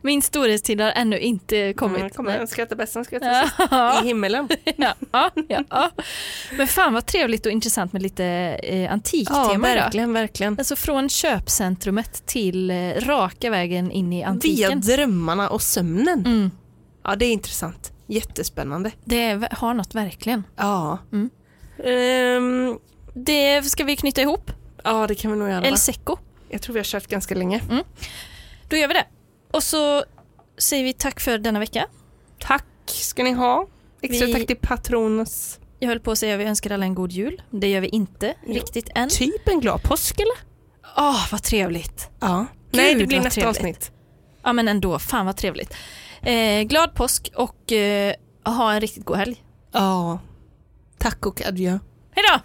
Min 0.03 0.23
storhetstid 0.23 0.81
har 0.81 0.91
ännu 0.91 1.19
inte 1.19 1.73
kommit. 1.73 1.99
Mm, 2.01 2.11
kommer 2.11 2.31
Nej. 2.31 2.41
en 2.41 2.47
skratta 2.49 2.75
bäst 2.75 2.93
som 2.93 3.05
skrattar. 3.05 3.51
Ja, 3.71 4.03
I 4.03 4.07
himmelen. 4.07 4.49
ja, 4.77 4.95
ja, 5.49 5.65
ja. 5.71 5.91
Men 6.57 6.69
fan 6.69 6.95
vad 6.95 7.07
trevligt 7.07 7.47
och 7.47 7.53
intressant 7.53 7.93
med 7.93 8.03
lite 8.03 8.25
eh, 8.63 8.93
antiktema 8.93 9.53
idag. 9.55 9.59
verkligen, 9.61 10.13
verkligen. 10.13 10.59
Alltså 10.59 10.77
från 10.77 11.09
köpcentrumet 11.09 12.27
till 12.27 12.71
eh, 12.71 12.77
raka 13.01 13.51
vägen 13.51 13.91
in 13.91 14.13
i 14.13 14.17
Via 14.17 14.29
antiken. 14.29 14.81
drömmarna 14.81 15.49
och 15.49 15.63
sömnen. 15.63 16.19
Mm. 16.27 16.51
Ja, 17.05 17.17
det 17.17 17.25
är 17.27 17.33
intressant. 17.33 17.93
Jättespännande. 18.07 18.91
Det 19.05 19.23
är, 19.23 19.49
har 19.57 19.75
något 19.75 19.95
verkligen. 19.95 20.43
Ja. 20.57 20.99
Mm. 21.13 21.31
Ehm, 21.85 22.79
Det 23.15 23.63
ska 23.63 23.85
vi 23.85 23.97
knyta 23.97 24.23
ihop. 24.23 24.51
Ja, 24.85 25.07
det 25.07 25.15
kan 25.15 25.31
vi 25.33 25.37
nog 25.37 25.49
göra. 25.49 25.65
El 25.65 25.71
va? 25.71 25.77
Seco. 25.77 26.17
Jag 26.49 26.63
tror 26.63 26.73
vi 26.75 26.79
har 26.79 26.85
kört 26.85 27.07
ganska 27.07 27.35
länge. 27.35 27.61
Då 28.69 28.77
gör 28.77 28.89
vi 28.89 28.95
det. 28.95 29.07
Och 29.51 29.63
så 29.63 30.05
säger 30.59 30.85
vi 30.85 30.93
tack 30.93 31.21
för 31.21 31.39
denna 31.39 31.59
vecka. 31.59 31.87
Tack 32.41 32.65
ska 32.87 33.23
ni 33.25 33.33
ha. 33.33 33.67
Extra 34.03 34.27
Vi- 34.27 34.33
tack 34.33 34.47
till 34.47 34.57
Patronus. 34.57 35.59
Jag 35.79 35.89
höll 35.89 36.01
på 36.01 36.11
att 36.13 36.19
säga 36.19 36.35
att 36.35 36.41
vi 36.41 36.45
önskar 36.45 36.71
alla 36.71 36.85
en 36.87 36.95
god 36.95 37.13
jul. 37.13 37.43
Det 37.51 37.69
gör 37.71 37.81
vi 37.81 37.89
inte 37.89 38.35
Jo. 38.47 38.55
riktigt 38.55 38.89
än. 38.95 39.09
Typ 39.09 39.49
en 39.49 39.61
glad 39.61 39.83
påsk 39.83 40.21
eller? 40.21 40.35
Åh, 40.97 41.27
vad 41.33 41.43
trevligt. 41.43 42.11
Ja. 42.21 42.47
Nej, 42.71 42.93
det 42.95 42.99
Gud, 42.99 43.09
blir 43.09 43.21
nästa 43.21 43.41
trevligt. 43.41 43.57
avsnitt. 43.59 43.93
Ja 44.43 44.53
men 44.53 44.69
ändå, 44.69 44.99
fan 44.99 45.27
vad 45.27 45.37
trevligt. 45.37 45.75
Eh, 46.23 46.63
glad 46.63 46.95
påsk 46.95 47.33
och 47.37 47.73
eh, 47.73 48.15
ha 48.45 48.73
en 48.73 48.81
riktigt 48.81 49.05
god 49.05 49.17
helg. 49.17 49.45
Ja. 49.73 50.19
Tack 50.99 51.27
och 51.27 51.47
adjö. 51.47 51.79
Hej 52.15 52.25
då! 52.33 52.41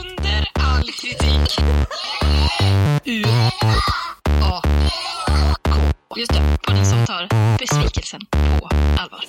Under 0.00 0.44
all 0.54 0.82
kritik. 0.82 1.58
U 3.04 3.22
A 3.26 3.50
K. 3.60 4.62
Just 6.16 6.32
det, 6.32 6.42
podden 6.66 6.86
som 6.86 7.06
tar 7.06 7.28
besvikelsen 7.58 8.20
på 8.30 8.68
allvar. 8.98 9.24